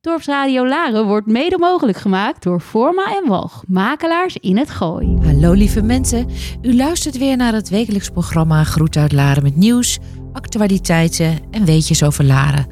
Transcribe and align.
Dorpsradio 0.00 0.66
Laren 0.66 1.06
wordt 1.06 1.26
mede 1.26 1.58
mogelijk 1.58 1.98
gemaakt 1.98 2.42
door 2.42 2.60
Forma 2.60 3.16
en 3.16 3.28
Walg, 3.28 3.62
makelaars 3.66 4.36
in 4.36 4.56
het 4.56 4.70
Gooi. 4.70 5.18
Hallo 5.22 5.52
lieve 5.52 5.82
mensen, 5.82 6.28
u 6.62 6.76
luistert 6.76 7.18
weer 7.18 7.36
naar 7.36 7.52
het 7.52 7.68
wekelijks 7.68 8.08
programma 8.08 8.64
Groet 8.64 8.96
uit 8.96 9.12
Laren 9.12 9.42
met 9.42 9.56
nieuws, 9.56 9.98
actualiteiten 10.32 11.38
en 11.50 11.64
weetjes 11.64 12.02
over 12.02 12.24
Laren. 12.24 12.66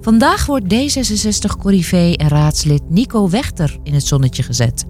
Vandaag 0.00 0.46
wordt 0.46 0.74
D66 0.74 1.58
corrivé 1.58 2.12
en 2.16 2.28
raadslid 2.28 2.90
Nico 2.90 3.28
Wechter 3.28 3.78
in 3.82 3.94
het 3.94 4.06
zonnetje 4.06 4.42
gezet. 4.42 4.84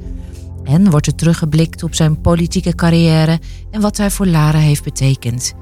En 0.64 0.90
wordt 0.90 1.06
er 1.06 1.14
teruggeblikt 1.14 1.82
op 1.82 1.94
zijn 1.94 2.20
politieke 2.20 2.74
carrière 2.74 3.38
en 3.70 3.80
wat 3.80 3.96
hij 3.96 4.10
voor 4.10 4.26
Laren 4.26 4.60
heeft 4.60 4.84
betekend. 4.84 5.54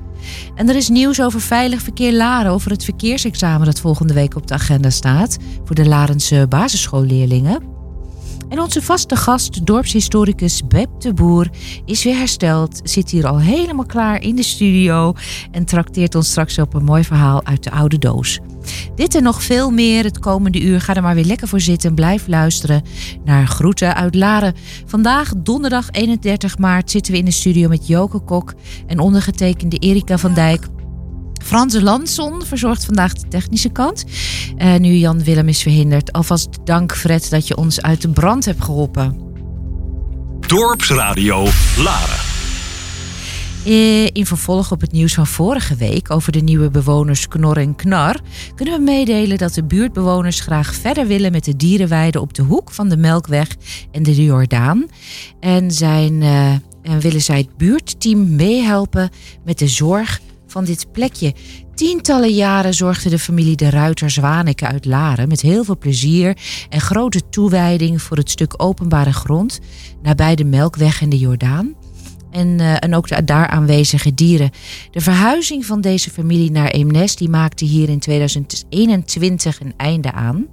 En 0.54 0.68
er 0.68 0.76
is 0.76 0.88
nieuws 0.88 1.22
over 1.22 1.40
veilig 1.40 1.82
verkeer 1.82 2.12
Laren, 2.12 2.52
over 2.52 2.70
het 2.70 2.84
verkeersexamen 2.84 3.66
dat 3.66 3.80
volgende 3.80 4.14
week 4.14 4.36
op 4.36 4.46
de 4.46 4.54
agenda 4.54 4.90
staat 4.90 5.38
voor 5.64 5.74
de 5.74 5.86
Larense 5.86 6.46
basisschoolleerlingen. 6.48 7.79
En 8.50 8.60
onze 8.60 8.82
vaste 8.82 9.16
gast, 9.16 9.66
dorpshistoricus 9.66 10.66
Beb 10.66 10.88
de 10.98 11.14
Boer, 11.14 11.50
is 11.84 12.04
weer 12.04 12.16
hersteld, 12.16 12.80
zit 12.82 13.10
hier 13.10 13.26
al 13.26 13.40
helemaal 13.40 13.86
klaar 13.86 14.22
in 14.22 14.36
de 14.36 14.42
studio 14.42 15.12
en 15.50 15.64
trakteert 15.64 16.14
ons 16.14 16.30
straks 16.30 16.58
op 16.58 16.74
een 16.74 16.84
mooi 16.84 17.04
verhaal 17.04 17.44
uit 17.44 17.64
de 17.64 17.70
oude 17.70 17.98
doos. 17.98 18.40
Dit 18.94 19.14
en 19.14 19.22
nog 19.22 19.42
veel 19.42 19.70
meer 19.70 20.04
het 20.04 20.18
komende 20.18 20.60
uur. 20.60 20.80
Ga 20.80 20.94
er 20.94 21.02
maar 21.02 21.14
weer 21.14 21.24
lekker 21.24 21.48
voor 21.48 21.60
zitten 21.60 21.88
en 21.88 21.94
blijf 21.94 22.26
luisteren 22.26 22.82
naar 23.24 23.46
Groeten 23.46 23.94
uit 23.94 24.14
Laren. 24.14 24.54
Vandaag, 24.86 25.32
donderdag 25.36 25.90
31 25.90 26.58
maart, 26.58 26.90
zitten 26.90 27.12
we 27.12 27.18
in 27.18 27.24
de 27.24 27.30
studio 27.30 27.68
met 27.68 27.86
Joke 27.86 28.18
Kok 28.18 28.54
en 28.86 28.98
ondergetekende 28.98 29.76
Erika 29.76 30.18
van 30.18 30.34
Dijk. 30.34 30.79
Frans 31.42 31.80
Lanson 31.80 32.42
verzorgt 32.44 32.84
vandaag 32.84 33.12
de 33.12 33.28
technische 33.28 33.68
kant. 33.68 34.04
Uh, 34.58 34.76
nu 34.76 34.92
Jan 34.92 35.24
Willem 35.24 35.48
is 35.48 35.62
verhinderd. 35.62 36.12
Alvast 36.12 36.48
dank 36.64 36.96
Fred 36.96 37.30
dat 37.30 37.48
je 37.48 37.56
ons 37.56 37.82
uit 37.82 38.02
de 38.02 38.08
brand 38.08 38.44
hebt 38.44 38.64
geholpen. 38.64 39.18
Dorpsradio 40.46 41.46
Laren. 41.76 42.28
Eh, 43.64 44.06
in 44.06 44.26
vervolg 44.26 44.72
op 44.72 44.80
het 44.80 44.92
nieuws 44.92 45.14
van 45.14 45.26
vorige 45.26 45.74
week 45.74 46.10
over 46.10 46.32
de 46.32 46.40
nieuwe 46.40 46.70
bewoners 46.70 47.28
Knor 47.28 47.56
en 47.56 47.76
Knar 47.76 48.20
kunnen 48.54 48.74
we 48.74 48.84
meedelen 48.84 49.38
dat 49.38 49.54
de 49.54 49.64
buurtbewoners 49.64 50.40
graag 50.40 50.74
verder 50.74 51.06
willen 51.06 51.32
met 51.32 51.44
de 51.44 51.56
dierenweide 51.56 52.20
op 52.20 52.34
de 52.34 52.42
hoek 52.42 52.70
van 52.70 52.88
de 52.88 52.96
Melkweg 52.96 53.56
en 53.92 54.02
de 54.02 54.24
Jordaan. 54.24 54.86
En, 55.40 55.70
zijn, 55.70 56.12
uh, 56.12 56.50
en 56.82 57.00
willen 57.00 57.22
zij 57.22 57.38
het 57.38 57.56
buurtteam 57.56 58.34
meehelpen 58.34 59.10
met 59.44 59.58
de 59.58 59.68
zorg 59.68 60.20
van 60.50 60.64
dit 60.64 60.92
plekje. 60.92 61.34
Tientallen 61.74 62.34
jaren 62.34 62.74
zorgde 62.74 63.10
de 63.10 63.18
familie 63.18 63.56
de 63.56 63.70
Ruiter 63.70 64.10
Zwaneke 64.10 64.66
uit 64.66 64.84
Laren 64.84 65.28
met 65.28 65.40
heel 65.40 65.64
veel 65.64 65.78
plezier 65.78 66.36
en 66.68 66.80
grote 66.80 67.28
toewijding 67.28 68.02
voor 68.02 68.16
het 68.16 68.30
stuk 68.30 68.62
openbare 68.62 69.12
grond 69.12 69.60
nabij 70.02 70.34
de 70.34 70.44
Melkweg 70.44 71.02
en 71.02 71.08
de 71.08 71.18
Jordaan. 71.18 71.74
En, 72.30 72.48
uh, 72.58 72.84
en 72.84 72.94
ook 72.94 73.08
de 73.08 73.24
daar 73.24 73.46
aanwezige 73.46 74.14
dieren. 74.14 74.50
De 74.90 75.00
verhuizing 75.00 75.66
van 75.66 75.80
deze 75.80 76.10
familie 76.10 76.50
naar 76.50 76.70
Eemnes 76.70 77.16
die 77.16 77.28
maakte 77.28 77.64
hier 77.64 77.88
in 77.88 77.98
2021 77.98 79.60
een 79.60 79.74
einde 79.76 80.12
aan. 80.12 80.46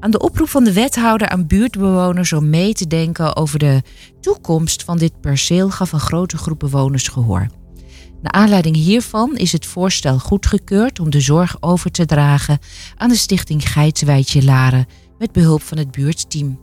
Aan 0.00 0.10
de 0.10 0.20
oproep 0.20 0.48
van 0.48 0.64
de 0.64 0.72
wethouder 0.72 1.28
aan 1.28 1.46
buurtbewoners 1.46 2.32
om 2.32 2.50
mee 2.50 2.72
te 2.72 2.86
denken 2.86 3.36
over 3.36 3.58
de 3.58 3.82
toekomst 4.20 4.82
van 4.82 4.98
dit 4.98 5.20
perceel 5.20 5.70
gaf 5.70 5.92
een 5.92 6.00
grote 6.00 6.36
groep 6.36 6.58
bewoners 6.58 7.08
gehoor. 7.08 7.46
Naar 8.24 8.32
aanleiding 8.32 8.76
hiervan 8.76 9.36
is 9.36 9.52
het 9.52 9.66
voorstel 9.66 10.18
goedgekeurd 10.18 11.00
om 11.00 11.10
de 11.10 11.20
zorg 11.20 11.56
over 11.60 11.90
te 11.90 12.04
dragen 12.04 12.58
aan 12.96 13.08
de 13.08 13.16
stichting 13.16 13.68
Geitswijdje 13.68 14.44
Laren 14.44 14.86
met 15.18 15.32
behulp 15.32 15.62
van 15.62 15.78
het 15.78 15.90
buurtteam. 15.90 16.60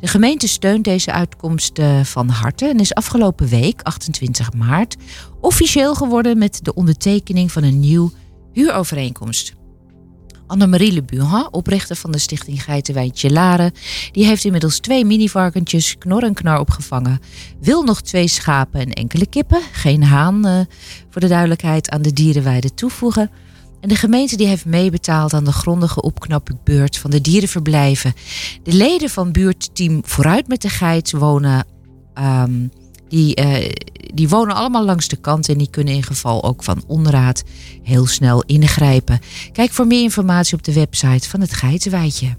De 0.00 0.06
gemeente 0.06 0.48
steunt 0.48 0.84
deze 0.84 1.12
uitkomst 1.12 1.80
van 2.02 2.28
harte 2.28 2.66
en 2.66 2.78
is 2.78 2.94
afgelopen 2.94 3.48
week, 3.48 3.82
28 3.82 4.52
maart, 4.52 4.96
officieel 5.40 5.94
geworden 5.94 6.38
met 6.38 6.60
de 6.62 6.74
ondertekening 6.74 7.52
van 7.52 7.62
een 7.62 7.80
nieuw 7.80 8.10
huurovereenkomst. 8.52 9.57
Annemarie 10.48 10.92
Le 10.92 11.02
Buhan, 11.02 11.48
oprichter 11.50 11.96
van 11.96 12.12
de 12.12 12.18
stichting 12.18 12.62
Geitenwijntje 12.62 13.30
Laren, 13.30 13.72
die 14.12 14.26
heeft 14.26 14.44
inmiddels 14.44 14.78
twee 14.78 15.04
minivarkentjes 15.04 15.98
knor 15.98 16.22
en 16.22 16.34
knar 16.34 16.60
opgevangen. 16.60 17.20
Wil 17.60 17.82
nog 17.82 18.00
twee 18.00 18.28
schapen 18.28 18.80
en 18.80 18.92
enkele 18.92 19.26
kippen, 19.26 19.60
geen 19.72 20.02
haan 20.02 20.46
uh, 20.46 20.60
voor 21.10 21.20
de 21.20 21.28
duidelijkheid, 21.28 21.90
aan 21.90 22.02
de 22.02 22.12
dierenweide 22.12 22.74
toevoegen. 22.74 23.30
En 23.80 23.88
de 23.88 23.94
gemeente 23.96 24.36
die 24.36 24.46
heeft 24.46 24.64
meebetaald 24.64 25.34
aan 25.34 25.44
de 25.44 25.52
grondige 25.52 26.02
opknapbeurt 26.02 26.98
van 26.98 27.10
de 27.10 27.20
dierenverblijven. 27.20 28.14
De 28.62 28.72
leden 28.72 29.10
van 29.10 29.32
buurtteam 29.32 30.00
Vooruit 30.04 30.48
met 30.48 30.62
de 30.62 30.68
Geit 30.68 31.12
wonen, 31.12 31.66
um, 32.18 32.70
die, 33.08 33.40
uh, 33.40 33.70
die 34.14 34.28
wonen 34.28 34.54
allemaal 34.54 34.84
langs 34.84 35.08
de 35.08 35.16
kant 35.16 35.48
en 35.48 35.58
die 35.58 35.70
kunnen 35.70 35.94
in 35.94 36.02
geval 36.02 36.44
ook 36.44 36.62
van 36.62 36.82
onraad 36.86 37.42
heel 37.82 38.06
snel 38.06 38.42
ingrijpen. 38.46 39.18
Kijk 39.52 39.70
voor 39.70 39.86
meer 39.86 40.02
informatie 40.02 40.56
op 40.56 40.62
de 40.62 40.72
website 40.72 41.28
van 41.28 41.40
het 41.40 41.52
Geitenweidje. 41.52 42.36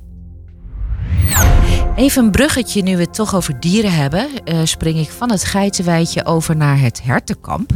Even 1.96 2.24
een 2.24 2.32
bruggetje, 2.32 2.82
nu 2.82 2.96
we 2.96 3.02
het 3.02 3.14
toch 3.14 3.36
over 3.36 3.60
dieren 3.60 3.94
hebben, 3.94 4.28
uh, 4.46 4.60
spring 4.64 5.00
ik 5.00 5.10
van 5.10 5.32
het 5.32 5.44
geitenweidje 5.44 6.26
over 6.26 6.56
naar 6.56 6.80
het 6.80 7.04
hertenkamp. 7.04 7.72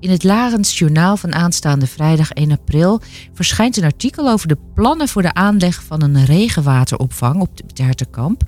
In 0.00 0.10
het 0.10 0.24
Larens 0.24 0.78
Journaal 0.78 1.16
van 1.16 1.34
aanstaande 1.34 1.86
vrijdag 1.86 2.30
1 2.30 2.50
april 2.50 3.00
verschijnt 3.32 3.76
een 3.76 3.84
artikel 3.84 4.28
over 4.28 4.48
de 4.48 4.58
plannen 4.74 5.08
voor 5.08 5.22
de 5.22 5.34
aanleg 5.34 5.82
van 5.82 6.02
een 6.02 6.24
regenwateropvang 6.24 7.40
op 7.40 7.50
het 7.66 7.78
hertenkamp. 7.78 8.42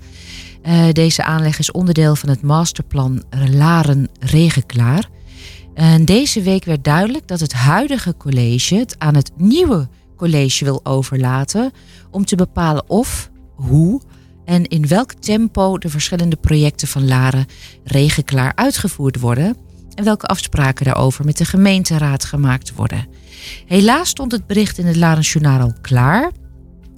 Uh, 0.66 0.88
deze 0.92 1.24
aanleg 1.24 1.58
is 1.58 1.72
onderdeel 1.72 2.16
van 2.16 2.28
het 2.28 2.42
masterplan 2.42 3.22
Laren 3.50 4.08
Regenklaar. 4.20 5.08
En 5.74 6.04
deze 6.04 6.42
week 6.42 6.64
werd 6.64 6.84
duidelijk 6.84 7.28
dat 7.28 7.40
het 7.40 7.52
huidige 7.52 8.16
college 8.16 8.74
het 8.74 8.98
aan 8.98 9.14
het 9.14 9.30
nieuwe 9.36 9.88
college 10.16 10.64
wil 10.64 10.80
overlaten 10.82 11.72
om 12.10 12.24
te 12.24 12.36
bepalen 12.36 12.90
of, 12.90 13.30
hoe 13.54 14.00
en 14.44 14.64
in 14.64 14.88
welk 14.88 15.12
tempo 15.12 15.78
de 15.78 15.88
verschillende 15.88 16.36
projecten 16.36 16.88
van 16.88 17.06
Laren 17.06 17.46
regenklaar 17.84 18.52
uitgevoerd 18.54 19.20
worden 19.20 19.56
en 19.94 20.04
welke 20.04 20.26
afspraken 20.26 20.84
daarover 20.84 21.24
met 21.24 21.36
de 21.36 21.44
gemeenteraad 21.44 22.24
gemaakt 22.24 22.74
worden. 22.74 23.06
Helaas 23.66 24.08
stond 24.08 24.32
het 24.32 24.46
bericht 24.46 24.78
in 24.78 24.86
het 24.86 24.96
Larens 24.96 25.32
Journaal 25.32 25.60
al 25.60 25.72
klaar 25.80 26.30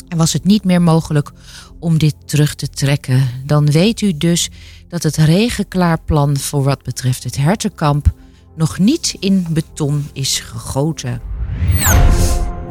en 0.09 0.17
was 0.17 0.33
het 0.33 0.45
niet 0.45 0.65
meer 0.65 0.83
mogelijk 0.83 1.33
om 1.79 1.99
dit 1.99 2.15
terug 2.25 2.55
te 2.55 2.69
trekken. 2.69 3.29
Dan 3.45 3.71
weet 3.71 4.01
u 4.01 4.17
dus 4.17 4.51
dat 4.89 5.03
het 5.03 5.17
regenklaarplan 5.17 6.37
voor 6.37 6.63
wat 6.63 6.83
betreft 6.83 7.25
het 7.25 7.37
hertenkamp 7.37 8.15
nog 8.57 8.79
niet 8.79 9.17
in 9.21 9.47
beton 9.51 10.09
is 10.13 10.41
gegoten. 10.41 11.21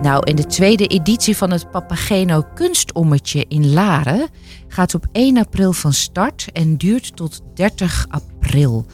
Nou, 0.02 0.24
in 0.24 0.36
de 0.36 0.46
tweede 0.46 0.88
editie 0.88 1.38
van 1.38 1.52
het 1.52 1.72
Papageno 1.72 2.44
Kunstommetje 2.54 3.46
in 3.48 3.74
Laren 3.74 4.28
gaat 4.68 4.96
op 4.96 5.08
1 5.12 5.38
april 5.38 5.74
van 5.74 5.94
start 5.94 6.48
en 6.54 6.78
duurt 6.78 7.16
tot 7.16 7.42
30 7.54 8.06
april. 8.10 8.86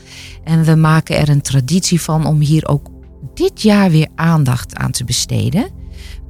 En 0.43 0.63
we 0.63 0.75
maken 0.75 1.17
er 1.17 1.29
een 1.29 1.41
traditie 1.41 2.01
van 2.01 2.25
om 2.25 2.39
hier 2.39 2.67
ook 2.67 2.87
dit 3.33 3.61
jaar 3.61 3.89
weer 3.89 4.07
aandacht 4.15 4.75
aan 4.75 4.91
te 4.91 5.03
besteden 5.03 5.69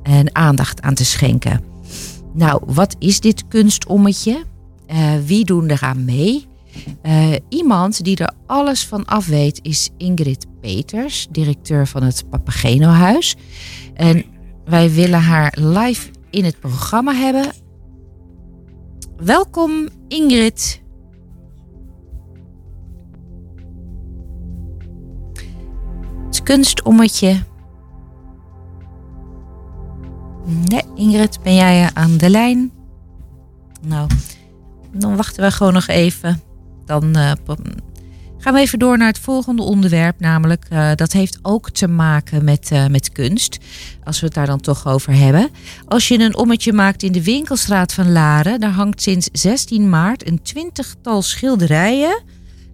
en 0.04 0.36
aandacht 0.36 0.82
aan 0.82 0.94
te 0.94 1.06
schenken. 1.06 1.71
Nou, 2.34 2.62
wat 2.66 2.96
is 3.00 3.20
dit 3.20 3.48
kunstommetje? 3.48 4.44
Uh, 4.88 5.14
wie 5.26 5.46
doen 5.46 5.70
eraan 5.70 6.06
mee? 6.06 6.48
Uh, 7.04 7.36
iemand 7.50 8.04
die 8.04 8.18
er 8.18 8.34
alles 8.46 8.88
van 8.88 9.06
af 9.06 9.28
weet 9.28 9.60
is 9.62 9.90
Ingrid 9.98 10.46
Peters, 10.62 11.28
directeur 11.32 11.88
van 11.88 12.04
het 12.04 12.30
Papageno-huis. 12.30 13.36
En 13.94 14.24
wij 14.66 14.92
willen 14.92 15.22
haar 15.22 15.58
live 15.60 16.10
in 16.30 16.46
het 16.46 16.60
programma 16.60 17.14
hebben. 17.14 17.52
Welkom 19.18 19.88
Ingrid. 20.08 20.82
Het 26.26 26.44
kunstommetje. 26.44 27.44
Nee, 30.46 30.81
Ingrid, 31.02 31.40
ben 31.44 31.56
jij 31.56 31.90
aan 31.94 32.18
de 32.18 32.30
lijn? 32.30 32.72
Nou, 33.82 34.10
dan 34.94 35.16
wachten 35.16 35.44
we 35.44 35.52
gewoon 35.52 35.74
nog 35.74 35.88
even. 35.88 36.42
Dan 36.86 37.18
uh, 37.18 37.32
gaan 38.38 38.54
we 38.54 38.60
even 38.60 38.80
door 38.80 38.98
naar 38.98 39.08
het 39.08 39.20
volgende 39.20 39.62
onderwerp. 39.62 40.20
Namelijk, 40.20 40.66
uh, 40.74 40.92
dat 40.96 41.12
heeft 41.12 41.40
ook 41.42 41.70
te 41.70 41.88
maken 41.88 42.44
met, 42.44 42.70
uh, 42.72 42.88
met 42.88 43.12
kunst. 43.12 43.58
Als 44.04 44.20
we 44.20 44.26
het 44.26 44.36
daar 44.36 44.46
dan 44.46 44.60
toch 44.60 44.88
over 44.88 45.16
hebben. 45.16 45.50
Als 45.86 46.08
je 46.08 46.20
een 46.20 46.38
ommetje 46.38 46.74
maakt 46.74 47.04
in 47.04 47.12
de 47.12 47.24
winkelstraat 47.24 47.94
van 47.94 48.12
Laren. 48.12 48.60
Daar 48.60 48.72
hangt 48.72 49.02
sinds 49.02 49.30
16 49.32 49.90
maart 49.90 50.28
een 50.28 50.42
twintigtal 50.42 51.22
schilderijen. 51.22 52.24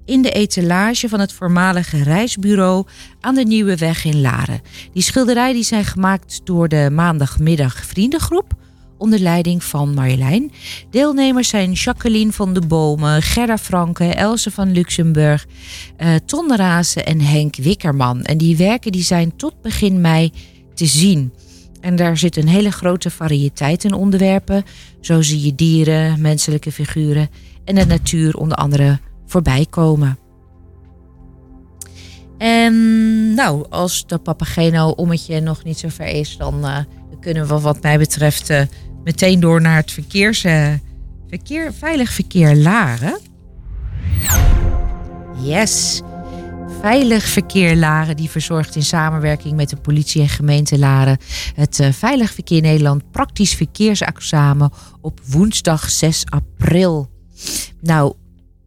In 0.07 0.21
de 0.21 0.31
etalage 0.31 1.09
van 1.09 1.19
het 1.19 1.33
voormalige 1.33 2.03
reisbureau 2.03 2.85
aan 3.19 3.35
de 3.35 3.43
Nieuwe 3.43 3.77
Weg 3.77 4.05
in 4.05 4.21
Laren. 4.21 4.61
Die 4.93 5.03
schilderijen 5.03 5.53
die 5.53 5.63
zijn 5.63 5.85
gemaakt 5.85 6.41
door 6.43 6.67
de 6.67 6.89
maandagmiddag 6.91 7.85
vriendengroep 7.85 8.53
onder 8.97 9.19
leiding 9.19 9.63
van 9.63 9.93
Marjolein. 9.93 10.51
Deelnemers 10.89 11.49
zijn 11.49 11.71
Jacqueline 11.71 12.31
van 12.31 12.53
de 12.53 12.61
Bomen, 12.61 13.21
Gerda 13.21 13.57
Franke, 13.57 14.03
Else 14.03 14.51
van 14.51 14.71
Luxemburg, 14.71 15.45
uh, 15.99 16.15
Ton 16.25 16.55
Razen 16.55 17.05
en 17.05 17.21
Henk 17.21 17.55
Wikkerman. 17.55 18.23
En 18.23 18.37
die 18.37 18.57
werken 18.57 18.91
die 18.91 19.03
zijn 19.03 19.35
tot 19.35 19.61
begin 19.61 20.01
mei 20.01 20.31
te 20.73 20.85
zien. 20.85 21.33
En 21.81 21.95
daar 21.95 22.17
zit 22.17 22.37
een 22.37 22.47
hele 22.47 22.71
grote 22.71 23.09
variëteit 23.09 23.83
in 23.83 23.93
onderwerpen. 23.93 24.63
Zo 25.01 25.21
zie 25.21 25.45
je 25.45 25.55
dieren, 25.55 26.21
menselijke 26.21 26.71
figuren 26.71 27.29
en 27.65 27.75
de 27.75 27.85
natuur 27.85 28.37
onder 28.37 28.57
andere 28.57 28.99
voorbij 29.27 29.65
komen. 29.69 30.17
En 32.37 32.73
nou, 33.33 33.65
als 33.69 34.07
de 34.07 34.17
Papageno-ommetje 34.17 35.39
nog 35.39 35.63
niet 35.63 35.77
zo 35.77 35.87
ver 35.89 36.07
is, 36.07 36.37
dan, 36.37 36.65
uh, 36.65 36.77
kunnen 37.19 37.47
we 37.47 37.59
wat 37.59 37.81
mij 37.81 37.97
betreft 37.97 38.49
uh, 38.49 38.61
meteen 39.03 39.39
door 39.39 39.61
naar 39.61 39.75
het 39.75 39.91
verkeers, 39.91 40.43
uh, 40.43 40.73
verkeer, 41.27 41.73
veilig 41.73 42.11
verkeer 42.11 42.55
Laren. 42.55 43.19
Yes. 45.41 46.01
Veilig 46.81 47.23
Verkeer 47.23 47.75
Laren 47.75 48.15
die 48.15 48.29
verzorgt 48.29 48.75
in 48.75 48.83
samenwerking 48.83 49.55
met 49.55 49.69
de 49.69 49.75
politie 49.75 50.21
en 50.21 50.29
gemeente 50.29 50.79
Laren 50.79 51.17
het 51.55 51.89
Veilig 51.91 52.33
Verkeer 52.33 52.61
Nederland 52.61 53.11
praktisch 53.11 53.53
verkeersexamen 53.53 54.71
op 55.01 55.19
woensdag 55.25 55.89
6 55.89 56.23
april. 56.25 57.09
Nou, 57.81 58.13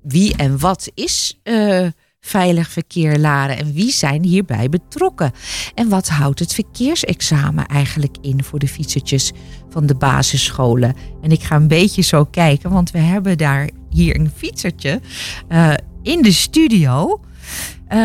wie 0.02 0.36
en 0.36 0.58
wat 0.58 0.90
is 0.94 1.40
uh, 1.44 1.86
Veilig 2.20 2.68
Verkeer 2.70 3.18
Laren 3.18 3.58
en 3.58 3.72
wie 3.72 3.92
zijn 3.92 4.22
hierbij 4.22 4.68
betrokken? 4.68 5.32
En 5.74 5.88
wat 5.88 6.08
houdt 6.08 6.38
het 6.38 6.54
verkeersexamen 6.54 7.66
eigenlijk 7.66 8.16
in 8.20 8.44
voor 8.44 8.58
de 8.58 8.68
fietsertjes 8.68 9.32
van 9.68 9.86
de 9.86 9.94
basisscholen? 9.94 10.94
En 11.22 11.30
ik 11.30 11.42
ga 11.42 11.56
een 11.56 11.68
beetje 11.68 12.02
zo 12.02 12.24
kijken, 12.24 12.70
want 12.70 12.90
we 12.90 12.98
hebben 12.98 13.38
daar 13.38 13.70
hier 13.90 14.20
een 14.20 14.30
fietsertje 14.36 15.00
uh, 15.48 15.74
in 16.02 16.22
de 16.22 16.32
studio. 16.32 17.20
Uh, 17.88 17.98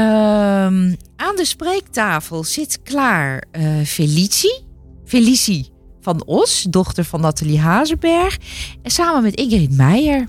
aan 1.15 1.36
de 1.36 1.45
spreektafel 1.45 2.44
zit 2.44 2.81
klaar 2.83 3.44
uh, 3.51 3.81
Felicie. 3.86 4.63
Felicie 5.06 5.69
van 6.01 6.25
Os, 6.25 6.65
dochter 6.69 7.03
van 7.03 7.21
Nathalie 7.21 7.59
Hazenberg. 7.59 8.38
En 8.81 8.91
samen 8.91 9.24
met 9.24 9.36
Ingrid 9.36 9.71
Meijer. 9.71 10.27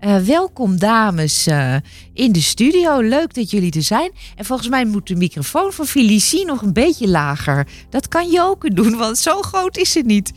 Uh, 0.00 0.16
welkom 0.16 0.78
dames 0.78 1.48
uh, 1.48 1.76
in 2.12 2.32
de 2.32 2.40
studio. 2.40 3.00
Leuk 3.00 3.34
dat 3.34 3.50
jullie 3.50 3.72
er 3.72 3.82
zijn. 3.82 4.10
En 4.36 4.44
volgens 4.44 4.68
mij 4.68 4.84
moet 4.84 5.06
de 5.06 5.16
microfoon 5.16 5.72
van 5.72 5.86
Felicie 5.86 6.44
nog 6.44 6.62
een 6.62 6.72
beetje 6.72 7.08
lager. 7.08 7.68
Dat 7.90 8.08
kan 8.08 8.30
Joke 8.30 8.74
doen, 8.74 8.96
want 8.96 9.18
zo 9.18 9.42
groot 9.42 9.76
is 9.76 9.92
ze 9.92 10.00
niet. 10.00 10.32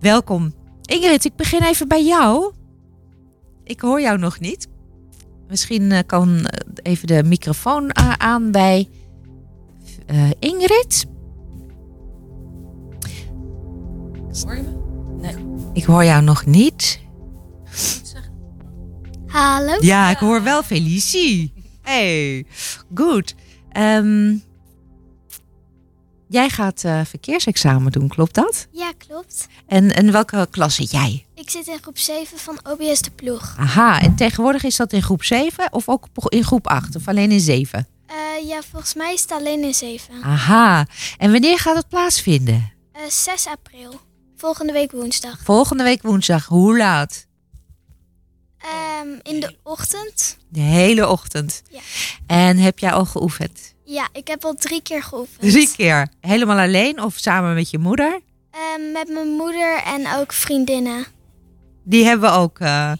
Welkom. 0.00 0.54
Ingrid, 0.82 1.24
ik 1.24 1.36
begin 1.36 1.62
even 1.62 1.88
bij 1.88 2.04
jou. 2.04 2.52
Ik 3.64 3.80
hoor 3.80 4.00
jou 4.00 4.18
nog 4.18 4.40
niet. 4.40 4.68
Misschien 5.48 5.82
uh, 5.82 5.98
kan 6.06 6.48
even 6.82 7.06
de 7.06 7.22
microfoon 7.24 7.96
aan 8.20 8.50
bij 8.50 8.88
Ingrid. 10.38 11.06
Hoor 14.44 14.56
je 14.56 14.62
me? 14.62 14.72
Nee. 15.20 15.34
Ik 15.72 15.84
hoor 15.84 16.04
jou 16.04 16.22
nog 16.22 16.46
niet. 16.46 17.02
Hallo. 19.34 19.76
Ja, 19.80 20.10
ik 20.10 20.18
hoor 20.18 20.42
wel 20.42 20.62
Felicie. 20.62 21.52
Hey, 21.82 22.46
goed. 22.94 23.34
Um, 23.76 24.42
jij 26.28 26.48
gaat 26.48 26.82
uh, 26.84 27.00
verkeersexamen 27.04 27.92
doen, 27.92 28.08
klopt 28.08 28.34
dat? 28.34 28.66
Ja, 28.70 28.92
klopt. 28.98 29.46
En, 29.66 29.94
en 29.94 30.12
welke 30.12 30.48
klas 30.50 30.74
zit 30.74 30.90
jij? 30.90 31.26
Ik 31.34 31.50
zit 31.50 31.66
in 31.66 31.78
groep 31.82 31.98
7 31.98 32.38
van 32.38 32.58
OBS 32.62 33.00
de 33.00 33.10
Ploeg. 33.10 33.54
Aha, 33.58 34.00
en 34.00 34.16
tegenwoordig 34.16 34.64
is 34.64 34.76
dat 34.76 34.92
in 34.92 35.02
groep 35.02 35.24
7 35.24 35.72
of 35.72 35.88
ook 35.88 36.06
in 36.28 36.44
groep 36.44 36.66
8 36.66 36.96
of 36.96 37.08
alleen 37.08 37.30
in 37.30 37.40
7? 37.40 37.86
Uh, 38.10 38.48
ja, 38.48 38.60
volgens 38.70 38.94
mij 38.94 39.12
is 39.12 39.20
het 39.22 39.32
alleen 39.32 39.62
in 39.62 39.74
7. 39.74 40.22
Aha, 40.22 40.86
en 41.18 41.32
wanneer 41.32 41.58
gaat 41.58 41.76
het 41.76 41.88
plaatsvinden? 41.88 42.72
Uh, 42.96 43.02
6 43.08 43.46
april. 43.46 44.00
Volgende 44.36 44.72
week 44.72 44.92
woensdag. 44.92 45.38
Volgende 45.42 45.82
week 45.82 46.02
woensdag. 46.02 46.46
Hoe 46.46 46.76
laat? 46.76 47.26
Um, 49.02 49.20
in 49.22 49.40
de 49.40 49.56
ochtend. 49.62 50.38
De 50.48 50.60
hele 50.60 51.08
ochtend. 51.08 51.62
Ja. 51.70 51.80
En 52.26 52.58
heb 52.58 52.78
jij 52.78 52.92
al 52.92 53.04
geoefend? 53.04 53.74
Ja, 53.84 54.08
ik 54.12 54.28
heb 54.28 54.44
al 54.44 54.54
drie 54.54 54.82
keer 54.82 55.02
geoefend. 55.02 55.40
Drie 55.52 55.70
keer? 55.76 56.08
Helemaal 56.20 56.58
alleen 56.58 57.02
of 57.02 57.16
samen 57.16 57.54
met 57.54 57.70
je 57.70 57.78
moeder? 57.78 58.20
Um, 58.76 58.92
met 58.92 59.08
mijn 59.08 59.28
moeder 59.28 59.82
en 59.84 60.14
ook 60.16 60.32
vriendinnen. 60.32 61.06
Die 61.82 62.04
hebben 62.04 62.30
we 62.30 62.36
ook. 62.36 62.60
Uh, 62.60 62.66
ja. 62.66 62.96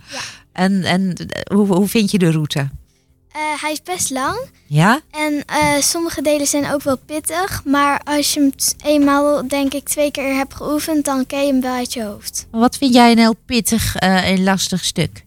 En, 0.52 0.82
en 0.82 1.14
hoe, 1.52 1.66
hoe 1.66 1.88
vind 1.88 2.10
je 2.10 2.18
de 2.18 2.30
route? 2.30 2.58
Uh, 3.36 3.40
hij 3.60 3.72
is 3.72 3.82
best 3.82 4.10
lang. 4.10 4.38
Ja? 4.66 5.00
En 5.10 5.32
uh, 5.32 5.80
sommige 5.80 6.22
delen 6.22 6.46
zijn 6.46 6.72
ook 6.72 6.82
wel 6.82 6.98
pittig. 6.98 7.64
Maar 7.64 8.00
als 8.04 8.34
je 8.34 8.40
hem 8.40 8.52
eenmaal, 8.84 9.48
denk 9.48 9.74
ik, 9.74 9.88
twee 9.88 10.10
keer 10.10 10.34
hebt 10.34 10.54
geoefend, 10.54 11.04
dan 11.04 11.26
ken 11.26 11.46
je 11.46 11.52
hem 11.52 11.60
wel 11.60 11.74
uit 11.74 11.92
je 11.92 12.02
hoofd. 12.02 12.46
Wat 12.50 12.76
vind 12.76 12.94
jij 12.94 13.10
een 13.12 13.18
heel 13.18 13.36
pittig 13.46 14.02
uh, 14.02 14.28
en 14.28 14.42
lastig 14.44 14.84
stuk? 14.84 15.24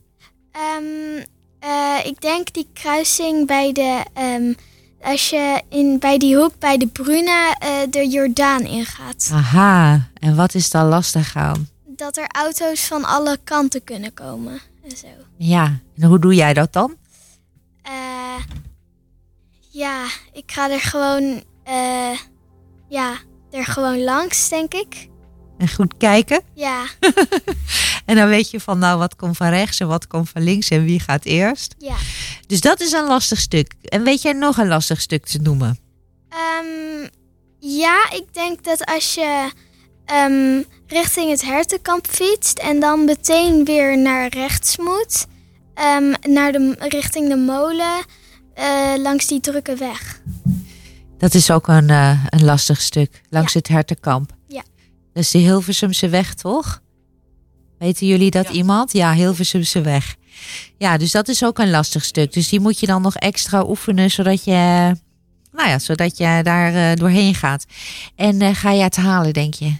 Um, 0.57 1.25
uh, 1.63 2.06
ik 2.06 2.21
denk 2.21 2.54
die 2.54 2.68
kruising 2.74 3.48
bij 3.48 3.71
de. 3.71 4.04
Um, 4.18 4.56
als 5.01 5.30
je 5.30 5.62
in, 5.69 6.00
bij 6.00 6.18
die 6.18 6.38
hoek 6.38 6.59
bij 6.59 6.77
de 6.77 6.88
Bruna 6.88 7.57
uh, 7.63 7.69
de 7.89 8.07
Jordaan 8.07 8.62
ingaat. 8.62 9.30
Aha, 9.33 10.09
en 10.13 10.36
wat 10.36 10.54
is 10.54 10.69
dan 10.69 10.88
lastig 10.88 11.36
aan? 11.36 11.69
Dat 11.86 12.18
er 12.18 12.27
auto's 12.27 12.88
van 12.88 13.06
alle 13.06 13.38
kanten 13.44 13.83
kunnen 13.83 14.13
komen 14.13 14.59
en 14.83 14.98
zo. 14.98 15.07
Ja, 15.38 15.80
en 15.98 16.07
hoe 16.07 16.19
doe 16.19 16.36
jij 16.36 16.54
dat 16.54 16.74
dan? 16.74 16.95
Uh, 17.88 18.44
ja, 19.69 20.06
ik 20.33 20.51
ga 20.51 20.71
er 20.71 20.80
gewoon. 20.80 21.44
ja, 22.88 23.13
er 23.51 23.65
gewoon 23.65 24.04
langs, 24.04 24.50
denk 24.50 24.74
ik. 24.74 25.09
En 25.57 25.69
goed 25.69 25.94
kijken? 25.98 26.42
Ja. 26.54 26.86
en 28.06 28.15
dan 28.15 28.27
weet 28.27 28.51
je 28.51 28.59
van 28.59 28.80
nou 28.80 28.98
wat 28.98 29.15
komt 29.15 29.38
van 29.38 29.50
rechts 29.50 29.80
en 29.80 29.88
wat 29.88 30.07
komt 30.07 30.30
van 30.30 30.44
links 30.44 30.69
en 30.69 30.83
wie 30.83 31.00
gaat 31.00 31.25
eerst. 31.25 31.75
Ja. 31.77 31.95
Dus 32.48 32.62
dat 32.62 32.80
is 32.81 32.92
een 32.92 33.07
lastig 33.07 33.39
stuk. 33.39 33.74
En 33.83 34.04
weet 34.04 34.21
jij 34.21 34.33
nog 34.33 34.57
een 34.57 34.68
lastig 34.68 35.01
stuk 35.01 35.25
te 35.25 35.38
noemen? 35.38 35.80
Um, 36.30 37.09
ja, 37.59 38.12
ik 38.12 38.33
denk 38.33 38.63
dat 38.63 38.86
als 38.86 39.13
je 39.13 39.51
um, 40.13 40.65
richting 40.88 41.30
het 41.30 41.42
hertenkamp 41.42 42.07
fietst 42.07 42.57
en 42.59 42.80
dan 42.80 43.06
meteen 43.06 43.65
weer 43.65 43.98
naar 43.98 44.27
rechts 44.30 44.77
moet, 44.77 45.25
um, 45.97 46.14
naar 46.33 46.52
de, 46.52 46.76
richting 46.80 47.30
de 47.30 47.35
molen, 47.35 48.06
uh, 48.59 48.94
langs 48.97 49.28
die 49.28 49.40
drukke 49.40 49.76
weg. 49.76 50.21
Dat 51.18 51.33
is 51.33 51.52
ook 51.52 51.68
een, 51.68 51.90
uh, 51.90 52.23
een 52.30 52.45
lastig 52.45 52.81
stuk, 52.81 53.21
langs 53.30 53.54
Ja. 53.54 53.59
het 53.59 53.68
hertenkamp. 53.68 54.35
Dat 55.18 55.26
is 55.26 55.31
de 55.31 55.38
Hilversumse 55.38 56.09
weg, 56.09 56.33
toch? 56.33 56.81
Weten 57.80 58.07
jullie 58.07 58.31
dat 58.31 58.47
Ja. 58.47 58.52
iemand? 58.54 58.92
Ja, 58.94 59.14
Hilversumse 59.14 59.81
weg. 59.81 60.16
Ja, 60.78 60.97
dus 60.97 61.12
dat 61.12 61.28
is 61.28 61.44
ook 61.44 61.57
een 61.59 61.69
lastig 61.69 62.04
stuk. 62.06 62.33
Dus 62.33 62.50
die 62.50 62.59
moet 62.59 62.80
je 62.80 62.86
dan 62.86 63.02
nog 63.02 63.16
extra 63.16 63.64
oefenen, 63.68 64.12
zodat 64.12 64.44
je, 64.44 64.52
nou 65.52 65.69
ja, 65.69 65.80
zodat 65.80 66.18
je 66.18 66.40
daar 66.44 66.74
eh, 66.74 66.95
doorheen 66.95 67.36
gaat. 67.36 67.66
En 68.16 68.42
eh, 68.42 68.56
ga 68.56 68.71
je 68.71 68.83
het 68.83 68.95
halen, 68.95 69.33
denk 69.33 69.54
je? 69.54 69.74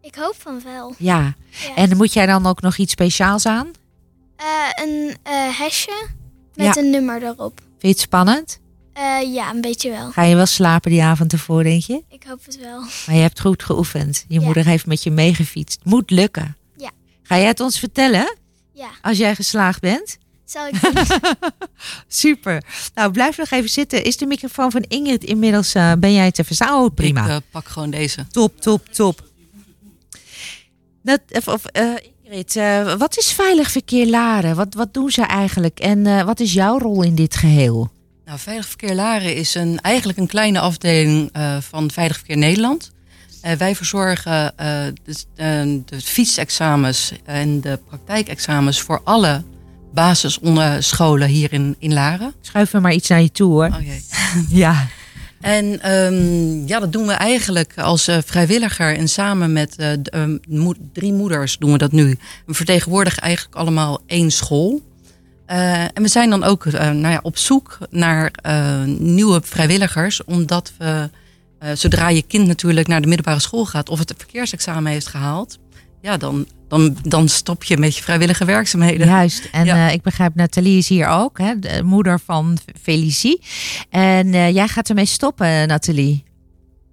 Ik 0.00 0.14
hoop 0.14 0.34
van 0.38 0.60
wel. 0.64 0.94
Ja. 0.98 1.34
Ja. 1.50 1.74
En 1.74 1.96
moet 1.96 2.12
jij 2.12 2.26
dan 2.26 2.46
ook 2.46 2.60
nog 2.60 2.76
iets 2.76 2.92
speciaals 2.92 3.46
aan? 3.46 3.66
Uh, 4.40 4.84
een 4.84 5.16
hesje 5.52 6.06
met 6.54 6.74
Ja. 6.74 6.82
een 6.82 6.90
nummer 6.90 7.22
erop. 7.22 7.60
Vind 7.60 7.80
je 7.80 7.88
het 7.88 8.00
spannend? 8.00 8.60
Uh, 8.98 9.34
ja, 9.34 9.50
een 9.50 9.60
beetje 9.60 9.90
wel. 9.90 10.10
Ga 10.10 10.22
je 10.22 10.34
wel 10.36 10.46
slapen 10.46 10.90
die 10.90 11.02
avond 11.02 11.32
ervoor, 11.32 11.62
denk 11.62 11.82
je? 11.82 12.02
Ik 12.08 12.24
hoop 12.28 12.44
het 12.44 12.58
wel. 12.60 12.80
Maar 13.06 13.14
je 13.14 13.20
hebt 13.22 13.40
goed 13.40 13.62
geoefend. 13.62 14.24
Je 14.28 14.38
Ja. 14.40 14.44
moeder 14.44 14.64
heeft 14.64 14.86
met 14.86 15.02
je 15.02 15.10
meegefietst. 15.10 15.80
Moet 15.84 16.10
lukken. 16.10 16.56
Ja. 16.76 16.90
Ga 17.22 17.36
jij 17.36 17.46
het 17.46 17.60
ons 17.60 17.78
vertellen 17.78 18.36
Ja, 18.72 18.88
als 19.02 19.18
jij 19.18 19.34
geslaagd 19.34 19.80
bent? 19.80 20.18
zal 20.44 20.66
ik 20.66 20.80
doen. 20.82 20.92
Super. 22.08 22.62
Nou, 22.94 23.10
blijf 23.12 23.36
nog 23.38 23.50
even 23.50 23.70
zitten. 23.70 24.04
Is 24.04 24.16
de 24.16 24.26
microfoon 24.26 24.70
van 24.70 24.84
Ingrid 24.88 25.24
inmiddels, 25.24 25.74
eh, 25.74 25.92
ben 25.98 26.12
jij 26.12 26.30
te 26.30 26.44
verstaan? 26.44 26.82
Oh, 26.84 26.94
prima. 26.94 27.22
Ik 27.24 27.28
eh, 27.30 27.36
pak 27.50 27.68
gewoon 27.68 27.90
deze. 27.90 28.26
Top, 28.30 28.60
top, 28.60 28.88
top. 28.88 29.30
Dat, 31.02 31.20
of, 31.28 31.48
of, 31.48 31.64
eh, 31.64 31.84
Ingrid, 32.22 32.56
eh, 32.56 32.94
wat 32.94 33.18
is 33.18 33.32
Veilig 33.32 33.70
Verkeer 33.70 34.06
Laren? 34.06 34.56
Wat, 34.56 34.74
wat 34.74 34.94
doen 34.94 35.10
ze 35.10 35.22
eigenlijk? 35.22 35.80
En 35.80 36.06
eh, 36.06 36.22
wat 36.24 36.40
is 36.40 36.52
jouw 36.52 36.78
rol 36.78 37.02
in 37.02 37.14
dit 37.14 37.36
geheel? 37.36 37.90
Nou, 38.32 38.44
Veilig 38.44 38.66
Verkeer 38.66 38.94
Laren 38.94 39.34
is 39.34 39.54
een, 39.54 39.80
eigenlijk 39.80 40.18
een 40.18 40.26
kleine 40.26 40.60
afdeling 40.60 41.30
eh, 41.32 41.56
van 41.60 41.90
Veilig 41.90 42.16
Verkeer 42.16 42.36
Nederland. 42.36 42.92
Eh, 43.40 43.52
wij 43.52 43.74
verzorgen 43.74 44.58
eh, 44.58 44.84
de, 45.04 45.82
de 45.84 46.00
fietsexamens 46.00 47.12
en 47.24 47.60
de 47.60 47.78
praktijkexamens 47.88 48.80
voor 48.80 49.00
alle 49.04 49.42
basisscholen 49.94 51.28
hier 51.28 51.52
in, 51.52 51.76
in 51.78 51.92
Laren. 51.92 52.34
Schuif 52.40 52.72
me 52.72 52.80
maar 52.80 52.92
iets 52.92 53.08
naar 53.08 53.22
je 53.22 53.32
toe 53.32 53.52
hoor. 53.52 53.66
Oké. 53.66 54.00
Ja. 54.62 54.88
En 55.40 55.82
ehm, 55.82 56.66
ja, 56.66 56.80
dat 56.80 56.92
doen 56.92 57.06
we 57.06 57.12
eigenlijk 57.12 57.78
als 57.78 58.08
uh, 58.08 58.16
vrijwilliger 58.24 58.96
en 58.96 59.08
samen 59.08 59.52
met 59.52 59.76
uh, 59.78 59.86
de, 60.02 60.38
uh, 60.48 60.70
drie 60.92 61.12
moeders 61.12 61.58
doen 61.58 61.72
we 61.72 61.78
dat 61.78 61.92
nu. 61.92 62.18
We 62.46 62.54
vertegenwoordigen 62.54 63.22
eigenlijk 63.22 63.56
allemaal 63.56 64.00
één 64.06 64.30
school. 64.30 64.91
En 65.94 66.02
we 66.02 66.08
zijn 66.08 66.30
dan 66.30 66.44
ook 66.44 66.64
nou 66.72 67.08
ja, 67.08 67.20
op 67.22 67.36
zoek 67.38 67.78
naar 67.90 68.32
nieuwe 68.86 69.40
vrijwilligers, 69.44 70.24
omdat 70.24 70.72
we, 70.78 71.10
zodra 71.74 72.08
je 72.08 72.22
kind 72.22 72.46
natuurlijk 72.46 72.86
naar 72.86 73.00
de 73.00 73.06
middelbare 73.06 73.40
school 73.40 73.66
gaat 73.66 73.88
of 73.88 73.98
het 73.98 74.14
verkeersexamen 74.16 74.92
heeft 74.92 75.06
gehaald, 75.06 75.58
ja, 76.00 76.16
dan, 76.16 76.46
dan, 76.68 76.96
dan 77.02 77.28
stop 77.28 77.64
je 77.64 77.76
met 77.76 77.96
je 77.96 78.02
vrijwillige 78.02 78.44
werkzaamheden. 78.44 79.06
Juist. 79.06 79.48
En 79.52 79.64
ja. 79.64 79.88
ik 79.88 80.02
begrijp, 80.02 80.34
Nathalie 80.34 80.78
is 80.78 80.88
hier 80.88 81.06
ook, 81.06 81.38
hè, 81.38 81.58
de 81.58 81.82
moeder 81.82 82.20
van 82.20 82.58
Felicie. 82.82 83.40
En 83.90 84.52
jij 84.52 84.68
gaat 84.68 84.88
ermee 84.88 85.04
stoppen, 85.04 85.68
Nathalie. 85.68 86.24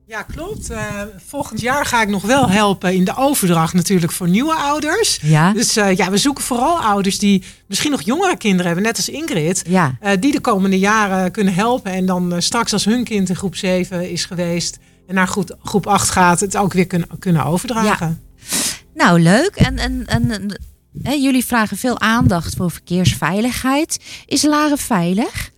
Ja, 0.09 0.21
klopt. 0.21 0.71
Uh, 0.71 1.01
volgend 1.27 1.61
jaar 1.61 1.85
ga 1.85 2.01
ik 2.01 2.07
nog 2.07 2.21
wel 2.21 2.49
helpen 2.49 2.93
in 2.93 3.03
de 3.03 3.15
overdracht 3.15 3.73
natuurlijk 3.73 4.11
voor 4.11 4.29
nieuwe 4.29 4.53
ouders. 4.53 5.19
Ja. 5.21 5.53
Dus 5.53 5.77
uh, 5.77 5.95
ja, 5.95 6.11
we 6.11 6.17
zoeken 6.17 6.43
vooral 6.43 6.81
ouders 6.81 7.19
die 7.19 7.43
misschien 7.67 7.91
nog 7.91 8.01
jongere 8.01 8.37
kinderen 8.37 8.65
hebben, 8.65 8.83
net 8.83 8.97
als 8.97 9.09
Ingrid. 9.09 9.63
Ja. 9.67 9.97
Uh, 10.03 10.11
die 10.19 10.31
de 10.31 10.39
komende 10.39 10.79
jaren 10.79 11.31
kunnen 11.31 11.53
helpen. 11.53 11.91
En 11.91 12.05
dan 12.05 12.41
straks 12.41 12.73
als 12.73 12.85
hun 12.85 13.03
kind 13.03 13.29
in 13.29 13.35
groep 13.35 13.55
7 13.55 14.11
is 14.11 14.25
geweest 14.25 14.77
en 15.07 15.15
naar 15.15 15.27
groep, 15.27 15.57
groep 15.63 15.87
8 15.87 16.09
gaat, 16.09 16.39
het 16.39 16.57
ook 16.57 16.73
weer 16.73 16.87
kunnen, 16.87 17.09
kunnen 17.19 17.45
overdragen. 17.45 18.21
Ja. 18.37 18.55
Nou, 18.93 19.21
leuk. 19.21 19.55
En, 19.55 19.77
en, 19.77 20.03
en, 20.07 20.31
en 20.31 20.61
hè, 21.03 21.11
jullie 21.11 21.45
vragen 21.45 21.77
veel 21.77 21.99
aandacht 21.99 22.55
voor 22.55 22.71
verkeersveiligheid. 22.71 23.99
Is 24.25 24.43
Laren 24.43 24.77
veilig? 24.77 25.51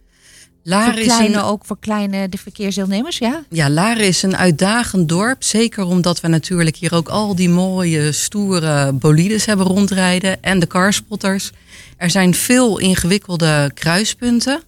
Laren 0.63 0.93
voor 0.93 1.03
kleine, 1.03 1.29
is 1.29 1.35
een, 1.35 1.41
ook 1.41 1.65
voor 1.65 1.77
kleine 1.79 2.29
de 2.29 2.37
verkeersdeelnemers, 2.37 3.17
ja? 3.17 3.43
Ja, 3.49 3.69
Laren 3.69 4.07
is 4.07 4.23
een 4.23 4.37
uitdagend 4.37 5.09
dorp. 5.09 5.43
Zeker 5.43 5.85
omdat 5.85 6.21
we 6.21 6.27
natuurlijk 6.27 6.75
hier 6.75 6.93
ook 6.93 7.09
al 7.09 7.35
die 7.35 7.49
mooie, 7.49 8.11
stoere 8.11 8.91
bolides 8.93 9.45
hebben 9.45 9.65
rondrijden. 9.65 10.43
En 10.43 10.59
de 10.59 10.67
carspotters. 10.67 11.51
Er 11.97 12.09
zijn 12.09 12.33
veel 12.33 12.79
ingewikkelde 12.79 13.71
kruispunten. 13.73 14.61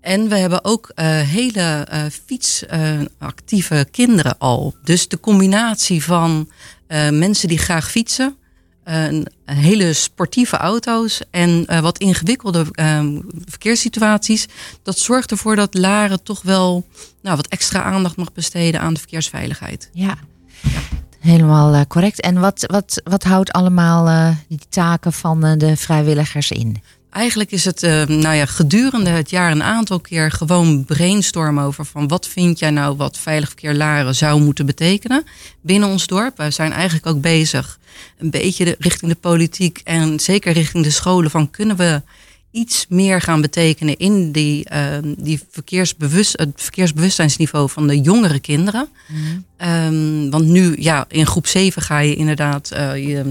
En 0.00 0.28
we 0.28 0.36
hebben 0.36 0.64
ook 0.64 0.92
uh, 0.94 1.04
hele 1.20 1.86
uh, 1.92 2.02
fietsactieve 2.26 3.74
uh, 3.74 3.80
kinderen 3.90 4.38
al. 4.38 4.74
Dus 4.84 5.08
de 5.08 5.20
combinatie 5.20 6.04
van 6.04 6.48
uh, 6.88 7.10
mensen 7.10 7.48
die 7.48 7.58
graag 7.58 7.90
fietsen, 7.90 8.36
een 8.84 9.26
hele 9.44 9.92
sportieve 9.92 10.56
auto's 10.56 11.20
en 11.30 11.64
wat 11.82 11.98
ingewikkelde 11.98 12.66
verkeerssituaties. 13.44 14.46
Dat 14.82 14.98
zorgt 14.98 15.30
ervoor 15.30 15.56
dat 15.56 15.74
Laren 15.74 16.22
toch 16.22 16.42
wel 16.42 16.86
nou, 17.22 17.36
wat 17.36 17.46
extra 17.46 17.82
aandacht 17.82 18.16
mag 18.16 18.32
besteden 18.32 18.80
aan 18.80 18.94
de 18.94 19.00
verkeersveiligheid. 19.00 19.90
Ja. 19.92 20.16
Helemaal 21.20 21.74
uh, 21.74 21.80
correct. 21.88 22.20
En 22.20 22.40
wat, 22.40 22.64
wat, 22.66 23.00
wat 23.04 23.22
houdt 23.22 23.52
allemaal 23.52 24.34
die 24.48 24.60
taken 24.68 25.12
van 25.12 25.58
de 25.58 25.76
vrijwilligers 25.76 26.50
in? 26.50 26.82
Eigenlijk 27.14 27.50
is 27.50 27.64
het 27.64 27.82
uh, 27.82 28.04
nou 28.04 28.34
ja, 28.34 28.46
gedurende 28.46 29.10
het 29.10 29.30
jaar 29.30 29.50
een 29.50 29.62
aantal 29.62 30.00
keer 30.00 30.30
gewoon 30.30 30.84
brainstormen 30.84 31.64
over 31.64 31.84
van 31.84 32.08
wat 32.08 32.28
vind 32.28 32.58
jij 32.58 32.70
nou 32.70 32.96
wat 32.96 33.18
veilig 33.18 33.48
verkeer 33.48 33.74
Laren 33.74 34.14
zou 34.14 34.40
moeten 34.40 34.66
betekenen 34.66 35.24
binnen 35.60 35.88
ons 35.88 36.06
dorp. 36.06 36.36
We 36.36 36.50
zijn 36.50 36.72
eigenlijk 36.72 37.06
ook 37.06 37.20
bezig 37.20 37.78
een 38.18 38.30
beetje 38.30 38.64
de, 38.64 38.76
richting 38.78 39.10
de 39.10 39.18
politiek 39.18 39.80
en 39.84 40.20
zeker 40.20 40.52
richting 40.52 40.84
de 40.84 40.90
scholen 40.90 41.30
van 41.30 41.50
kunnen 41.50 41.76
we 41.76 42.02
iets 42.50 42.86
meer 42.88 43.20
gaan 43.20 43.40
betekenen 43.40 43.96
in 43.96 44.32
die, 44.32 44.66
uh, 44.72 44.96
die 45.18 45.40
verkeersbewust, 45.50 46.38
het 46.38 46.50
verkeersbewustzijnsniveau 46.54 47.70
van 47.70 47.86
de 47.86 48.00
jongere 48.00 48.40
kinderen. 48.40 48.88
Mm. 49.08 49.44
Um, 49.68 50.30
want 50.30 50.44
nu, 50.44 50.74
ja, 50.78 51.04
in 51.08 51.26
groep 51.26 51.46
7 51.46 51.82
ga 51.82 51.98
je 51.98 52.14
inderdaad 52.14 52.70
uh, 52.72 53.06
je 53.06 53.24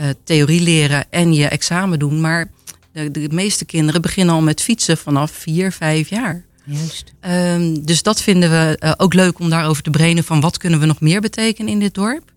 uh, 0.00 0.06
theorie 0.24 0.60
leren 0.60 1.04
en 1.10 1.32
je 1.32 1.46
examen 1.46 1.98
doen. 1.98 2.20
Maar 2.20 2.50
de, 2.92 3.10
de, 3.10 3.28
meeste 3.30 3.64
kinderen 3.64 4.02
beginnen 4.02 4.34
al 4.34 4.40
met 4.40 4.62
fietsen 4.62 4.96
vanaf 4.96 5.30
4, 5.30 5.72
5 5.72 6.08
jaar. 6.08 6.44
Juist. 6.64 7.12
Um, 7.28 7.84
dus 7.84 8.02
dat 8.02 8.22
vinden 8.22 8.50
we 8.50 8.76
uh, 8.80 8.92
ook 8.96 9.14
leuk 9.14 9.38
om 9.38 9.50
daarover 9.50 9.82
te 9.82 9.90
brenen 9.90 10.24
van 10.24 10.40
wat 10.40 10.58
kunnen 10.58 10.80
we 10.80 10.86
nog 10.86 11.00
meer 11.00 11.20
betekenen 11.20 11.72
in 11.72 11.78
dit 11.78 11.94
dorp. 11.94 12.32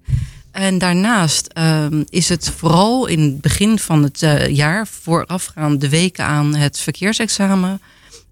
En 0.51 0.77
daarnaast 0.77 1.49
um, 1.57 2.03
is 2.09 2.29
het 2.29 2.49
vooral 2.57 3.05
in 3.05 3.19
het 3.21 3.41
begin 3.41 3.79
van 3.79 4.03
het 4.03 4.21
uh, 4.21 4.47
jaar, 4.47 4.87
voorafgaand 4.87 5.81
de 5.81 5.89
weken 5.89 6.25
aan 6.25 6.55
het 6.55 6.79
verkeersexamen, 6.79 7.81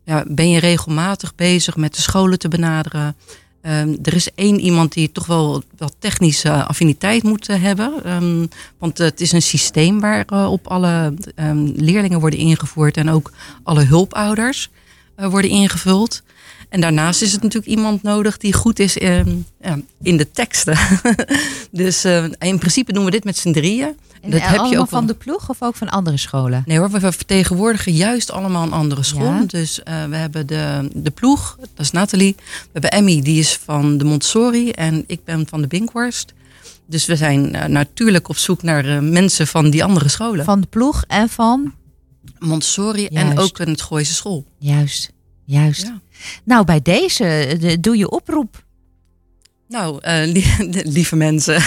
ja, 0.05 0.23
ben 0.27 0.49
je 0.49 0.59
regelmatig 0.59 1.35
bezig 1.35 1.75
met 1.75 1.95
de 1.95 2.01
scholen 2.01 2.39
te 2.39 2.47
benaderen. 2.47 3.15
Um, 3.65 3.97
er 4.03 4.13
is 4.13 4.33
één 4.35 4.59
iemand 4.59 4.93
die 4.93 5.11
toch 5.11 5.25
wel 5.25 5.63
wat 5.77 5.95
technische 5.99 6.65
affiniteit 6.65 7.23
moet 7.23 7.49
uh, 7.49 7.61
hebben. 7.61 8.13
Um, 8.13 8.49
want 8.77 8.97
het 8.97 9.21
is 9.21 9.31
een 9.31 9.41
systeem 9.41 9.99
waarop 9.99 10.65
uh, 10.65 10.71
alle 10.71 11.13
um, 11.35 11.73
leerlingen 11.75 12.19
worden 12.19 12.39
ingevoerd 12.39 12.97
en 12.97 13.09
ook 13.09 13.31
alle 13.63 13.83
hulpouders 13.83 14.69
uh, 15.17 15.27
worden 15.27 15.51
ingevuld. 15.51 16.21
En 16.71 16.81
daarnaast 16.81 17.21
is 17.21 17.31
het 17.31 17.41
natuurlijk 17.41 17.71
iemand 17.71 18.03
nodig 18.03 18.37
die 18.37 18.53
goed 18.53 18.79
is 18.79 18.97
in, 18.97 19.45
in 20.01 20.17
de 20.17 20.31
teksten. 20.31 20.77
dus 21.71 22.05
uh, 22.05 22.23
in 22.39 22.59
principe 22.59 22.93
doen 22.93 23.05
we 23.05 23.11
dit 23.11 23.23
met 23.23 23.37
z'n 23.37 23.51
drieën. 23.51 23.95
En 24.21 24.31
dat 24.31 24.41
heb 24.41 24.65
je 24.65 24.79
ook 24.79 24.89
van 24.89 25.05
de 25.05 25.13
ploeg 25.13 25.49
of 25.49 25.61
ook 25.61 25.75
van 25.75 25.89
andere 25.89 26.17
scholen? 26.17 26.63
Nee 26.65 26.77
hoor, 26.77 26.89
we 26.89 26.99
vertegenwoordigen 26.99 27.93
juist 27.93 28.31
allemaal 28.31 28.63
een 28.63 28.71
andere 28.71 29.03
school. 29.03 29.33
Ja. 29.33 29.43
Dus 29.47 29.79
uh, 29.79 30.03
we 30.05 30.15
hebben 30.15 30.47
de, 30.47 30.89
de 30.93 31.11
ploeg, 31.11 31.57
dat 31.59 31.69
is 31.85 31.91
Nathalie. 31.91 32.35
We 32.37 32.69
hebben 32.71 32.91
Emmy, 32.91 33.21
die 33.21 33.39
is 33.39 33.59
van 33.63 33.97
de 33.97 34.03
Montessori. 34.03 34.71
En 34.71 35.03
ik 35.07 35.23
ben 35.23 35.47
van 35.47 35.61
de 35.61 35.67
Binkhorst. 35.67 36.33
Dus 36.85 37.05
we 37.05 37.15
zijn 37.15 37.55
uh, 37.55 37.65
natuurlijk 37.65 38.29
op 38.29 38.37
zoek 38.37 38.63
naar 38.63 38.85
uh, 38.85 38.99
mensen 38.99 39.47
van 39.47 39.69
die 39.69 39.83
andere 39.83 40.09
scholen. 40.09 40.45
Van 40.45 40.61
de 40.61 40.67
ploeg 40.67 41.03
en 41.07 41.29
van? 41.29 41.73
Montessori 42.39 43.07
juist. 43.09 43.31
en 43.31 43.39
ook 43.39 43.59
een 43.59 43.79
Gooise 43.79 44.13
school. 44.13 44.45
Juist, 44.57 45.11
juist. 45.45 45.81
Ja. 45.81 45.99
Nou, 46.43 46.65
bij 46.65 46.81
deze 46.81 47.57
de, 47.59 47.79
doe 47.79 47.97
je 47.97 48.09
oproep. 48.09 48.63
Nou, 49.71 49.99
uh, 50.07 50.43
lieve, 50.97 51.15
mensen. 51.15 51.61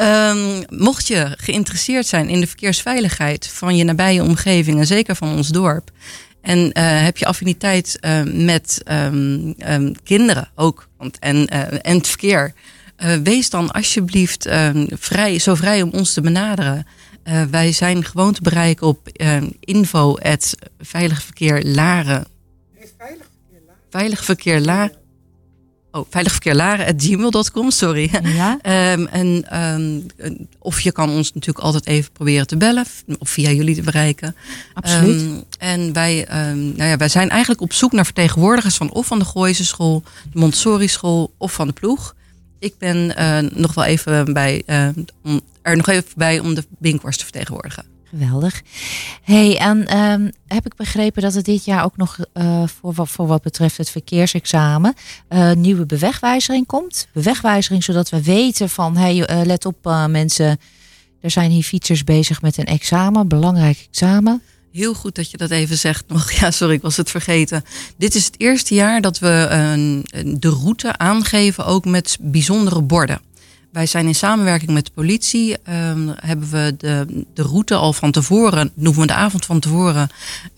um, 0.00 0.62
mocht 0.86 1.06
je 1.06 1.34
geïnteresseerd 1.36 2.06
zijn 2.06 2.28
in 2.28 2.40
de 2.40 2.46
verkeersveiligheid 2.46 3.48
van 3.48 3.76
je 3.76 3.84
nabije 3.84 4.22
omgeving 4.22 4.78
en 4.78 4.86
zeker 4.86 5.16
van 5.16 5.36
ons 5.36 5.48
dorp. 5.48 5.90
En 6.40 6.58
uh, 6.58 6.70
heb 7.02 7.16
je 7.16 7.26
affiniteit 7.26 7.98
met 8.24 8.82
um, 8.90 9.54
um, 9.68 9.94
kinderen 10.04 10.48
ook 10.54 10.88
want, 10.96 11.18
en, 11.18 11.46
en 11.82 11.96
het 11.96 12.08
verkeer. 12.08 12.52
wees 13.22 13.50
dan 13.50 13.70
alsjeblieft 13.70 14.48
vrij, 14.90 15.38
zo 15.38 15.54
vrij 15.54 15.82
om 15.82 15.90
ons 15.90 16.12
te 16.12 16.20
benaderen. 16.20 16.86
wij 17.50 17.72
zijn 17.72 18.04
gewoon 18.04 18.32
te 18.32 18.42
bereiken 18.42 18.86
op 18.86 19.08
info 19.60 20.16
Veilig 23.90 24.24
verkeer. 24.24 24.90
Oh, 25.90 26.06
veiligverkeerlaren.gmail.com, 26.10 27.70
sorry. 27.70 28.10
Ja. 28.22 28.58
um, 28.92 29.06
en, 29.20 29.58
um, 29.62 30.06
of 30.58 30.80
je 30.80 30.92
kan 30.92 31.10
ons 31.10 31.32
natuurlijk 31.32 31.64
altijd 31.64 31.86
even 31.86 32.12
proberen 32.12 32.46
te 32.46 32.56
bellen. 32.56 32.84
Of 33.18 33.30
via 33.30 33.50
jullie 33.50 33.74
te 33.74 33.82
bereiken. 33.82 34.36
Absoluut. 34.74 35.20
Um, 35.20 35.44
en 35.58 35.92
wij, 35.92 36.26
nou 36.52 36.82
ja, 36.82 36.96
wij 36.96 37.08
zijn 37.08 37.28
eigenlijk 37.28 37.60
op 37.60 37.72
zoek 37.72 37.92
naar 37.92 38.04
vertegenwoordigers 38.04 38.76
van 38.76 38.92
of 38.92 39.06
van 39.06 39.18
de 39.18 39.24
Gooise 39.24 39.64
school, 39.64 40.02
de 40.32 40.38
Montessori 40.38 40.88
school 40.88 41.34
of 41.36 41.52
van 41.52 41.66
de 41.66 41.72
ploeg. 41.72 42.14
Ik 42.58 42.78
ben 42.78 43.14
uh, 43.18 43.38
nog 43.38 43.74
wel 43.74 43.84
even 43.84 44.32
bij, 44.32 44.62
uh, 44.66 44.88
om, 45.22 45.40
er 45.62 45.76
nog 45.76 45.88
even 45.88 46.12
bij 46.16 46.38
om 46.38 46.54
de 46.54 46.64
Binkhorst 46.78 47.18
te 47.18 47.24
vertegenwoordigen. 47.24 47.84
Geweldig. 48.10 48.62
Hey, 49.22 49.58
en 49.58 49.98
um, 49.98 50.32
heb 50.46 50.66
ik 50.66 50.74
begrepen 50.74 51.22
dat 51.22 51.34
er 51.34 51.42
dit 51.42 51.64
jaar 51.64 51.84
ook 51.84 51.96
nog 51.96 52.18
uh, 52.34 52.62
voor, 52.66 53.06
voor 53.06 53.26
wat 53.26 53.42
betreft 53.42 53.76
het 53.76 53.90
verkeersexamen 53.90 54.94
uh, 55.28 55.52
nieuwe 55.52 55.86
bewegwijzering 55.86 56.66
komt? 56.66 57.08
Bewegwijzering 57.12 57.84
zodat 57.84 58.08
we 58.08 58.22
weten 58.22 58.68
van, 58.68 58.96
hey, 58.96 59.30
uh, 59.30 59.46
let 59.46 59.64
op 59.64 60.06
mensen, 60.08 60.58
er 61.20 61.30
zijn 61.30 61.50
hier 61.50 61.62
fietsers 61.62 62.04
bezig 62.04 62.42
met 62.42 62.58
een 62.58 62.64
examen, 62.64 63.28
belangrijk 63.28 63.86
examen. 63.90 64.42
Heel 64.72 64.94
goed 64.94 65.14
dat 65.14 65.30
je 65.30 65.36
dat 65.36 65.50
even 65.50 65.78
zegt 65.78 66.04
nog. 66.08 66.32
Ja, 66.40 66.50
sorry, 66.50 66.74
ik 66.74 66.82
was 66.82 66.96
het 66.96 67.10
vergeten. 67.10 67.64
Dit 67.96 68.14
is 68.14 68.24
het 68.24 68.40
eerste 68.40 68.74
jaar 68.74 69.00
dat 69.00 69.18
we 69.18 70.02
de 70.38 70.48
route 70.48 70.98
aangeven, 70.98 71.66
ook 71.66 71.84
met 71.84 72.18
bijzondere 72.20 72.82
borden. 72.82 73.20
Wij 73.78 73.86
zijn 73.86 74.06
in 74.06 74.14
samenwerking 74.14 74.70
met 74.70 74.84
de 74.84 74.90
politie, 74.94 75.52
um, 75.52 76.14
hebben 76.16 76.50
we 76.50 76.74
de, 76.78 77.24
de 77.34 77.42
route 77.42 77.74
al 77.74 77.92
van 77.92 78.10
tevoren, 78.10 78.72
noemen 78.74 79.00
we 79.00 79.06
de 79.06 79.14
avond 79.14 79.44
van 79.44 79.60
tevoren, 79.60 80.08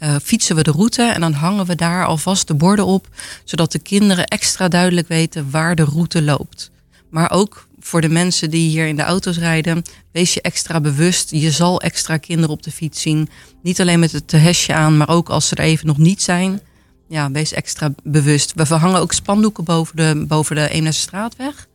uh, 0.02 0.16
fietsen 0.22 0.56
we 0.56 0.62
de 0.62 0.70
route 0.70 1.02
en 1.02 1.20
dan 1.20 1.32
hangen 1.32 1.66
we 1.66 1.74
daar 1.74 2.06
alvast 2.06 2.46
de 2.46 2.54
borden 2.54 2.86
op, 2.86 3.08
zodat 3.44 3.72
de 3.72 3.78
kinderen 3.78 4.26
extra 4.26 4.68
duidelijk 4.68 5.08
weten 5.08 5.50
waar 5.50 5.74
de 5.74 5.84
route 5.84 6.22
loopt. 6.22 6.70
Maar 7.10 7.30
ook 7.30 7.66
voor 7.80 8.00
de 8.00 8.08
mensen 8.08 8.50
die 8.50 8.68
hier 8.68 8.86
in 8.86 8.96
de 8.96 9.02
auto's 9.02 9.38
rijden, 9.38 9.82
wees 10.12 10.34
je 10.34 10.40
extra 10.40 10.80
bewust. 10.80 11.30
Je 11.30 11.50
zal 11.50 11.80
extra 11.80 12.16
kinderen 12.16 12.50
op 12.50 12.62
de 12.62 12.72
fiets 12.72 13.00
zien. 13.00 13.28
Niet 13.62 13.80
alleen 13.80 14.00
met 14.00 14.12
het 14.12 14.30
hesje 14.30 14.74
aan, 14.74 14.96
maar 14.96 15.08
ook 15.08 15.28
als 15.28 15.48
ze 15.48 15.54
er 15.54 15.64
even 15.64 15.86
nog 15.86 15.98
niet 15.98 16.22
zijn. 16.22 16.60
ja, 17.08 17.30
wees 17.30 17.52
extra 17.52 17.94
bewust. 18.02 18.52
We 18.54 18.66
verhangen 18.66 19.00
ook 19.00 19.12
spandoeken 19.12 19.64
boven 19.64 19.96
de, 19.96 20.24
boven 20.26 20.56
de 20.56 20.68
Eemnesse 20.68 21.00
straatweg. 21.00 21.68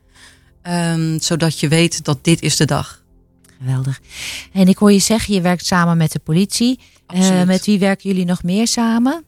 Ehm, 0.66 1.18
zodat 1.18 1.60
je 1.60 1.68
weet 1.68 2.04
dat 2.04 2.18
dit 2.24 2.42
is 2.42 2.56
de 2.56 2.64
dag. 2.64 3.02
Geweldig. 3.58 4.00
En 4.52 4.68
ik 4.68 4.76
hoor 4.76 4.92
je 4.92 4.98
zeggen, 4.98 5.34
je 5.34 5.40
werkt 5.40 5.66
samen 5.66 5.96
met 5.96 6.12
de 6.12 6.18
politie. 6.18 6.78
Eh, 7.06 7.42
met 7.42 7.66
wie 7.66 7.78
werken 7.78 8.10
jullie 8.10 8.24
nog 8.24 8.42
meer 8.42 8.66
samen? 8.66 9.24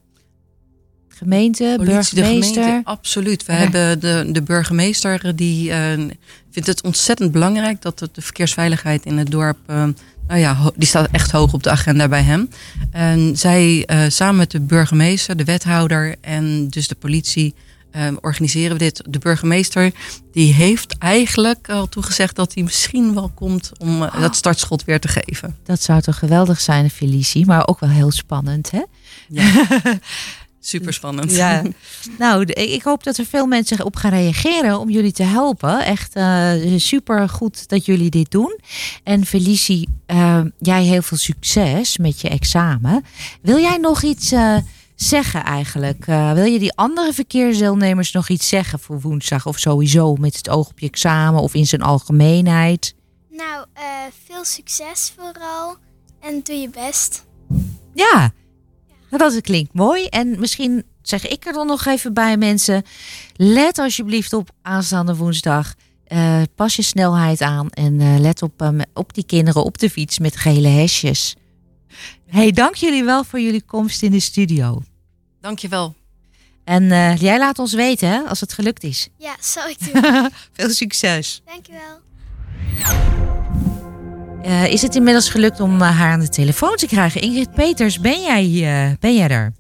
Gemeente, 1.08 1.74
Politie, 1.76 2.14
de 2.14 2.20
burgemeester? 2.20 2.62
gemeente, 2.62 2.88
absoluut. 2.90 3.44
We 3.44 3.52
Ja. 3.52 3.58
hebben 3.58 4.00
de, 4.00 4.28
de 4.32 4.42
burgemeester 4.42 5.36
die 5.36 5.70
eh, 5.72 5.92
vindt 6.50 6.68
het 6.68 6.82
ontzettend 6.82 7.32
belangrijk 7.32 7.82
dat 7.82 7.98
de 7.98 8.20
verkeersveiligheid 8.22 9.04
in 9.04 9.18
het 9.18 9.30
dorp, 9.30 9.58
eh, 9.66 9.84
nou 10.26 10.40
ja, 10.40 10.70
die 10.76 10.88
staat 10.88 11.08
echt 11.12 11.30
hoog 11.30 11.52
op 11.52 11.62
de 11.62 11.70
agenda 11.70 12.08
bij 12.08 12.22
hem. 12.22 12.48
En 12.90 13.36
zij 13.36 13.88
samen 14.08 14.36
met 14.36 14.50
de 14.50 14.60
burgemeester, 14.60 15.36
de 15.36 15.44
wethouder 15.44 16.14
en 16.20 16.68
dus 16.68 16.88
de 16.88 16.94
politie 16.94 17.54
eh, 17.90 18.06
organiseren 18.20 18.72
we 18.72 18.78
dit. 18.78 19.02
De 19.08 19.18
burgemeester 19.18 19.92
die 20.32 20.52
heeft 20.52 20.98
eigenlijk 20.98 21.70
al 21.70 21.88
toegezegd 21.88 22.36
dat 22.36 22.54
hij 22.54 22.62
misschien 22.62 23.14
wel 23.14 23.30
komt 23.34 23.72
om 23.78 24.02
eh, 24.02 24.20
dat 24.20 24.36
startschot 24.36 24.84
weer 24.84 25.00
te 25.00 25.08
geven. 25.08 25.56
Dat 25.64 25.82
zou 25.82 26.00
toch 26.00 26.18
geweldig 26.18 26.60
zijn, 26.60 26.90
Felicie, 26.90 27.46
maar 27.46 27.66
ook 27.66 27.80
wel 27.80 27.90
heel 27.90 28.10
spannend, 28.10 28.70
hè? 28.70 28.82
Ja. 29.28 29.66
Super 30.60 30.92
spannend. 30.92 31.34
Ja. 31.34 31.62
nou, 32.18 32.44
ik 32.44 32.82
hoop 32.82 33.04
dat 33.04 33.16
er 33.16 33.24
veel 33.24 33.46
mensen 33.46 33.84
op 33.84 33.96
gaan 33.96 34.10
reageren 34.10 34.78
om 34.78 34.90
jullie 34.90 35.12
te 35.12 35.22
helpen. 35.22 35.84
Echt 35.84 36.12
super 36.76 37.28
goed 37.28 37.68
dat 37.68 37.86
jullie 37.86 38.10
dit 38.10 38.30
doen. 38.30 38.58
En 39.02 39.26
Felicie, 39.26 39.88
eh, 40.06 40.40
jij 40.58 40.82
heel 40.82 41.02
veel 41.02 41.16
succes 41.16 41.98
met 41.98 42.20
je 42.20 42.28
examen. 42.28 43.04
Wil 43.42 43.58
jij 43.58 43.76
nog 43.76 44.02
iets 44.02 44.32
eh, 44.32 44.56
zeggen 45.00 45.44
eigenlijk? 45.44 46.06
Eh, 46.06 46.32
wil 46.32 46.44
je 46.44 46.58
die 46.58 46.76
andere 46.76 47.12
verkeersdeelnemers 47.12 48.12
nog 48.12 48.28
iets 48.28 48.48
zeggen 48.48 48.78
voor 48.78 49.00
woensdag 49.00 49.46
of 49.46 49.58
sowieso 49.58 50.14
met 50.14 50.36
het 50.36 50.48
oog 50.48 50.68
op 50.68 50.78
je 50.78 50.86
examen 50.86 51.40
of 51.40 51.54
in 51.54 51.66
zijn 51.66 51.82
algemeenheid? 51.82 52.94
Nou, 53.30 53.66
eh, 53.72 53.84
veel 54.24 54.44
succes 54.44 55.12
vooral. 55.16 55.76
En 56.20 56.40
doe 56.42 56.56
je 56.56 56.68
best. 56.68 57.26
Ja, 57.94 58.32
nou, 59.10 59.32
dat 59.32 59.40
klinkt 59.40 59.74
mooi. 59.74 60.06
En 60.06 60.40
misschien 60.40 60.84
zeg 61.02 61.28
ik 61.28 61.46
er 61.46 61.52
dan 61.52 61.66
nog 61.66 61.86
even 61.86 62.14
bij 62.14 62.36
mensen. 62.36 62.82
Let 63.36 63.78
alsjeblieft 63.78 64.32
op 64.32 64.50
aanstaande 64.62 65.16
woensdag. 65.16 65.74
Eh, 66.04 66.42
pas 66.54 66.76
je 66.76 66.82
snelheid 66.82 67.40
aan 67.40 67.70
en 67.70 68.20
let 68.20 68.42
op, 68.42 68.72
op 68.94 69.14
die 69.14 69.24
kinderen 69.24 69.64
op 69.64 69.78
de 69.78 69.90
fiets 69.90 70.18
met 70.18 70.36
gele 70.36 70.68
hesjes. 70.68 71.36
Hey, 72.28 72.50
dank 72.52 72.74
jullie 72.74 73.04
wel 73.04 73.24
voor 73.24 73.40
jullie 73.40 73.62
komst 73.62 74.02
in 74.02 74.10
de 74.10 74.20
studio. 74.20 74.82
Dankjewel. 75.40 75.94
En 76.64 76.90
eh, 76.92 77.16
jij 77.16 77.38
laat 77.38 77.58
ons 77.58 77.74
weten 77.74 78.08
hè, 78.08 78.20
als 78.22 78.40
het 78.40 78.52
gelukt 78.52 78.82
is. 78.84 79.08
Ja, 79.18 79.36
zal 79.40 79.68
ik 79.68 79.92
doen. 79.92 80.02
Veel 80.52 80.70
succes. 80.70 81.42
Dankjewel. 81.44 82.00
Eh, 84.42 84.72
is 84.72 84.82
het 84.82 84.94
inmiddels 84.94 85.28
gelukt 85.28 85.60
om 85.60 85.82
eh, 85.82 85.98
haar 85.98 86.12
aan 86.12 86.20
de 86.20 86.28
telefoon 86.28 86.76
te 86.76 86.86
krijgen? 86.86 87.20
Ingrid 87.20 87.52
Peters, 87.54 88.00
ben 88.00 88.20
jij, 88.22 88.96
ben 89.00 89.14
jij 89.16 89.28
er? 89.28 89.52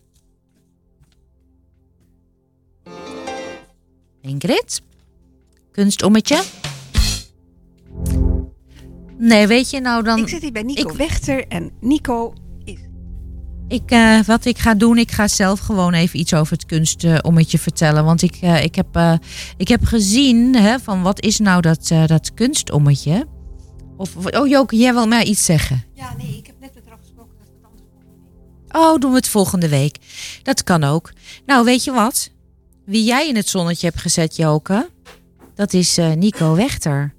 Ingrid? 4.22 4.80
Kunstommetje? 5.72 6.42
Nee, 9.18 9.46
weet 9.46 9.70
je 9.70 9.80
nou 9.80 10.02
dan... 10.02 10.18
Ik 10.18 10.28
zit 10.28 10.42
hier 10.42 10.52
bij 10.52 10.62
Nico 10.62 10.90
ik- 10.90 10.96
Wechter 10.96 11.46
en 11.46 11.70
Nico. 11.80 12.32
Ik, 13.68 13.90
eh, 13.90 14.20
wat 14.20 14.44
ik 14.44 14.58
ga 14.58 14.74
doen, 14.74 14.98
ik 14.98 15.10
ga 15.10 15.28
zelf 15.28 15.60
gewoon 15.60 15.94
even 15.94 16.18
iets 16.18 16.34
over 16.34 16.52
het 16.52 16.66
kunstommetje 16.66 17.58
vertellen. 17.58 18.04
Want 18.04 18.22
ik, 18.22 18.36
eh, 18.40 18.62
ik, 18.64 18.74
heb, 18.74 18.96
eh, 18.96 19.14
ik 19.56 19.68
heb 19.68 19.84
gezien 19.84 20.54
hè, 20.56 20.78
van 20.78 21.02
wat 21.02 21.20
is 21.22 21.38
nou 21.38 21.60
dat, 21.60 21.90
eh, 21.90 22.06
dat 22.06 22.34
kunstommetje. 22.34 23.26
Of, 23.96 24.16
of- 24.16 24.26
oh 24.36 24.46
Joke, 24.48 24.76
jij 24.76 24.92
wil 24.94 25.06
mij 25.06 25.24
iets 25.24 25.44
zeggen? 25.44 25.84
Ja, 25.94 26.14
nee, 26.18 26.36
ik 26.36 26.46
heb 26.46 26.54
net 26.60 26.74
met 26.74 26.84
haar 26.84 26.94
afgesproken 26.94 27.32
dat 27.38 27.46
we 27.48 27.54
het 27.54 27.64
anders. 28.70 28.86
Oh, 28.94 29.00
doen 29.00 29.10
we 29.10 29.16
het 29.16 29.28
volgende 29.28 29.68
week. 29.68 29.96
Dat 30.42 30.64
kan 30.64 30.84
ook. 30.84 31.12
Nou, 31.46 31.64
weet 31.64 31.84
je 31.84 31.92
wat? 31.92 32.30
Wie 32.84 33.04
jij 33.04 33.28
in 33.28 33.36
het 33.36 33.48
zonnetje 33.48 33.86
hebt 33.86 34.00
gezet, 34.00 34.36
Joke, 34.36 34.90
dat 35.54 35.72
is 35.72 35.98
eh, 35.98 36.12
Nico 36.12 36.54
Wechter. 36.54 37.14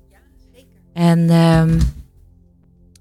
En 0.93 1.29
ehm, 1.29 1.79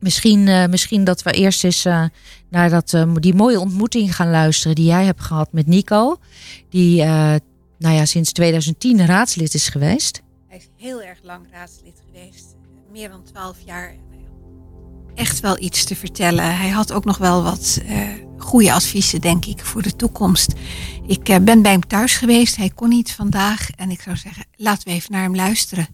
misschien, 0.01 0.49
eh, 0.49 0.67
misschien 0.67 1.05
dat 1.05 1.23
we 1.23 1.33
eerst 1.33 1.65
eens 1.65 1.85
eh, 1.85 2.05
naar 2.51 2.71
dat, 2.71 2.93
eh, 2.93 3.15
die 3.15 3.35
mooie 3.35 3.61
ontmoeting 3.61 4.17
gaan 4.17 4.31
luisteren 4.31 4.75
die 4.75 4.85
jij 4.85 5.05
hebt 5.05 5.21
gehad 5.21 5.53
met 5.53 5.67
Nico. 5.67 6.17
Die 6.69 7.03
eh, 7.03 7.35
nou 7.79 7.95
ja, 7.95 8.05
sinds 8.05 8.33
2010 8.33 9.07
raadslid 9.07 9.55
is 9.55 9.69
geweest. 9.69 10.23
Hij 10.49 10.59
is 10.59 10.69
heel 10.77 11.03
erg 11.03 11.19
lang 11.23 11.47
raadslid 11.51 12.03
geweest. 12.07 12.57
Meer 12.93 13.09
dan 13.09 13.23
twaalf 13.23 13.57
jaar. 13.65 13.95
Echt 15.15 15.41
wel 15.41 15.61
iets 15.61 15.85
te 15.85 15.97
vertellen. 15.97 16.57
Hij 16.57 16.69
had 16.69 16.93
ook 16.93 17.05
nog 17.05 17.19
wel 17.19 17.43
wat 17.43 17.81
eh, 17.87 18.09
goede 18.39 18.73
adviezen, 18.73 19.21
denk 19.21 19.45
ik, 19.45 19.65
voor 19.65 19.83
de 19.83 19.97
toekomst. 19.97 20.53
Ik 21.07 21.29
eh, 21.29 21.39
ben 21.41 21.63
bij 21.63 21.73
hem 21.73 21.87
thuis 21.87 22.17
geweest. 22.17 22.57
Hij 22.57 22.71
kon 22.75 22.89
niet 22.89 23.13
vandaag. 23.13 23.71
En 23.71 23.91
ik 23.91 24.01
zou 24.01 24.17
zeggen, 24.17 24.45
laten 24.57 24.89
we 24.89 24.95
even 24.95 25.13
naar 25.13 25.23
hem 25.23 25.37
luisteren. 25.37 25.87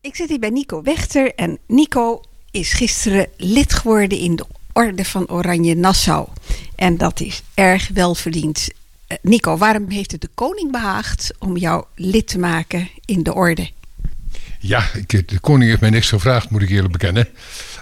Ik 0.00 0.16
zit 0.16 0.28
hier 0.28 0.38
bij 0.38 0.50
Nico 0.50 0.82
Wechter. 0.82 1.34
En 1.34 1.58
Nico 1.66 2.20
is 2.56 2.72
gisteren 2.72 3.28
lid 3.36 3.74
geworden 3.74 4.18
in 4.18 4.36
de 4.36 4.46
Orde 4.72 5.04
van 5.04 5.28
Oranje 5.28 5.74
Nassau. 5.74 6.28
En 6.74 6.96
dat 6.96 7.20
is 7.20 7.42
erg 7.54 7.88
welverdiend. 7.88 8.68
Eh, 9.06 9.16
Nico, 9.22 9.56
waarom 9.56 9.90
heeft 9.90 10.12
het 10.12 10.20
de 10.20 10.30
koning 10.34 10.72
behaagd 10.72 11.32
om 11.38 11.56
jou 11.56 11.84
lid 11.94 12.28
te 12.28 12.38
maken 12.38 12.88
in 13.04 13.22
de 13.22 13.34
orde? 13.34 13.70
Ja, 14.60 14.88
ik, 14.94 15.28
de 15.28 15.38
koning 15.40 15.68
heeft 15.68 15.80
mij 15.80 15.90
niks 15.90 16.08
gevraagd, 16.08 16.50
moet 16.50 16.62
ik 16.62 16.70
eerlijk 16.70 16.92
bekennen. 16.92 17.28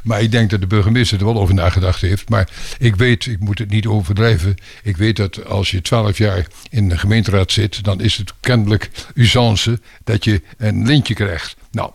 Maar 0.03 0.23
ik 0.23 0.31
denk 0.31 0.51
dat 0.51 0.61
de 0.61 0.67
burgemeester 0.67 1.19
er 1.19 1.25
wel 1.25 1.39
over 1.41 1.55
nagedacht 1.55 2.01
heeft. 2.01 2.29
Maar 2.29 2.49
ik 2.79 2.97
weet, 2.97 3.27
ik 3.27 3.41
moet 3.41 3.59
het 3.59 3.71
niet 3.71 3.87
overdrijven. 3.87 4.55
Ik 4.83 4.97
weet 4.97 5.17
dat 5.17 5.45
als 5.45 5.71
je 5.71 5.81
twaalf 5.81 6.19
jaar 6.19 6.47
in 6.71 6.89
de 6.89 6.99
gemeenteraad 6.99 7.53
zit, 7.53 7.85
dan 7.85 8.01
is 8.01 8.17
het 8.17 8.33
kennelijk 8.41 8.91
usance 9.15 9.81
dat 10.05 10.25
je 10.25 10.43
een 10.57 10.87
lintje 10.87 11.15
krijgt. 11.15 11.57
Nou, 11.71 11.91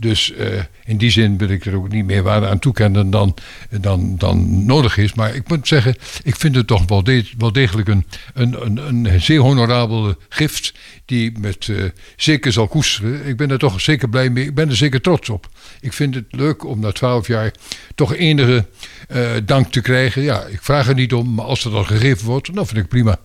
dus 0.00 0.32
eh, 0.32 0.62
in 0.84 0.96
die 0.96 1.10
zin 1.10 1.38
wil 1.38 1.48
ik 1.48 1.66
er 1.66 1.76
ook 1.76 1.88
niet 1.88 2.04
meer 2.04 2.22
waarde 2.22 2.46
aan 2.46 2.58
toekennen 2.58 3.10
dan, 3.10 3.34
dan, 3.80 4.14
dan 4.18 4.64
nodig 4.64 4.96
is. 4.96 5.14
Maar 5.14 5.34
ik 5.34 5.48
moet 5.48 5.68
zeggen, 5.68 5.94
ik 6.22 6.36
vind 6.36 6.54
het 6.54 6.66
toch 6.66 6.84
wel, 6.86 7.04
wel 7.38 7.52
degelijk 7.52 7.88
een, 7.88 8.06
een, 8.34 8.66
een, 8.66 9.04
een 9.04 9.20
zeer 9.20 9.40
honorabele 9.40 10.16
gift 10.28 10.74
die 11.04 11.38
met 11.38 11.68
eh, 11.68 11.84
zeker 12.16 12.52
zal 12.52 12.68
koesteren. 12.68 13.26
Ik 13.26 13.36
ben 13.36 13.50
er 13.50 13.58
toch 13.58 13.80
zeker 13.80 14.08
blij 14.08 14.30
mee. 14.30 14.44
Ik 14.44 14.54
ben 14.54 14.68
er 14.68 14.76
zeker 14.76 15.00
trots 15.00 15.28
op. 15.28 15.48
Ik 15.80 15.92
vind 15.92 16.14
het 16.14 16.24
leuk 16.30 16.64
om 16.64 16.80
na 16.80 16.92
twaalf 16.92 17.26
jaar 17.26 17.52
toch 17.94 18.14
enige 18.14 18.66
eh, 19.08 19.30
dank 19.44 19.72
te 19.72 19.80
krijgen. 19.80 20.22
Ja, 20.22 20.44
ik 20.44 20.62
vraag 20.62 20.88
er 20.88 20.94
niet 20.94 21.14
om, 21.14 21.34
maar 21.34 21.44
als 21.44 21.64
er 21.64 21.70
dan 21.70 21.86
gegeven 21.86 22.26
wordt, 22.26 22.54
dan 22.54 22.66
vind 22.66 22.78
ik 22.78 22.88
prima. 22.88 23.18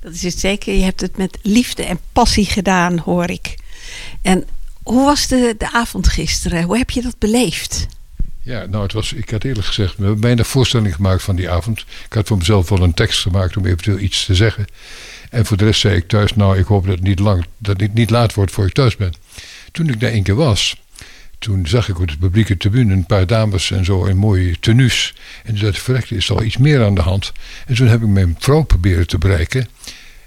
Dat 0.00 0.12
is 0.14 0.22
het 0.22 0.38
zeker. 0.38 0.74
Je 0.74 0.82
hebt 0.82 1.00
het 1.00 1.16
met 1.16 1.38
liefde 1.42 1.84
en 1.84 1.98
passie 2.12 2.46
gedaan, 2.46 2.98
hoor 2.98 3.30
ik. 3.30 3.54
En 4.22 4.44
hoe 4.86 5.04
was 5.04 5.26
de, 5.26 5.54
de 5.58 5.72
avond 5.72 6.08
gisteren? 6.08 6.62
Hoe 6.62 6.76
heb 6.76 6.90
je 6.90 7.02
dat 7.02 7.18
beleefd? 7.18 7.86
Ja, 8.42 8.66
nou, 8.66 8.82
het 8.82 8.92
was, 8.92 9.12
ik 9.12 9.30
had 9.30 9.44
eerlijk 9.44 9.66
gezegd 9.66 9.94
weinig 9.98 10.46
voorstelling 10.46 10.94
gemaakt 10.94 11.22
van 11.22 11.36
die 11.36 11.50
avond. 11.50 11.80
Ik 11.80 12.12
had 12.12 12.26
voor 12.26 12.36
mezelf 12.36 12.68
wel 12.68 12.82
een 12.82 12.94
tekst 12.94 13.20
gemaakt 13.20 13.56
om 13.56 13.66
eventueel 13.66 13.98
iets 13.98 14.24
te 14.24 14.34
zeggen. 14.34 14.66
En 15.30 15.46
voor 15.46 15.56
de 15.56 15.64
rest 15.64 15.80
zei 15.80 15.96
ik 15.96 16.08
thuis, 16.08 16.34
nou, 16.34 16.58
ik 16.58 16.64
hoop 16.64 16.86
dat 16.86 16.94
het 16.94 17.02
niet, 17.02 17.18
lang, 17.18 17.46
dat 17.58 17.80
het 17.80 17.94
niet 17.94 18.10
laat 18.10 18.34
wordt 18.34 18.52
voor 18.52 18.66
ik 18.66 18.72
thuis 18.72 18.96
ben. 18.96 19.14
Toen 19.72 19.88
ik 19.88 20.00
daar 20.00 20.10
één 20.10 20.22
keer 20.22 20.34
was, 20.34 20.76
toen 21.38 21.66
zag 21.66 21.88
ik 21.88 21.98
op 21.98 22.08
de 22.08 22.16
publieke 22.16 22.56
tribune 22.56 22.92
een 22.92 23.06
paar 23.06 23.26
dames 23.26 23.70
en 23.70 23.84
zo 23.84 24.04
in 24.04 24.16
mooie 24.16 24.60
tenues. 24.60 25.14
En 25.44 25.54
toen 25.54 25.62
dacht 25.62 25.76
ik, 25.76 25.82
verrekt, 25.82 26.10
is 26.10 26.30
al 26.30 26.42
iets 26.42 26.56
meer 26.56 26.84
aan 26.84 26.94
de 26.94 27.00
hand. 27.00 27.32
En 27.66 27.74
toen 27.74 27.86
heb 27.86 28.02
ik 28.02 28.08
mijn 28.08 28.36
vrouw 28.38 28.62
proberen 28.62 29.06
te 29.06 29.18
bereiken. 29.18 29.68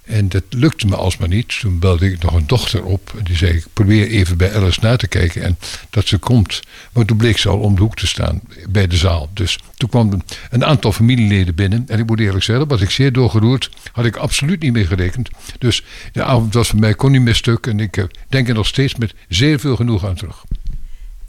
En 0.09 0.29
dat 0.29 0.43
lukte 0.49 0.87
me 0.87 0.95
alsmaar 0.95 1.27
niet. 1.27 1.59
Toen 1.59 1.79
belde 1.79 2.11
ik 2.11 2.23
nog 2.23 2.33
een 2.33 2.47
dochter 2.47 2.83
op. 2.83 3.13
En 3.17 3.23
die 3.23 3.35
zei, 3.35 3.53
ik 3.53 3.65
probeer 3.73 4.07
even 4.07 4.37
bij 4.37 4.55
Alice 4.55 4.79
na 4.81 4.95
te 4.95 5.07
kijken. 5.07 5.43
En 5.43 5.57
dat 5.89 6.07
ze 6.07 6.17
komt. 6.17 6.61
Maar 6.93 7.05
toen 7.05 7.17
bleek 7.17 7.37
ze 7.37 7.49
al 7.49 7.59
om 7.59 7.75
de 7.75 7.81
hoek 7.81 7.95
te 7.95 8.07
staan 8.07 8.41
bij 8.69 8.87
de 8.87 8.97
zaal. 8.97 9.29
Dus 9.33 9.59
toen 9.77 9.89
kwam 9.89 10.21
een 10.49 10.65
aantal 10.65 10.91
familieleden 10.91 11.55
binnen. 11.55 11.83
En 11.87 11.99
ik 11.99 12.05
moet 12.05 12.19
eerlijk 12.19 12.43
zeggen, 12.43 12.67
was 12.67 12.81
ik 12.81 12.89
zeer 12.89 13.11
doorgeroerd. 13.11 13.69
Had 13.91 14.05
ik 14.05 14.15
absoluut 14.15 14.61
niet 14.61 14.73
meer 14.73 14.87
gerekend. 14.87 15.29
Dus 15.57 15.83
de 16.11 16.23
avond 16.23 16.53
was 16.53 16.67
voor 16.69 16.79
mij 16.79 16.93
kon 16.93 17.11
niet 17.11 17.21
meer 17.21 17.35
stuk. 17.35 17.67
En 17.67 17.79
ik 17.79 17.97
eh, 17.97 18.03
denk 18.29 18.47
er 18.47 18.53
nog 18.53 18.67
steeds 18.67 18.95
met 18.95 19.13
zeer 19.27 19.59
veel 19.59 19.75
genoeg 19.75 20.05
aan 20.05 20.15
terug. 20.15 20.43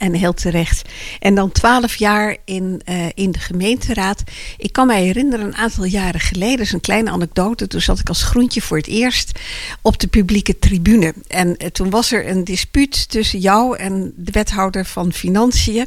En 0.01 0.13
heel 0.13 0.33
terecht. 0.33 0.89
En 1.19 1.35
dan 1.35 1.51
twaalf 1.51 1.95
jaar 1.95 2.37
in, 2.45 2.81
eh, 2.85 3.05
in 3.13 3.31
de 3.31 3.39
gemeenteraad. 3.39 4.23
Ik 4.57 4.73
kan 4.73 4.87
mij 4.87 5.03
herinneren, 5.03 5.45
een 5.45 5.55
aantal 5.55 5.83
jaren 5.83 6.19
geleden, 6.19 6.59
is 6.59 6.71
een 6.71 6.81
kleine 6.81 7.09
anekdote. 7.09 7.67
Toen 7.67 7.81
zat 7.81 7.99
ik 7.99 8.07
als 8.07 8.23
groentje 8.23 8.61
voor 8.61 8.77
het 8.77 8.87
eerst 8.87 9.39
op 9.81 9.99
de 9.99 10.07
publieke 10.07 10.59
tribune. 10.59 11.13
En 11.27 11.57
eh, 11.57 11.67
toen 11.67 11.89
was 11.89 12.11
er 12.11 12.27
een 12.27 12.43
dispuut 12.43 13.09
tussen 13.09 13.39
jou 13.39 13.77
en 13.77 14.13
de 14.15 14.31
wethouder 14.31 14.85
van 14.85 15.13
Financiën. 15.13 15.85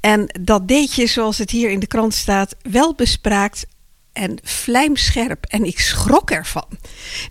En 0.00 0.26
dat 0.40 0.68
deed 0.68 0.94
je, 0.94 1.06
zoals 1.06 1.38
het 1.38 1.50
hier 1.50 1.70
in 1.70 1.80
de 1.80 1.86
krant 1.86 2.14
staat, 2.14 2.56
wel 2.62 2.94
bespraakt 2.94 3.66
en 4.14 4.38
vlijmscherp. 4.42 5.44
En 5.44 5.64
ik 5.64 5.80
schrok 5.80 6.30
ervan. 6.30 6.68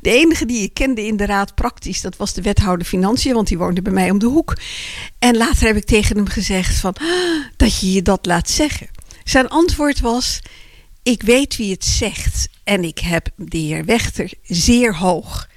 De 0.01 0.09
enige 0.09 0.45
die 0.45 0.61
ik 0.61 0.73
kende 0.73 1.05
in 1.05 1.17
de 1.17 1.25
raad 1.25 1.55
praktisch, 1.55 2.01
dat 2.01 2.17
was 2.17 2.33
de 2.33 2.41
wethouder 2.41 2.85
Financiën, 2.85 3.33
want 3.33 3.47
die 3.47 3.57
woonde 3.57 3.81
bij 3.81 3.93
mij 3.93 4.09
om 4.09 4.19
de 4.19 4.25
hoek. 4.25 4.57
En 5.19 5.37
later 5.37 5.67
heb 5.67 5.75
ik 5.75 5.85
tegen 5.85 6.15
hem 6.15 6.27
gezegd 6.27 6.75
van, 6.75 6.93
"Ah, 6.93 7.45
dat 7.57 7.79
je 7.79 7.91
je 7.91 8.01
dat 8.01 8.25
laat 8.25 8.49
zeggen. 8.49 8.87
Zijn 9.23 9.47
antwoord 9.47 9.99
was, 9.99 10.39
ik 11.03 11.21
weet 11.21 11.55
wie 11.55 11.71
het 11.71 11.85
zegt. 11.85 12.49
En 12.63 12.83
ik 12.83 12.99
heb 12.99 13.29
de 13.35 13.57
heer 13.57 13.85
Wechter 13.85 14.33
zeer 14.43 14.95
hoog. 14.95 15.47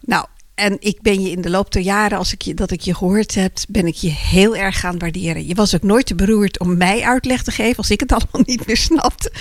Nou, 0.00 0.26
en 0.60 0.76
ik 0.80 1.02
ben 1.02 1.22
je 1.22 1.30
in 1.30 1.40
de 1.40 1.50
loop 1.50 1.72
der 1.72 1.82
jaren, 1.82 2.18
als 2.18 2.32
ik 2.32 2.42
je, 2.42 2.54
dat 2.54 2.70
ik 2.70 2.80
je 2.80 2.94
gehoord 2.94 3.34
heb, 3.34 3.52
ben 3.68 3.86
ik 3.86 3.94
je 3.94 4.10
heel 4.10 4.56
erg 4.56 4.80
gaan 4.80 4.98
waarderen. 4.98 5.46
Je 5.46 5.54
was 5.54 5.74
ook 5.74 5.82
nooit 5.82 6.06
te 6.06 6.14
beroerd 6.14 6.58
om 6.58 6.76
mij 6.76 7.02
uitleg 7.02 7.42
te 7.42 7.50
geven 7.50 7.76
als 7.76 7.90
ik 7.90 8.00
het 8.00 8.12
allemaal 8.18 8.42
niet 8.44 8.66
meer 8.66 8.76
snapte. 8.76 9.32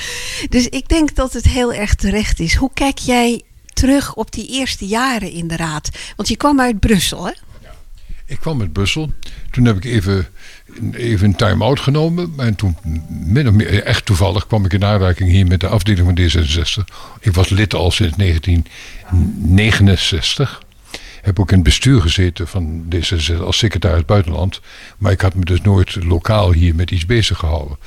Dus 0.49 0.67
ik 0.67 0.89
denk 0.89 1.15
dat 1.15 1.33
het 1.33 1.45
heel 1.45 1.73
erg 1.73 1.95
terecht 1.95 2.39
is. 2.39 2.55
Hoe 2.55 2.71
kijk 2.73 2.97
jij 2.97 3.41
terug 3.73 4.15
op 4.15 4.31
die 4.31 4.47
eerste 4.47 4.87
jaren 4.87 5.31
in 5.31 5.47
de 5.47 5.55
raad? 5.55 5.89
Want 6.15 6.29
je 6.29 6.37
kwam 6.37 6.59
uit 6.59 6.79
Brussel, 6.79 7.25
hè? 7.25 7.31
Ik 8.25 8.39
kwam 8.39 8.61
uit 8.61 8.73
Brussel. 8.73 9.11
Toen 9.51 9.65
heb 9.65 9.75
ik 9.75 9.85
even, 9.85 10.27
even 10.91 11.27
een 11.27 11.35
time-out 11.35 11.79
genomen. 11.79 12.33
En 12.37 12.55
toen, 12.55 12.77
meer, 13.25 13.83
echt 13.83 14.05
toevallig, 14.05 14.47
kwam 14.47 14.65
ik 14.65 14.73
in 14.73 14.85
aanraking 14.85 15.29
hier 15.29 15.47
met 15.47 15.59
de 15.59 15.67
afdeling 15.67 16.07
van 16.07 16.19
D66. 16.19 16.83
Ik 17.19 17.33
was 17.33 17.49
lid 17.49 17.73
al 17.73 17.91
sinds 17.91 18.17
1969. 18.17 20.67
Heb 21.21 21.39
ook 21.39 21.49
in 21.49 21.55
het 21.55 21.63
bestuur 21.63 22.01
gezeten 22.01 22.47
van 22.47 22.85
D66 22.95 23.41
als 23.41 23.57
secretaris 23.57 24.05
buitenland. 24.05 24.61
Maar 24.97 25.11
ik 25.11 25.21
had 25.21 25.33
me 25.33 25.45
dus 25.45 25.61
nooit 25.61 26.03
lokaal 26.03 26.51
hier 26.51 26.75
met 26.75 26.91
iets 26.91 27.05
bezig 27.05 27.37
gehouden. 27.37 27.77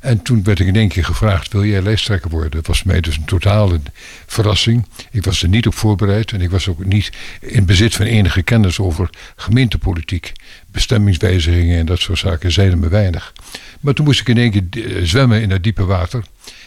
En 0.00 0.22
toen 0.22 0.42
werd 0.42 0.60
ik 0.60 0.66
in 0.66 0.76
één 0.76 0.88
keer 0.88 1.04
gevraagd: 1.04 1.52
wil 1.52 1.64
jij 1.64 1.82
lijsttrekker 1.82 2.30
worden? 2.30 2.50
Dat 2.50 2.66
was 2.66 2.82
mij 2.82 3.00
dus 3.00 3.16
een 3.16 3.24
totale 3.24 3.80
verrassing. 4.26 4.86
Ik 5.10 5.24
was 5.24 5.42
er 5.42 5.48
niet 5.48 5.66
op 5.66 5.74
voorbereid 5.74 6.32
en 6.32 6.40
ik 6.40 6.50
was 6.50 6.68
ook 6.68 6.84
niet 6.84 7.12
in 7.40 7.64
bezit 7.64 7.94
van 7.94 8.06
enige 8.06 8.42
kennis 8.42 8.78
over 8.78 9.10
gemeentepolitiek. 9.36 10.32
Bestemmingswijzigingen 10.72 11.78
en 11.78 11.86
dat 11.86 12.00
soort 12.00 12.18
zaken 12.18 12.52
zeiden 12.52 12.78
me 12.78 12.88
weinig. 12.88 13.32
Maar 13.80 13.94
toen 13.94 14.04
moest 14.04 14.20
ik 14.20 14.28
in 14.28 14.38
één 14.38 14.50
keer 14.50 14.96
eh, 14.96 15.02
zwemmen 15.04 15.42
in 15.42 15.48
dat 15.48 15.62
diepe 15.62 15.84
water. 15.84 16.24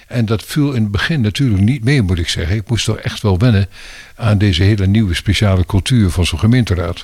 En 0.07 0.25
dat 0.25 0.43
viel 0.43 0.73
in 0.73 0.81
het 0.81 0.91
begin 0.91 1.21
natuurlijk 1.21 1.61
niet 1.61 1.83
mee, 1.83 2.01
moet 2.01 2.19
ik 2.19 2.29
zeggen. 2.29 2.55
Ik 2.55 2.69
moest 2.69 2.85
toch 2.85 2.97
echt 2.97 3.21
wel 3.21 3.37
wennen 3.37 3.67
aan 4.15 4.37
deze 4.37 4.63
hele 4.63 4.87
nieuwe 4.87 5.13
speciale 5.13 5.65
cultuur 5.65 6.09
van 6.09 6.25
zo'n 6.25 6.39
gemeenteraad. 6.39 7.03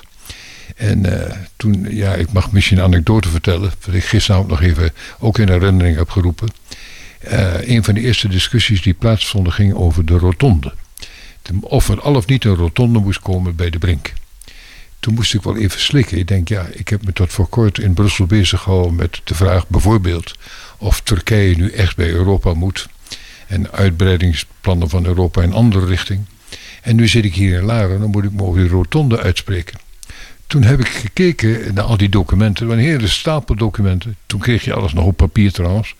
En 0.76 1.28
eh, 1.28 1.36
toen, 1.56 1.86
ja, 1.88 2.14
ik 2.14 2.32
mag 2.32 2.52
misschien 2.52 2.78
een 2.78 2.84
anekdote 2.84 3.28
vertellen, 3.28 3.72
wat 3.86 3.94
ik 3.94 4.04
gisteravond 4.04 4.48
nog 4.48 4.62
even 4.62 4.92
ook 5.18 5.38
in 5.38 5.48
herinnering 5.48 5.96
heb 5.96 6.10
geroepen. 6.10 6.48
Eh, 7.18 7.68
een 7.68 7.84
van 7.84 7.94
de 7.94 8.00
eerste 8.00 8.28
discussies 8.28 8.82
die 8.82 8.94
plaatsvonden 8.94 9.52
ging 9.52 9.74
over 9.74 10.04
de 10.04 10.18
rotonde. 10.18 10.72
Of 11.60 11.88
er 11.88 12.00
al 12.00 12.14
of 12.14 12.26
niet 12.26 12.44
een 12.44 12.54
rotonde 12.54 12.98
moest 12.98 13.20
komen 13.20 13.56
bij 13.56 13.70
de 13.70 13.78
Brink. 13.78 14.12
Toen 15.00 15.14
moest 15.14 15.34
ik 15.34 15.42
wel 15.42 15.56
even 15.56 15.80
slikken. 15.80 16.18
Ik 16.18 16.28
denk, 16.28 16.48
ja, 16.48 16.66
ik 16.72 16.88
heb 16.88 17.04
me 17.04 17.12
tot 17.12 17.32
voor 17.32 17.48
kort 17.48 17.78
in 17.78 17.94
Brussel 17.94 18.26
bezig 18.26 18.60
gehouden 18.60 18.94
met 18.94 19.20
de 19.24 19.34
vraag 19.34 19.68
bijvoorbeeld 19.68 20.34
of 20.80 21.00
Turkije 21.00 21.56
nu 21.56 21.70
echt 21.70 21.96
bij 21.96 22.10
Europa 22.10 22.54
moet. 22.54 22.88
En 23.46 23.72
uitbreidingsplannen 23.72 24.88
van 24.88 25.06
Europa 25.06 25.42
in 25.42 25.52
andere 25.52 25.86
richting. 25.86 26.20
En 26.82 26.96
nu 26.96 27.08
zit 27.08 27.24
ik 27.24 27.34
hier 27.34 27.58
in 27.58 27.64
Laren 27.64 27.94
en 27.94 28.00
dan 28.00 28.10
moet 28.10 28.24
ik 28.24 28.32
me 28.32 28.42
over 28.42 28.60
die 28.60 28.70
rotonde 28.70 29.20
uitspreken. 29.20 29.78
Toen 30.46 30.62
heb 30.62 30.80
ik 30.80 30.88
gekeken 30.88 31.74
naar 31.74 31.84
al 31.84 31.96
die 31.96 32.08
documenten. 32.08 32.62
Er 32.62 32.68
waren 32.68 32.84
een 32.84 32.90
hele 32.90 33.08
stapel 33.08 33.54
documenten. 33.54 34.16
Toen 34.26 34.40
kreeg 34.40 34.64
je 34.64 34.72
alles 34.72 34.92
nog 34.92 35.04
op 35.04 35.16
papier 35.16 35.52
trouwens. 35.52 35.94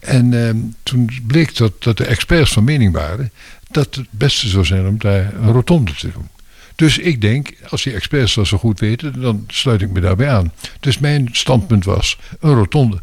En 0.00 0.46
eh, 0.46 0.54
toen 0.82 1.10
bleek 1.26 1.56
dat, 1.56 1.82
dat 1.82 1.96
de 1.96 2.04
experts 2.04 2.52
van 2.52 2.64
mening 2.64 2.92
waren 2.92 3.30
dat 3.70 3.94
het 3.94 4.06
beste 4.10 4.48
zou 4.48 4.64
zijn 4.64 4.86
om 4.86 4.98
daar 4.98 5.34
een 5.34 5.52
rotonde 5.52 5.94
te 5.94 6.12
doen. 6.12 6.28
Dus 6.74 6.98
ik 6.98 7.20
denk, 7.20 7.52
als 7.68 7.82
die 7.82 7.94
experts 7.94 8.34
dat 8.34 8.46
zo 8.46 8.58
goed 8.58 8.80
weten, 8.80 9.20
dan 9.20 9.44
sluit 9.46 9.82
ik 9.82 9.90
me 9.90 10.00
daarbij 10.00 10.28
aan. 10.28 10.52
Dus 10.80 10.98
mijn 10.98 11.28
standpunt 11.32 11.84
was 11.84 12.18
een 12.40 12.54
rotonde. 12.54 13.00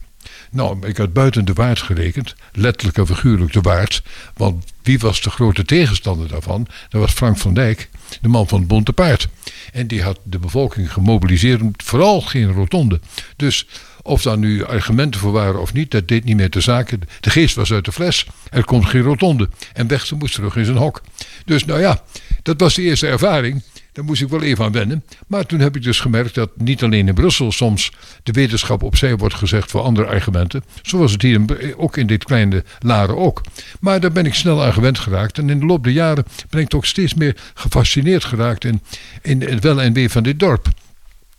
Nou, 0.51 0.87
ik 0.87 0.97
had 0.97 1.13
buiten 1.13 1.45
de 1.45 1.53
waard 1.53 1.81
gerekend, 1.81 2.35
letterlijk 2.51 2.97
en 2.97 3.07
figuurlijk 3.07 3.53
de 3.53 3.61
waard. 3.61 4.03
Want 4.33 4.65
wie 4.81 4.99
was 4.99 5.21
de 5.21 5.29
grote 5.29 5.65
tegenstander 5.65 6.27
daarvan? 6.27 6.67
Dat 6.89 7.01
was 7.01 7.11
Frank 7.11 7.37
van 7.37 7.53
Dijk, 7.53 7.89
de 8.21 8.27
man 8.27 8.47
van 8.47 8.59
het 8.59 8.67
Bonte 8.67 8.93
Paard. 8.93 9.27
En 9.71 9.87
die 9.87 10.03
had 10.03 10.19
de 10.23 10.39
bevolking 10.39 10.93
gemobiliseerd 10.93 11.61
vooral 11.77 12.21
geen 12.21 12.51
rotonde. 12.51 12.99
Dus 13.35 13.67
of 14.01 14.21
daar 14.21 14.37
nu 14.37 14.65
argumenten 14.65 15.19
voor 15.19 15.31
waren 15.31 15.61
of 15.61 15.73
niet, 15.73 15.91
dat 15.91 16.07
deed 16.07 16.23
niet 16.23 16.35
meer 16.35 16.49
te 16.49 16.61
zaken. 16.61 17.01
De 17.19 17.29
geest 17.29 17.55
was 17.55 17.71
uit 17.71 17.85
de 17.85 17.91
fles. 17.91 18.25
Er 18.49 18.65
komt 18.65 18.85
geen 18.85 19.01
rotonde. 19.01 19.49
En 19.73 19.87
Wechter 19.87 20.17
moest 20.17 20.33
terug 20.33 20.55
in 20.55 20.65
zijn 20.65 20.77
hok. 20.77 21.01
Dus 21.45 21.65
nou 21.65 21.79
ja, 21.79 22.03
dat 22.43 22.59
was 22.59 22.75
de 22.75 22.81
eerste 22.81 23.07
ervaring. 23.07 23.63
Daar 23.91 24.05
moest 24.05 24.21
ik 24.21 24.29
wel 24.29 24.41
even 24.41 24.65
aan 24.65 24.71
wennen. 24.71 25.03
Maar 25.27 25.45
toen 25.45 25.59
heb 25.59 25.75
ik 25.75 25.83
dus 25.83 25.99
gemerkt 25.99 26.35
dat 26.35 26.49
niet 26.57 26.83
alleen 26.83 27.07
in 27.07 27.13
Brussel 27.13 27.51
soms 27.51 27.91
de 28.23 28.31
wetenschap 28.31 28.83
opzij 28.83 29.17
wordt 29.17 29.35
gezegd 29.35 29.71
voor 29.71 29.81
andere 29.81 30.07
argumenten. 30.07 30.63
Zoals 30.81 31.11
het 31.11 31.21
hier 31.21 31.33
in, 31.33 31.77
ook 31.77 31.97
in 31.97 32.07
dit 32.07 32.23
kleine 32.23 32.63
Laren 32.79 33.17
ook. 33.17 33.41
Maar 33.79 33.99
daar 33.99 34.11
ben 34.11 34.25
ik 34.25 34.33
snel 34.33 34.63
aan 34.63 34.73
gewend 34.73 34.99
geraakt. 34.99 35.37
En 35.37 35.49
in 35.49 35.59
de 35.59 35.65
loop 35.65 35.83
der 35.83 35.93
jaren 35.93 36.25
ben 36.49 36.61
ik 36.61 36.67
toch 36.67 36.85
steeds 36.85 37.13
meer 37.13 37.37
gefascineerd 37.53 38.23
geraakt 38.23 38.65
in, 38.65 38.81
in 39.21 39.41
het 39.41 39.63
wel 39.63 39.81
en 39.81 39.93
wee 39.93 40.09
van 40.09 40.23
dit 40.23 40.39
dorp. 40.39 40.67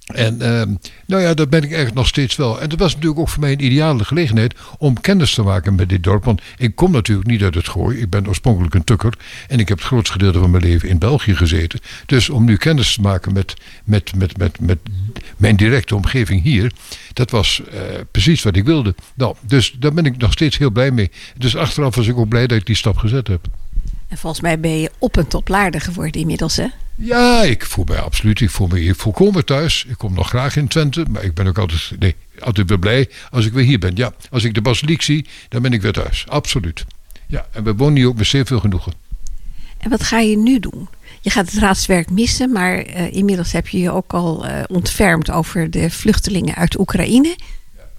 En 0.06 0.34
uh, 0.34 0.62
nou 1.06 1.22
ja, 1.22 1.34
dat 1.34 1.50
ben 1.50 1.58
ik 1.58 1.68
eigenlijk 1.68 1.94
nog 1.94 2.06
steeds 2.06 2.36
wel. 2.36 2.60
En 2.60 2.68
dat 2.68 2.78
was 2.78 2.94
natuurlijk 2.94 3.20
ook 3.20 3.28
voor 3.28 3.40
mij 3.40 3.52
een 3.52 3.64
ideale 3.64 4.04
gelegenheid 4.04 4.54
om 4.78 5.00
kennis 5.00 5.34
te 5.34 5.42
maken 5.42 5.74
met 5.74 5.88
dit 5.88 6.02
dorp. 6.02 6.24
Want 6.24 6.40
ik 6.56 6.74
kom 6.74 6.90
natuurlijk 6.90 7.28
niet 7.28 7.42
uit 7.42 7.54
het 7.54 7.68
gooi. 7.68 7.98
Ik 7.98 8.10
ben 8.10 8.28
oorspronkelijk 8.28 8.74
een 8.74 8.84
tukker. 8.84 9.14
En 9.48 9.58
ik 9.58 9.68
heb 9.68 9.78
het 9.78 9.86
grootste 9.86 10.12
gedeelte 10.12 10.38
van 10.38 10.50
mijn 10.50 10.62
leven 10.62 10.88
in 10.88 10.98
België 10.98 11.36
gezeten. 11.36 11.80
Dus 12.06 12.30
om 12.30 12.44
nu 12.44 12.56
kennis 12.56 12.94
te 12.94 13.00
maken 13.00 13.32
met, 13.32 13.54
met, 13.84 14.16
met, 14.16 14.38
met, 14.38 14.60
met 14.60 14.78
mijn 15.36 15.56
directe 15.56 15.94
omgeving 15.94 16.42
hier. 16.42 16.72
Dat 17.12 17.30
was 17.30 17.62
uh, 17.74 17.80
precies 18.10 18.42
wat 18.42 18.56
ik 18.56 18.64
wilde. 18.64 18.94
Nou, 19.14 19.36
dus 19.40 19.76
daar 19.78 19.92
ben 19.92 20.06
ik 20.06 20.16
nog 20.16 20.32
steeds 20.32 20.58
heel 20.58 20.70
blij 20.70 20.90
mee. 20.90 21.10
Dus 21.36 21.56
achteraf 21.56 21.94
was 21.94 22.06
ik 22.06 22.16
ook 22.16 22.28
blij 22.28 22.46
dat 22.46 22.58
ik 22.58 22.66
die 22.66 22.76
stap 22.76 22.96
gezet 22.96 23.26
heb. 23.26 23.46
En 24.12 24.18
volgens 24.18 24.42
mij 24.42 24.60
ben 24.60 24.80
je 24.80 24.90
op 24.98 25.16
een 25.16 25.26
toplaarder 25.26 25.80
geworden 25.80 26.20
inmiddels, 26.20 26.56
hè? 26.56 26.66
Ja, 26.94 27.42
ik 27.42 27.64
voel 27.64 27.84
mij 27.84 28.00
absoluut. 28.00 28.40
Ik 28.40 28.50
voel 28.50 28.66
me 28.66 28.78
hier 28.78 28.94
volkomen 28.94 29.44
thuis. 29.44 29.84
Ik 29.88 29.98
kom 29.98 30.14
nog 30.14 30.28
graag 30.28 30.56
in 30.56 30.68
Twente. 30.68 31.04
Maar 31.08 31.24
ik 31.24 31.34
ben 31.34 31.46
ook 31.46 31.58
altijd, 31.58 31.90
nee, 31.98 32.14
altijd 32.40 32.68
weer 32.68 32.78
blij 32.78 33.08
als 33.30 33.46
ik 33.46 33.52
weer 33.52 33.64
hier 33.64 33.78
ben. 33.78 33.96
Ja, 33.96 34.12
als 34.30 34.44
ik 34.44 34.54
de 34.54 34.60
basiliek 34.60 35.02
zie, 35.02 35.26
dan 35.48 35.62
ben 35.62 35.72
ik 35.72 35.82
weer 35.82 35.92
thuis. 35.92 36.24
Absoluut. 36.28 36.84
Ja, 37.26 37.46
en 37.52 37.64
we 37.64 37.74
wonen 37.74 37.96
hier 37.96 38.06
ook 38.06 38.16
met 38.16 38.26
zeer 38.26 38.46
veel 38.46 38.60
genoegen. 38.60 38.92
En 39.78 39.90
wat 39.90 40.02
ga 40.02 40.18
je 40.18 40.36
nu 40.36 40.58
doen? 40.60 40.88
Je 41.20 41.30
gaat 41.30 41.50
het 41.50 41.60
raadswerk 41.60 42.10
missen, 42.10 42.52
maar 42.52 42.86
uh, 42.86 43.12
inmiddels 43.12 43.52
heb 43.52 43.68
je 43.68 43.78
je 43.78 43.90
ook 43.90 44.12
al 44.12 44.46
uh, 44.46 44.62
ontfermd 44.66 45.30
over 45.30 45.70
de 45.70 45.90
vluchtelingen 45.90 46.54
uit 46.54 46.78
Oekraïne. 46.78 47.36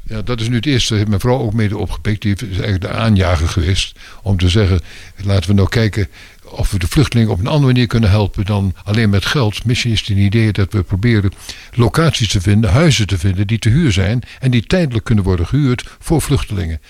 Ja, 0.06 0.22
dat 0.22 0.42
is 0.42 0.50
nu 0.50 0.56
het 0.56 0.66
eerste. 0.66 0.96
Heeft 0.96 1.08
mijn 1.08 1.20
vrouw 1.20 1.40
ook 1.40 1.54
mede 1.54 1.78
opgepikt. 1.78 2.22
Die 2.22 2.36
is 2.36 2.42
eigenlijk 2.42 2.82
de 2.82 2.90
aanjager 2.90 3.48
geweest. 3.48 4.00
Om 4.22 4.38
te 4.38 4.50
zeggen, 4.50 4.82
laten 5.24 5.50
we 5.50 5.56
nou 5.56 5.70
kijken 5.70 6.08
of 6.44 6.72
we 6.72 6.80
de 6.80 6.88
vluchtelingen 6.88 7.32
op 7.32 7.40
een 7.40 7.48
andere 7.48 7.66
manier 7.66 7.88
kunnen 7.88 8.10
helpen 8.10 8.46
dan 8.46 8.76
alleen 8.84 9.10
met 9.10 9.26
geld. 9.26 9.66
Misschien 9.66 9.92
is 9.92 10.00
het 10.00 10.10
een 10.10 10.18
idee 10.18 10.52
dat 10.52 10.74
we 10.74 10.84
proberen 10.84 11.32
locaties 11.74 12.30
te 12.30 12.42
vinden, 12.42 12.72
huizen 12.72 13.08
te 13.08 13.18
vinden 13.18 13.48
die 13.48 13.60
te 13.60 13.70
huur 13.70 13.92
zijn. 13.92 14.22
En 14.40 14.52
die 14.52 14.64
tijdelijk 14.64 15.06
kunnen 15.06 15.24
worden 15.24 15.48
gehuurd 15.48 15.84
voor 16.00 16.22
vluchtelingen. 16.22 16.82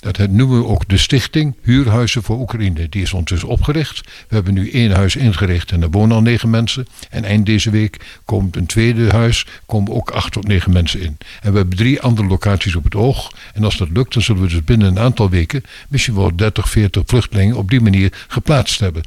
Dat 0.00 0.18
noemen 0.18 0.58
we 0.58 0.66
ook 0.66 0.88
de 0.88 0.96
stichting 0.96 1.54
Huurhuizen 1.62 2.22
voor 2.22 2.38
Oekraïne. 2.38 2.88
Die 2.88 3.02
is 3.02 3.12
ondertussen 3.12 3.48
opgericht. 3.48 4.00
We 4.28 4.34
hebben 4.34 4.54
nu 4.54 4.70
één 4.70 4.90
huis 4.90 5.16
ingericht 5.16 5.72
en 5.72 5.80
daar 5.80 5.90
wonen 5.90 6.16
al 6.16 6.22
negen 6.22 6.50
mensen. 6.50 6.86
En 7.10 7.24
eind 7.24 7.46
deze 7.46 7.70
week 7.70 8.20
komt 8.24 8.56
een 8.56 8.66
tweede 8.66 9.10
huis, 9.10 9.46
komen 9.66 9.92
ook 9.92 10.10
acht 10.10 10.32
tot 10.32 10.46
negen 10.46 10.72
mensen 10.72 11.00
in. 11.00 11.16
En 11.40 11.50
we 11.50 11.56
hebben 11.56 11.76
drie 11.76 12.00
andere 12.00 12.28
locaties 12.28 12.76
op 12.76 12.84
het 12.84 12.94
oog. 12.94 13.32
En 13.54 13.64
als 13.64 13.76
dat 13.76 13.88
lukt, 13.90 14.12
dan 14.12 14.22
zullen 14.22 14.42
we 14.42 14.48
dus 14.48 14.64
binnen 14.64 14.88
een 14.88 14.98
aantal 14.98 15.30
weken 15.30 15.62
misschien 15.88 16.14
wel 16.14 16.36
30, 16.36 16.70
40 16.70 17.02
vluchtelingen 17.06 17.56
op 17.56 17.70
die 17.70 17.80
manier 17.80 18.12
geplaatst 18.28 18.80
hebben. 18.80 19.02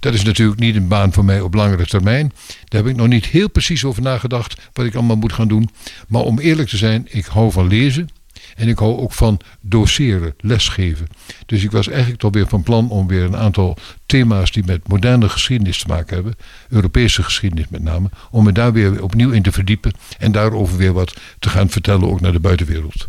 Dat 0.00 0.14
is 0.14 0.22
natuurlijk 0.22 0.60
niet 0.60 0.76
een 0.76 0.88
baan 0.88 1.12
voor 1.12 1.24
mij 1.24 1.40
op 1.40 1.54
langere 1.54 1.86
termijn. 1.86 2.32
Daar 2.68 2.82
heb 2.82 2.90
ik 2.90 2.96
nog 2.96 3.08
niet 3.08 3.26
heel 3.26 3.50
precies 3.50 3.84
over 3.84 4.02
nagedacht 4.02 4.60
wat 4.72 4.86
ik 4.86 4.94
allemaal 4.94 5.16
moet 5.16 5.32
gaan 5.32 5.48
doen. 5.48 5.70
Maar 6.08 6.22
om 6.22 6.38
eerlijk 6.38 6.68
te 6.68 6.76
zijn, 6.76 7.06
ik 7.10 7.26
hou 7.26 7.52
van 7.52 7.66
lezen. 7.68 8.08
En 8.56 8.68
ik 8.68 8.78
hou 8.78 8.98
ook 8.98 9.12
van 9.12 9.40
doseren, 9.60 10.34
lesgeven. 10.40 11.06
Dus 11.46 11.62
ik 11.62 11.70
was 11.70 11.88
eigenlijk 11.88 12.20
toch 12.20 12.32
weer 12.32 12.48
van 12.48 12.62
plan 12.62 12.90
om 12.90 13.06
weer 13.06 13.22
een 13.22 13.36
aantal 13.36 13.76
thema's 14.06 14.52
die 14.52 14.62
met 14.66 14.88
moderne 14.88 15.28
geschiedenis 15.28 15.78
te 15.78 15.86
maken 15.86 16.14
hebben, 16.14 16.34
Europese 16.68 17.22
geschiedenis 17.22 17.68
met 17.68 17.82
name, 17.82 18.08
om 18.30 18.44
me 18.44 18.52
daar 18.52 18.72
weer 18.72 19.02
opnieuw 19.02 19.30
in 19.30 19.42
te 19.42 19.52
verdiepen 19.52 19.92
en 20.18 20.32
daarover 20.32 20.76
weer 20.76 20.92
wat 20.92 21.16
te 21.38 21.48
gaan 21.48 21.70
vertellen 21.70 22.10
ook 22.10 22.20
naar 22.20 22.32
de 22.32 22.40
buitenwereld. 22.40 23.08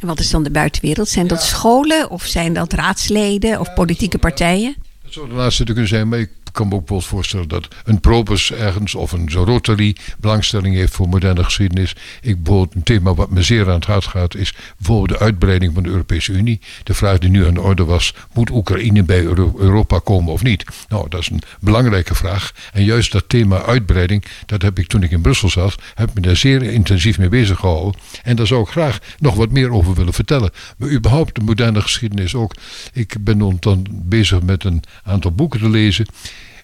En 0.00 0.06
wat 0.06 0.20
is 0.20 0.30
dan 0.30 0.42
de 0.42 0.50
buitenwereld? 0.50 1.08
Zijn 1.08 1.26
dat 1.26 1.42
scholen 1.42 2.10
of 2.10 2.24
zijn 2.24 2.52
dat 2.52 2.72
raadsleden 2.72 3.60
of 3.60 3.74
politieke 3.74 4.18
partijen? 4.18 4.74
Dat 5.02 5.12
zou 5.12 5.28
de 5.28 5.34
laatste 5.34 5.64
te 5.64 5.72
kunnen 5.72 5.88
zijn, 5.88 6.08
maar 6.08 6.18
ik 6.18 6.30
kan 6.52 6.68
me 6.68 6.74
ook 6.74 6.88
wel 6.88 7.00
voorstellen 7.00 7.48
dat 7.48 7.68
een 7.84 8.00
Probus 8.00 8.52
ergens 8.52 8.94
of 8.94 9.12
een 9.12 9.30
Rotary 9.30 9.96
belangstelling 10.18 10.74
heeft 10.74 10.92
voor 10.92 11.08
moderne 11.08 11.44
geschiedenis. 11.44 11.96
Ik 12.20 12.42
bijvoorbeeld 12.42 12.74
een 12.74 12.82
thema 12.82 13.14
wat 13.14 13.30
me 13.30 13.42
zeer 13.42 13.66
aan 13.66 13.74
het 13.74 13.84
hart 13.84 14.04
gaat 14.04 14.34
is 14.34 14.54
bijvoorbeeld 14.76 15.18
de 15.18 15.24
uitbreiding 15.24 15.74
van 15.74 15.82
de 15.82 15.88
Europese 15.88 16.32
Unie. 16.32 16.60
De 16.82 16.94
vraag 16.94 17.18
die 17.18 17.30
nu 17.30 17.46
aan 17.46 17.54
de 17.54 17.60
orde 17.60 17.84
was, 17.84 18.14
moet 18.32 18.50
Oekraïne 18.50 19.02
bij 19.02 19.22
Europa 19.56 19.98
komen 19.98 20.32
of 20.32 20.42
niet? 20.42 20.64
Nou, 20.88 21.08
dat 21.08 21.20
is 21.20 21.28
een 21.28 21.42
belangrijke 21.60 22.14
vraag. 22.14 22.52
En 22.72 22.84
juist 22.84 23.12
dat 23.12 23.28
thema 23.28 23.62
uitbreiding, 23.62 24.24
dat 24.46 24.62
heb 24.62 24.78
ik 24.78 24.86
toen 24.86 25.02
ik 25.02 25.10
in 25.10 25.20
Brussel 25.20 25.48
zat, 25.48 25.74
heb 25.94 26.14
me 26.14 26.20
daar 26.20 26.36
zeer 26.36 26.62
intensief 26.62 27.18
mee 27.18 27.28
bezig 27.28 27.58
gehouden. 27.58 28.00
En 28.22 28.36
daar 28.36 28.46
zou 28.46 28.62
ik 28.62 28.68
graag 28.68 28.98
nog 29.18 29.34
wat 29.34 29.50
meer 29.50 29.72
over 29.72 29.94
willen 29.94 30.12
vertellen. 30.12 30.50
Maar 30.76 30.90
überhaupt 30.90 31.34
de 31.34 31.40
moderne 31.40 31.80
geschiedenis 31.80 32.34
ook. 32.34 32.54
Ik 32.92 33.14
ben 33.20 33.38
dan 33.60 33.86
bezig 33.90 34.42
met 34.42 34.64
een 34.64 34.82
aantal 35.02 35.32
boeken 35.32 35.60
te 35.60 35.68
lezen 35.68 36.06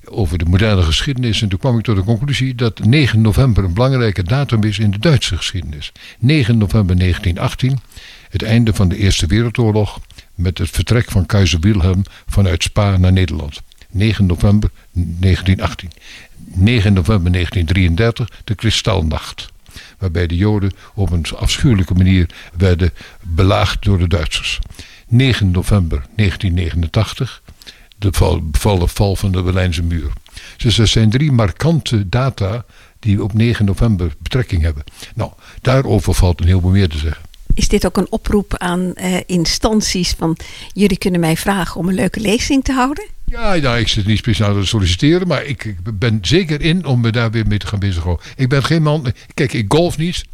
over 0.09 0.39
de 0.39 0.45
moderne 0.45 0.83
geschiedenis. 0.83 1.43
En 1.43 1.49
toen 1.49 1.59
kwam 1.59 1.79
ik 1.79 1.85
tot 1.85 1.97
de 1.97 2.05
conclusie 2.05 2.55
dat 2.55 2.85
9 2.85 3.21
november 3.21 3.65
een 3.65 3.75
belangrijke 3.75 4.23
datum 4.23 4.63
is 4.63 4.79
in 4.79 4.91
de 4.91 4.99
Duitse 4.99 5.37
geschiedenis. 5.37 5.93
9 6.19 6.59
november 6.59 6.99
1918, 6.99 7.81
het 8.31 8.43
einde 8.43 8.75
van 8.75 8.89
de 8.89 8.97
Eerste 8.97 9.27
Wereldoorlog 9.27 10.01
met 10.35 10.59
het 10.59 10.71
vertrek 10.71 11.11
van 11.11 11.27
keizer 11.27 11.61
Wilhelm 11.61 12.03
vanuit 12.27 12.63
Spa 12.63 12.97
naar 12.97 13.13
Nederland. 13.13 13.63
9 13.91 14.27
november 14.27 14.71
1918. 14.93 15.91
9 16.45 16.93
november 16.93 17.33
1933, 17.33 18.29
de 18.45 18.55
Kristalnacht. 18.55 19.53
Waarbij 19.99 20.27
de 20.27 20.37
Joden 20.37 20.73
op 20.95 21.11
een 21.11 21.25
afschuwelijke 21.37 21.95
manier 21.95 22.27
werden 22.57 22.91
belaagd 23.23 23.85
door 23.85 23.99
de 23.99 24.09
Duitsers. 24.09 24.59
9 25.09 25.51
november 25.51 26.07
1989, 26.17 27.43
de 27.99 28.09
val, 28.13 28.43
val 28.87 29.17
van 29.17 29.33
de 29.33 29.43
Berlijnse 29.43 29.83
muur. 29.83 30.13
Dus 30.57 30.79
er 30.79 30.87
zijn 30.87 31.11
drie 31.11 31.33
markante 31.33 32.09
data 32.09 32.65
die 32.99 33.23
op 33.23 33.33
9 33.33 33.65
november 33.65 34.15
betrekking 34.19 34.63
hebben. 34.63 34.85
Nou, 35.15 35.33
daarover 35.61 36.15
valt 36.15 36.41
een 36.41 36.47
heleboel 36.47 36.71
meer 36.71 36.89
te 36.89 36.99
zeggen. 36.99 37.25
Is 37.55 37.69
dit 37.69 37.87
ook 37.87 37.97
een 37.97 38.11
oproep 38.11 38.57
aan 38.57 38.93
uh, 38.97 39.17
instanties 39.27 40.11
van 40.11 40.37
jullie 40.73 40.99
kunnen 40.99 41.21
mij 41.21 41.37
vragen 41.37 41.81
om 41.81 41.89
een 41.89 41.95
leuke 41.95 42.21
lezing 42.21 42.65
te 42.65 42.73
houden? 42.73 43.07
Ja, 43.25 43.55
nou, 43.55 43.79
ik 43.79 43.89
zit 43.89 44.07
niet 44.07 44.19
speciaal 44.19 44.55
te 44.55 44.67
solliciteren, 44.67 45.27
maar 45.27 45.45
ik, 45.45 45.65
ik 45.65 45.99
ben 45.99 46.19
zeker 46.23 46.61
in 46.61 46.85
om 46.85 47.01
me 47.01 47.13
daar 47.13 47.31
weer 47.31 47.47
mee 47.47 47.59
te 47.59 47.67
gaan 47.67 47.79
bezighouden. 47.79 48.27
Ik 48.37 48.49
ben 48.49 48.65
geen 48.65 48.83
man, 48.83 49.13
kijk, 49.35 49.53
ik 49.53 49.65
golf 49.69 49.99
niet, 49.99 50.25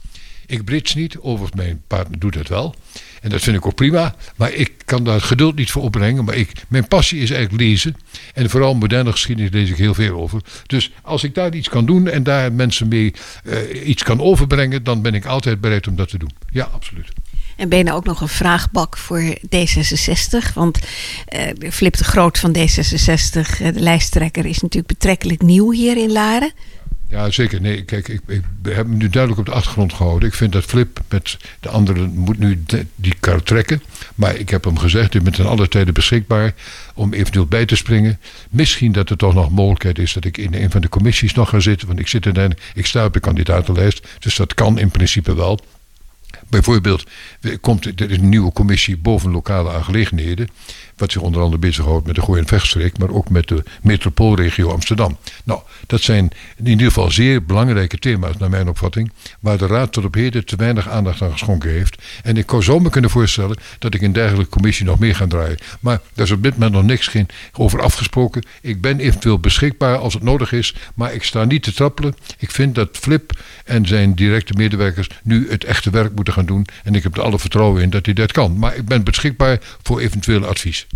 ik 0.47 0.65
brits 0.65 0.95
niet, 0.95 1.19
overigens 1.19 1.61
mijn 1.61 1.83
partner 1.87 2.19
doet 2.19 2.35
het 2.35 2.49
wel. 2.49 2.75
En 3.23 3.31
dat 3.31 3.43
vind 3.43 3.57
ik 3.57 3.67
ook 3.67 3.75
prima. 3.75 4.15
Maar 4.37 4.53
ik 4.53 4.73
kan 4.85 5.05
daar 5.05 5.21
geduld 5.21 5.55
niet 5.55 5.71
voor 5.71 5.83
opbrengen. 5.83 6.25
Maar 6.25 6.35
ik, 6.35 6.53
mijn 6.69 6.89
passie 6.89 7.21
is 7.21 7.31
eigenlijk 7.31 7.63
lezen. 7.63 7.97
En 8.35 8.51
vooral 8.51 8.75
moderne 8.75 9.11
geschiedenis 9.13 9.51
lees 9.53 9.71
ik 9.71 9.77
heel 9.77 9.95
veel 9.95 10.21
over. 10.21 10.41
Dus 10.67 10.91
als 11.03 11.25
ik 11.25 11.35
daar 11.35 11.55
iets 11.55 11.69
kan 11.69 11.87
doen 11.87 12.09
en 12.09 12.23
daar 12.23 12.53
mensen 12.53 12.89
mee 12.89 13.15
uh, 13.45 13.89
iets 13.89 14.03
kan 14.03 14.21
overbrengen, 14.21 14.85
dan 14.85 15.03
ben 15.03 15.15
ik 15.15 15.27
altijd 15.27 15.61
bereid 15.61 15.89
om 15.89 15.97
dat 15.97 16.09
te 16.09 16.19
doen. 16.19 16.31
Ja, 16.51 16.71
absoluut. 16.75 17.09
En 17.57 17.69
ben 17.69 17.79
je 17.79 17.85
nou 17.85 17.97
ook 17.97 18.05
nog 18.05 18.21
een 18.21 18.29
vraagbak 18.29 18.97
voor 18.97 19.37
D66? 19.57 20.53
Want 20.55 20.79
uh, 21.37 21.71
Flip 21.71 21.97
de 21.97 22.05
Groot 22.05 22.39
van 22.39 22.57
D66, 22.57 23.57
de 23.59 23.73
lijsttrekker, 23.75 24.47
is 24.47 24.61
natuurlijk 24.61 24.99
betrekkelijk 24.99 25.43
nieuw 25.43 25.73
hier 25.73 25.97
in 25.97 26.13
Laren. 26.13 26.53
Ja, 27.13 27.31
zeker. 27.31 27.61
Nee, 27.61 27.83
kijk, 27.83 28.09
ik, 28.09 28.21
ik 28.27 28.43
heb 28.63 28.87
hem 28.87 28.97
nu 28.97 29.09
duidelijk 29.09 29.41
op 29.41 29.47
de 29.47 29.59
achtergrond 29.59 29.93
gehouden. 29.93 30.29
Ik 30.29 30.35
vind 30.35 30.53
dat 30.53 30.65
Flip 30.65 31.01
met 31.09 31.37
de 31.61 31.69
anderen 31.69 32.15
moet 32.15 32.39
nu 32.39 32.65
die 32.95 33.15
kar 33.21 33.43
trekken. 33.43 33.83
Maar 34.15 34.37
ik 34.37 34.49
heb 34.49 34.65
hem 34.65 34.79
gezegd, 34.79 35.15
u 35.15 35.21
bent 35.21 35.37
ten 35.37 35.47
alle 35.47 35.69
tijden 35.69 35.95
beschikbaar 35.95 36.55
om 36.95 37.13
eventueel 37.13 37.47
bij 37.47 37.67
te 37.67 37.77
springen. 37.77 38.19
Misschien 38.51 38.93
dat 38.93 39.11
er 39.11 39.17
toch 39.17 39.35
nog 39.35 39.51
mogelijkheid 39.51 39.99
is 39.99 40.13
dat 40.13 40.25
ik 40.25 40.39
in 40.39 40.55
een 40.55 40.71
van 40.71 40.81
de 40.81 40.89
commissies 40.89 41.35
nog 41.35 41.49
ga 41.49 41.61
zitten. 41.61 41.87
Want 41.87 42.01
ik, 42.01 42.09
zit 42.09 42.27
in, 42.27 42.57
ik 42.75 42.87
sta 42.87 43.05
op 43.05 43.13
de 43.13 43.21
kandidatenlijst, 43.21 44.07
dus 44.19 44.37
dat 44.37 44.55
kan 44.55 44.79
in 44.79 44.91
principe 44.91 45.35
wel. 45.35 45.61
Bijvoorbeeld, 46.53 47.05
komt, 47.61 48.01
er 48.01 48.13
een 48.13 48.29
nieuwe 48.29 48.53
commissie 48.53 48.97
boven 48.97 49.31
lokale 49.31 49.73
aangelegenheden. 49.73 50.49
Wat 50.97 51.13
zich 51.13 51.21
onder 51.21 51.41
andere 51.41 51.59
bezighoudt 51.59 52.07
met 52.07 52.15
de 52.15 52.23
Gooi- 52.23 52.41
en 52.41 52.47
Vechtstreek, 52.47 52.99
maar 52.99 53.11
ook 53.11 53.31
met 53.31 53.49
de 53.49 53.63
metropoolregio 53.83 54.71
Amsterdam. 54.71 55.19
Nou, 55.45 55.61
dat 55.87 56.01
zijn 56.01 56.31
in 56.57 56.67
ieder 56.67 56.87
geval 56.87 57.11
zeer 57.11 57.45
belangrijke 57.45 57.99
thema's, 57.99 58.37
naar 58.37 58.51
mijn 58.51 58.69
opvatting. 58.69 59.13
Waar 59.41 59.59
de 59.59 59.67
Raad 59.67 59.93
tot 59.93 60.05
op 60.05 60.15
heden 60.15 60.45
te 60.45 60.57
weinig 60.57 60.89
aandacht 60.89 61.23
aan 61.23 61.33
geschonken 61.33 61.71
heeft. 61.71 62.03
En 62.23 62.37
ik 62.37 62.51
zou 62.59 62.83
me 62.83 62.91
kunnen 62.91 63.11
voorstellen 63.11 63.57
dat 63.79 63.95
ik 63.95 64.01
in 64.01 64.13
dergelijke 64.13 64.51
commissie 64.51 64.87
nog 64.87 64.99
meer 64.99 65.15
ga 65.15 65.27
draaien. 65.27 65.59
Maar 65.81 66.01
daar 66.15 66.27
is 66.27 66.33
op 66.33 66.43
dit 66.43 66.53
moment 66.53 66.73
nog 66.73 66.83
niks 66.83 67.07
geen 67.07 67.29
over 67.53 67.83
afgesproken. 67.83 68.47
Ik 68.61 68.81
ben 68.81 69.01
eventueel 69.01 69.39
beschikbaar 69.39 69.97
als 69.97 70.15
het 70.15 70.23
nodig 70.23 70.53
is, 70.53 70.75
maar 70.95 71.15
ik 71.15 71.23
sta 71.23 71.45
niet 71.45 71.63
te 71.63 71.73
trappelen. 71.73 72.15
Ik 72.39 72.51
vind 72.51 72.75
dat 72.75 72.89
Flip 72.93 73.33
en 73.65 73.87
zijn 73.87 74.15
directe 74.15 74.53
medewerkers 74.57 75.09
nu 75.23 75.51
het 75.51 75.65
echte 75.65 75.91
werk 75.91 76.15
moeten 76.15 76.33
gaan 76.33 76.41
doen. 76.47 76.67
En 76.85 76.95
ik 76.95 77.03
heb 77.03 77.17
er 77.17 77.23
alle 77.23 77.39
vertrouwen 77.39 77.83
in 77.83 77.91
dat 77.91 78.05
hij 78.05 78.15
dat 78.15 78.33
kan. 78.33 78.59
Maar 78.59 78.77
ik 78.77 78.85
ben 78.85 79.05
beschikbaar 79.05 79.59
voor 79.83 80.01
eventueel 80.01 80.47
advies. 80.47 80.87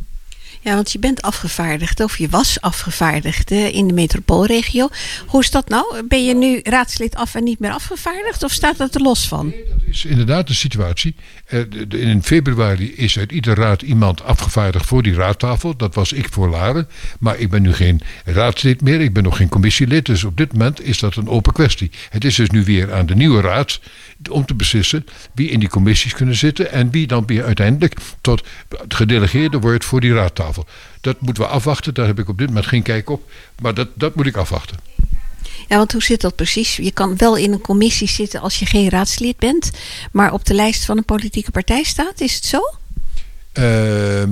Ja, 0.66 0.74
want 0.74 0.92
je 0.92 0.98
bent 0.98 1.22
afgevaardigd, 1.22 2.00
of 2.00 2.18
je 2.18 2.28
was 2.28 2.60
afgevaardigd 2.60 3.50
in 3.50 3.86
de 3.86 3.92
metropoolregio. 3.92 4.88
Hoe 5.26 5.40
is 5.40 5.50
dat 5.50 5.68
nou? 5.68 6.02
Ben 6.08 6.24
je 6.24 6.34
nu 6.34 6.60
raadslid 6.62 7.14
af 7.14 7.34
en 7.34 7.44
niet 7.44 7.58
meer 7.58 7.70
afgevaardigd, 7.70 8.42
of 8.42 8.52
staat 8.52 8.76
dat 8.76 8.94
er 8.94 9.00
los 9.00 9.28
van? 9.28 9.46
Nee, 9.46 9.64
dat 9.68 9.76
is 9.86 10.04
inderdaad 10.04 10.46
de 10.46 10.54
situatie. 10.54 11.14
In 11.88 12.22
februari 12.22 12.94
is 12.94 13.18
uit 13.18 13.32
ieder 13.32 13.54
raad 13.54 13.82
iemand 13.82 14.22
afgevaardigd 14.22 14.86
voor 14.86 15.02
die 15.02 15.14
raadtafel. 15.14 15.76
Dat 15.76 15.94
was 15.94 16.12
ik 16.12 16.28
voor 16.30 16.48
Laren. 16.48 16.88
Maar 17.18 17.38
ik 17.38 17.50
ben 17.50 17.62
nu 17.62 17.72
geen 17.72 18.00
raadslid 18.24 18.80
meer, 18.80 19.00
ik 19.00 19.12
ben 19.12 19.22
nog 19.22 19.36
geen 19.36 19.48
commissielid. 19.48 20.06
Dus 20.06 20.24
op 20.24 20.36
dit 20.36 20.52
moment 20.52 20.82
is 20.82 20.98
dat 20.98 21.16
een 21.16 21.28
open 21.28 21.52
kwestie. 21.52 21.90
Het 22.10 22.24
is 22.24 22.34
dus 22.34 22.50
nu 22.50 22.64
weer 22.64 22.94
aan 22.94 23.06
de 23.06 23.14
nieuwe 23.14 23.40
raad 23.40 23.80
om 24.30 24.46
te 24.46 24.54
beslissen 24.54 25.06
wie 25.34 25.50
in 25.50 25.60
die 25.60 25.68
commissies 25.68 26.14
kunnen 26.14 26.36
zitten 26.36 26.72
en 26.72 26.90
wie 26.90 27.06
dan 27.06 27.26
weer 27.26 27.44
uiteindelijk 27.44 27.94
tot 28.20 28.46
gedelegeerde 28.88 29.58
wordt 29.58 29.84
voor 29.84 30.00
die 30.00 30.14
raadtafel. 30.14 30.54
Dat 31.00 31.20
moeten 31.20 31.42
we 31.42 31.48
afwachten, 31.48 31.94
daar 31.94 32.06
heb 32.06 32.18
ik 32.18 32.28
op 32.28 32.38
dit 32.38 32.46
moment 32.46 32.66
geen 32.66 32.82
kijk 32.82 33.10
op, 33.10 33.30
maar 33.60 33.74
dat, 33.74 33.88
dat 33.94 34.14
moet 34.14 34.26
ik 34.26 34.36
afwachten. 34.36 34.78
Ja, 35.68 35.76
want 35.76 35.92
hoe 35.92 36.02
zit 36.02 36.20
dat 36.20 36.34
precies? 36.34 36.76
Je 36.76 36.92
kan 36.92 37.16
wel 37.16 37.36
in 37.36 37.52
een 37.52 37.60
commissie 37.60 38.08
zitten 38.08 38.40
als 38.40 38.58
je 38.58 38.66
geen 38.66 38.88
raadslid 38.88 39.36
bent, 39.36 39.70
maar 40.12 40.32
op 40.32 40.44
de 40.44 40.54
lijst 40.54 40.84
van 40.84 40.96
een 40.96 41.04
politieke 41.04 41.50
partij 41.50 41.82
staat, 41.82 42.20
is 42.20 42.34
het 42.34 42.44
zo? 42.44 42.60
Uh, 43.58 43.64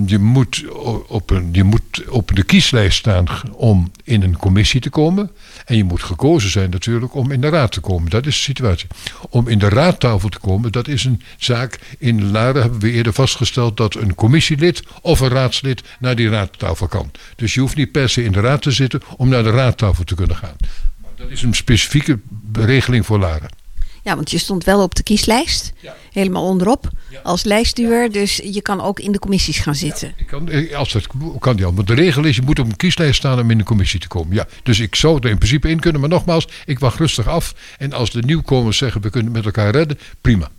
je, 0.07 0.19
moet 0.19 0.65
op 1.09 1.31
een, 1.31 1.49
je 1.53 1.65
moet 1.65 2.09
op 2.09 2.37
de 2.37 2.43
kieslijst 2.43 2.99
staan 2.99 3.27
om 3.53 3.91
in 4.05 4.23
een 4.23 4.37
commissie 4.37 4.81
te 4.81 4.91
komen. 4.91 5.31
En 5.65 5.77
je 5.77 5.85
moet 5.85 6.03
gekozen 6.03 6.51
zijn 6.51 6.71
natuurlijk 6.71 7.15
om 7.15 7.31
in 7.31 7.41
de 7.41 7.49
raad 7.49 7.73
te 7.73 7.81
komen. 7.81 8.11
Dat 8.11 8.27
is 8.27 8.35
de 8.35 8.43
situatie. 8.43 8.89
Om 9.31 9.49
in 9.49 9.59
de 9.59 9.69
raadtafel 9.69 10.29
te 10.29 10.39
komen, 10.39 10.73
dat 10.73 10.89
is 10.89 11.05
een 11.05 11.23
zaak. 11.37 11.79
In 11.99 12.31
Laren 12.31 12.63
hebben 12.63 12.81
we 12.81 12.91
eerder 12.91 13.13
vastgesteld 13.13 13.77
dat 13.77 13.95
een 13.95 14.15
commissielid 14.15 14.83
of 15.01 15.21
een 15.21 15.29
raadslid 15.29 15.83
naar 15.99 16.17
die 16.17 16.29
raadtafel 16.29 16.87
kan. 16.87 17.11
Dus 17.37 17.55
je 17.55 17.61
hoeft 17.61 17.77
niet 17.77 17.93
per 17.93 18.09
se 18.09 18.25
in 18.25 18.33
de 18.33 18.41
raad 18.41 18.63
te 18.63 18.71
zitten 18.71 19.03
om 19.17 19.29
naar 19.29 19.43
de 19.43 19.51
raadtafel 19.51 20.05
te 20.05 20.15
kunnen 20.15 20.37
gaan. 20.37 20.57
Dat 21.17 21.31
is 21.31 21.43
een 21.43 21.55
specifieke 21.55 22.19
regeling 22.53 23.07
voor 23.07 23.19
Laren. 23.19 23.64
Ja, 24.05 24.15
want 24.15 24.31
je 24.31 24.39
stond 24.39 24.65
wel 24.65 24.83
op 24.83 24.95
de 24.95 25.03
kieslijst. 25.03 25.73
Helemaal 26.13 26.45
onderop. 26.45 26.89
Als 27.23 27.45
lijstduur. 27.45 28.13
Dus 28.13 28.37
je 28.37 28.63
kan 28.63 28.81
ook 28.81 29.01
in 29.01 29.13
de 29.13 29.19
commissies 29.19 29.59
gaan 29.59 29.75
zitten. 29.75 30.15
ik 30.17 30.27
kan, 30.27 30.75
als 30.75 30.93
dat 30.93 31.07
kan 31.39 31.57
ja. 31.57 31.73
Want 31.73 31.87
de 31.87 31.95
regel 31.95 32.25
is, 32.25 32.37
je 32.37 32.43
moet 32.43 32.59
op 32.59 32.67
een 32.67 32.77
kieslijst 32.77 33.17
staan 33.17 33.41
om 33.41 33.51
in 33.51 33.59
de 33.59 33.65
commissie 33.65 34.01
te 34.01 34.09
komen. 34.09 34.35
Ja, 34.35 34.47
dus 34.63 34.81
ik 34.81 34.95
zou 34.95 35.19
er 35.21 35.31
in 35.31 35.39
principe 35.39 35.69
in 35.69 35.81
kunnen. 35.81 36.01
Maar 36.01 36.11
nogmaals, 36.11 36.49
ik 36.65 36.79
wacht 36.79 36.99
rustig 36.99 37.29
af. 37.29 37.55
En 37.79 37.93
als 37.93 38.11
de 38.11 38.23
nieuwkomers 38.23 38.77
zeggen, 38.77 39.01
we 39.01 39.11
kunnen 39.11 39.33
met 39.33 39.45
elkaar 39.45 39.71
redden. 39.71 39.99
Prima. 40.21 40.51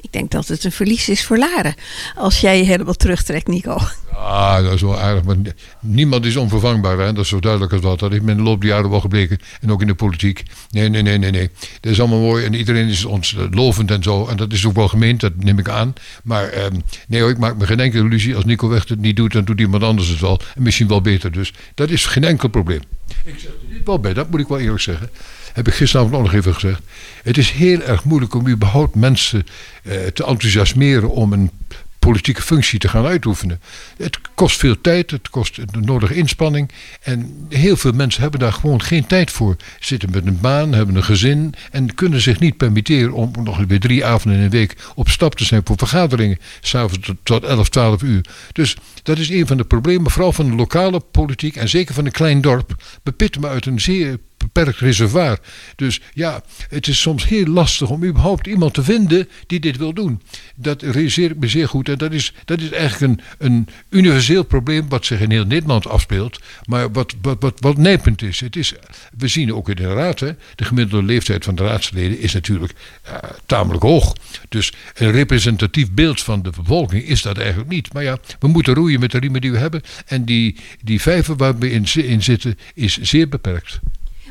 Ik 0.00 0.12
denk 0.12 0.30
dat 0.30 0.48
het 0.48 0.64
een 0.64 0.72
verlies 0.72 1.08
is 1.08 1.24
voor 1.24 1.38
Laren. 1.38 1.74
Als 2.14 2.40
jij 2.40 2.58
je 2.58 2.64
helemaal 2.64 2.94
terugtrekt, 2.94 3.46
Nico. 3.46 3.78
Ah, 4.12 4.62
dat 4.62 4.72
is 4.72 4.80
wel 4.80 5.00
aardig. 5.00 5.24
Maar 5.24 5.36
niemand 5.80 6.24
is 6.24 6.36
onvervangbaar. 6.36 6.98
Hè? 6.98 7.12
Dat 7.12 7.24
is 7.24 7.28
zo 7.28 7.40
duidelijk 7.40 7.72
als 7.72 7.82
wat. 7.82 7.98
Dat 7.98 8.10
heeft 8.10 8.26
in 8.26 8.36
de 8.36 8.42
loop 8.42 8.60
der 8.60 8.70
jaren 8.70 8.90
wel 8.90 9.00
gebleken. 9.00 9.38
En 9.60 9.72
ook 9.72 9.80
in 9.80 9.86
de 9.86 9.94
politiek. 9.94 10.42
Nee, 10.70 10.88
nee, 10.88 11.02
nee, 11.02 11.18
nee, 11.18 11.30
nee. 11.30 11.50
Dat 11.80 11.92
is 11.92 12.00
allemaal 12.00 12.20
mooi. 12.20 12.44
En 12.44 12.54
iedereen 12.54 12.88
is 12.88 13.04
ons 13.04 13.36
lovend 13.50 13.90
en 13.90 14.02
zo. 14.02 14.26
En 14.26 14.36
dat 14.36 14.52
is 14.52 14.66
ook 14.66 14.74
wel 14.74 14.88
gemeend. 14.88 15.20
Dat 15.20 15.32
neem 15.36 15.58
ik 15.58 15.68
aan. 15.68 15.94
Maar 16.22 16.48
eh, 16.48 16.66
nee 17.08 17.20
hoor, 17.20 17.30
ik 17.30 17.38
maak 17.38 17.56
me 17.56 17.66
geen 17.66 17.80
enkele 17.80 18.04
illusie. 18.04 18.34
Als 18.34 18.44
Nico 18.44 18.68
Weg 18.68 18.88
het 18.88 19.00
niet 19.00 19.16
doet, 19.16 19.32
dan 19.32 19.44
doet 19.44 19.60
iemand 19.60 19.82
anders 19.82 20.08
het 20.08 20.20
wel. 20.20 20.40
En 20.54 20.62
misschien 20.62 20.88
wel 20.88 21.00
beter. 21.00 21.32
Dus 21.32 21.52
dat 21.74 21.90
is 21.90 22.06
geen 22.06 22.24
enkel 22.24 22.48
probleem. 22.48 22.80
Ik 23.24 23.38
zeg 23.38 23.50
er 23.50 23.84
wel 23.84 23.98
bij. 23.98 24.14
Dat 24.14 24.30
moet 24.30 24.40
ik 24.40 24.48
wel 24.48 24.58
eerlijk 24.58 24.82
zeggen 24.82 25.10
heb 25.58 25.68
ik 25.68 25.74
gisteravond 25.74 26.14
ook 26.14 26.22
nog 26.22 26.32
even 26.32 26.54
gezegd. 26.54 26.82
Het 27.22 27.38
is 27.38 27.50
heel 27.50 27.80
erg 27.82 28.04
moeilijk 28.04 28.34
om 28.34 28.48
überhaupt 28.48 28.94
mensen 28.94 29.46
eh, 29.82 30.06
te 30.06 30.24
enthousiasmeren 30.24 31.10
om 31.10 31.32
een 31.32 31.50
politieke 31.98 32.42
functie 32.42 32.78
te 32.78 32.88
gaan 32.88 33.06
uitoefenen. 33.06 33.60
Het 33.96 34.18
kost 34.34 34.56
veel 34.56 34.80
tijd, 34.80 35.10
het 35.10 35.30
kost 35.30 35.56
de 35.56 35.80
nodige 35.80 36.14
inspanning. 36.14 36.70
En 37.00 37.46
heel 37.48 37.76
veel 37.76 37.92
mensen 37.92 38.22
hebben 38.22 38.40
daar 38.40 38.52
gewoon 38.52 38.82
geen 38.82 39.06
tijd 39.06 39.30
voor. 39.30 39.56
Zitten 39.80 40.10
met 40.10 40.26
een 40.26 40.40
baan, 40.40 40.72
hebben 40.72 40.96
een 40.96 41.04
gezin 41.04 41.54
en 41.70 41.94
kunnen 41.94 42.20
zich 42.20 42.38
niet 42.38 42.56
permitteren 42.56 43.12
om 43.12 43.32
nog 43.42 43.58
weer 43.66 43.80
drie 43.80 44.04
avonden 44.04 44.38
in 44.38 44.44
een 44.44 44.50
week 44.50 44.76
op 44.94 45.08
stap 45.08 45.34
te 45.34 45.44
zijn 45.44 45.62
voor 45.64 45.76
vergaderingen. 45.78 46.38
S'avonds 46.60 47.06
tot, 47.06 47.16
tot 47.22 47.44
11, 47.44 47.68
12 47.68 48.02
uur. 48.02 48.24
Dus 48.52 48.76
dat 49.02 49.18
is 49.18 49.28
een 49.28 49.46
van 49.46 49.56
de 49.56 49.64
problemen, 49.64 50.10
vooral 50.10 50.32
van 50.32 50.50
de 50.50 50.56
lokale 50.56 51.00
politiek 51.00 51.56
en 51.56 51.68
zeker 51.68 51.94
van 51.94 52.04
een 52.04 52.12
klein 52.12 52.40
dorp. 52.40 52.82
Bepitten 53.02 53.40
me 53.40 53.48
uit 53.48 53.66
een 53.66 53.80
zeer 53.80 54.18
beperkt 54.38 54.78
reservoir. 54.78 55.38
Dus 55.76 56.00
ja, 56.14 56.42
het 56.68 56.86
is 56.86 57.00
soms 57.00 57.26
heel 57.26 57.46
lastig 57.46 57.90
om 57.90 58.04
überhaupt 58.04 58.46
iemand 58.46 58.74
te 58.74 58.82
vinden 58.82 59.28
die 59.46 59.60
dit 59.60 59.76
wil 59.76 59.92
doen. 59.92 60.22
Dat 60.54 60.82
realiseer 60.82 61.30
ik 61.30 61.38
me 61.38 61.48
zeer 61.48 61.68
goed. 61.68 61.88
En 61.88 61.98
dat 61.98 62.12
is, 62.12 62.32
dat 62.44 62.60
is 62.60 62.70
eigenlijk 62.70 63.12
een, 63.12 63.46
een 63.46 63.68
universeel 63.88 64.42
probleem 64.42 64.88
wat 64.88 65.06
zich 65.06 65.20
in 65.20 65.30
heel 65.30 65.44
Nederland 65.44 65.86
afspeelt. 65.86 66.40
Maar 66.64 66.92
wat, 66.92 67.14
wat, 67.22 67.36
wat, 67.40 67.60
wat 67.60 67.76
nijpend 67.76 68.22
is. 68.22 68.40
Het 68.40 68.56
is. 68.56 68.74
We 69.18 69.28
zien 69.28 69.54
ook 69.54 69.68
in 69.68 69.76
de 69.76 69.94
raad, 69.94 70.18
de 70.18 70.36
gemiddelde 70.56 71.06
leeftijd 71.06 71.44
van 71.44 71.54
de 71.54 71.64
raadsleden 71.64 72.20
is 72.20 72.32
natuurlijk 72.32 72.72
uh, 73.06 73.14
tamelijk 73.46 73.82
hoog. 73.82 74.14
Dus 74.48 74.72
een 74.94 75.10
representatief 75.10 75.90
beeld 75.90 76.22
van 76.22 76.42
de 76.42 76.50
bevolking 76.50 77.04
is 77.04 77.22
dat 77.22 77.38
eigenlijk 77.38 77.70
niet. 77.70 77.92
Maar 77.92 78.02
ja, 78.02 78.18
we 78.38 78.48
moeten 78.48 78.74
roeien 78.74 79.00
met 79.00 79.10
de 79.10 79.18
riemen 79.18 79.40
die 79.40 79.52
we 79.52 79.58
hebben. 79.58 79.82
En 80.06 80.24
die, 80.24 80.56
die 80.82 81.00
vijver 81.00 81.36
waar 81.36 81.58
we 81.58 81.70
in, 81.70 81.84
in 81.94 82.22
zitten 82.22 82.58
is 82.74 82.98
zeer 83.00 83.28
beperkt. 83.28 83.80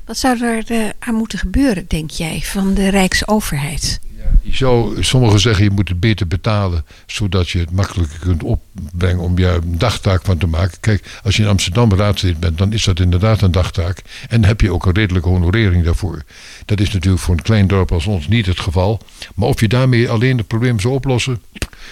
Wat 0.08 0.17
zou 0.17 0.43
er 0.43 0.72
uh, 0.72 0.89
aan 1.00 1.15
moeten 1.15 1.39
gebeuren, 1.39 1.86
denk 1.88 2.10
jij, 2.10 2.41
van 2.43 2.74
de 2.74 2.89
Rijksoverheid? 2.89 4.00
Je 4.41 4.56
zou, 4.56 5.04
sommigen 5.04 5.39
zeggen 5.39 5.63
je 5.63 5.70
moet 5.70 5.89
het 5.89 6.00
beter 6.00 6.28
betalen, 6.28 6.86
zodat 7.06 7.50
je 7.50 7.60
het 7.60 7.72
makkelijker 7.72 8.20
kunt 8.20 8.43
opbrengen 8.43 9.24
om 9.24 9.38
je 9.38 9.48
een 9.48 9.78
dagtaak 9.78 10.22
van 10.24 10.38
te 10.38 10.48
maken. 10.48 10.80
Kijk, 10.80 11.20
als 11.24 11.36
je 11.36 11.43
in 11.43 11.50
Amsterdam 11.50 11.93
raadslid 11.93 12.39
bent, 12.39 12.58
dan 12.58 12.74
is 12.74 12.84
dat 12.84 13.00
inderdaad 13.00 13.41
een 13.41 13.52
dagtaak. 13.52 14.02
En 14.30 14.41
dan 14.41 14.50
heb 14.50 14.62
je 14.62 14.72
ook 14.72 14.86
een 14.86 14.93
redelijke 14.93 15.30
honorering 15.30 15.84
daarvoor. 15.84 16.24
Dat 16.65 16.80
is 16.80 16.91
natuurlijk 16.91 17.24
voor 17.24 17.36
een 17.36 17.41
klein 17.41 17.67
dorp 17.67 17.91
als 17.91 18.06
ons 18.06 18.28
niet 18.28 18.46
het 18.46 18.60
geval. 18.60 19.02
Maar 19.36 19.48
of 19.48 19.60
je 19.60 19.67
daarmee 19.67 20.10
alleen 20.10 20.38
het 20.38 20.48
probleem 20.48 20.80
zou 20.80 20.93
oplossen, 20.93 21.41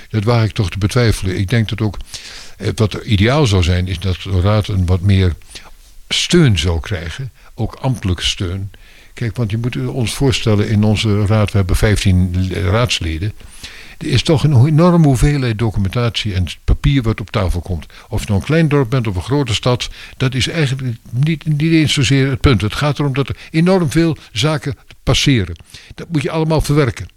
dat 0.09 0.23
waag 0.23 0.43
ik 0.43 0.51
toch 0.51 0.69
te 0.69 0.77
betwijfelen. 0.77 1.39
Ik 1.39 1.49
denk 1.49 1.69
dat 1.69 1.81
ook, 1.81 1.97
eh, 2.57 2.69
wat 2.75 2.93
ideaal 2.93 3.45
zou 3.45 3.63
zijn, 3.63 3.87
is 3.87 3.99
dat 3.99 4.17
de 4.23 4.41
raad 4.41 4.67
een 4.67 4.85
wat 4.85 5.01
meer 5.01 5.35
steun 6.07 6.59
zou 6.59 6.79
krijgen 6.79 7.31
ook 7.55 7.73
ambtelijke 7.73 8.23
steun. 8.23 8.71
Kijk, 9.13 9.35
want 9.35 9.51
je 9.51 9.57
moet 9.57 9.87
ons 9.87 10.13
voorstellen, 10.13 10.69
in 10.69 10.83
onze 10.83 11.25
raad, 11.25 11.51
we 11.51 11.57
hebben 11.57 11.75
15 11.75 12.53
raadsleden. 12.53 13.33
Er 13.97 14.07
is 14.07 14.23
toch 14.23 14.43
een 14.43 14.65
enorme 14.65 15.05
hoeveelheid 15.05 15.59
documentatie 15.59 16.33
en 16.33 16.45
papier 16.63 17.01
wat 17.01 17.21
op 17.21 17.31
tafel 17.31 17.61
komt. 17.61 17.85
Of 18.09 18.19
je 18.19 18.27
nou 18.27 18.39
een 18.39 18.45
klein 18.45 18.67
dorp 18.67 18.89
bent 18.89 19.07
of 19.07 19.15
een 19.15 19.21
grote 19.21 19.53
stad, 19.53 19.89
dat 20.17 20.33
is 20.33 20.47
eigenlijk 20.47 20.97
niet, 21.09 21.45
niet 21.45 21.61
eens 21.61 21.93
zozeer 21.93 22.29
het 22.29 22.39
punt. 22.39 22.61
Het 22.61 22.73
gaat 22.73 22.99
erom 22.99 23.13
dat 23.13 23.29
er 23.29 23.37
enorm 23.51 23.91
veel 23.91 24.17
zaken 24.31 24.75
passeren. 25.03 25.55
Dat 25.95 26.07
moet 26.11 26.21
je 26.21 26.31
allemaal 26.31 26.61
verwerken. 26.61 27.07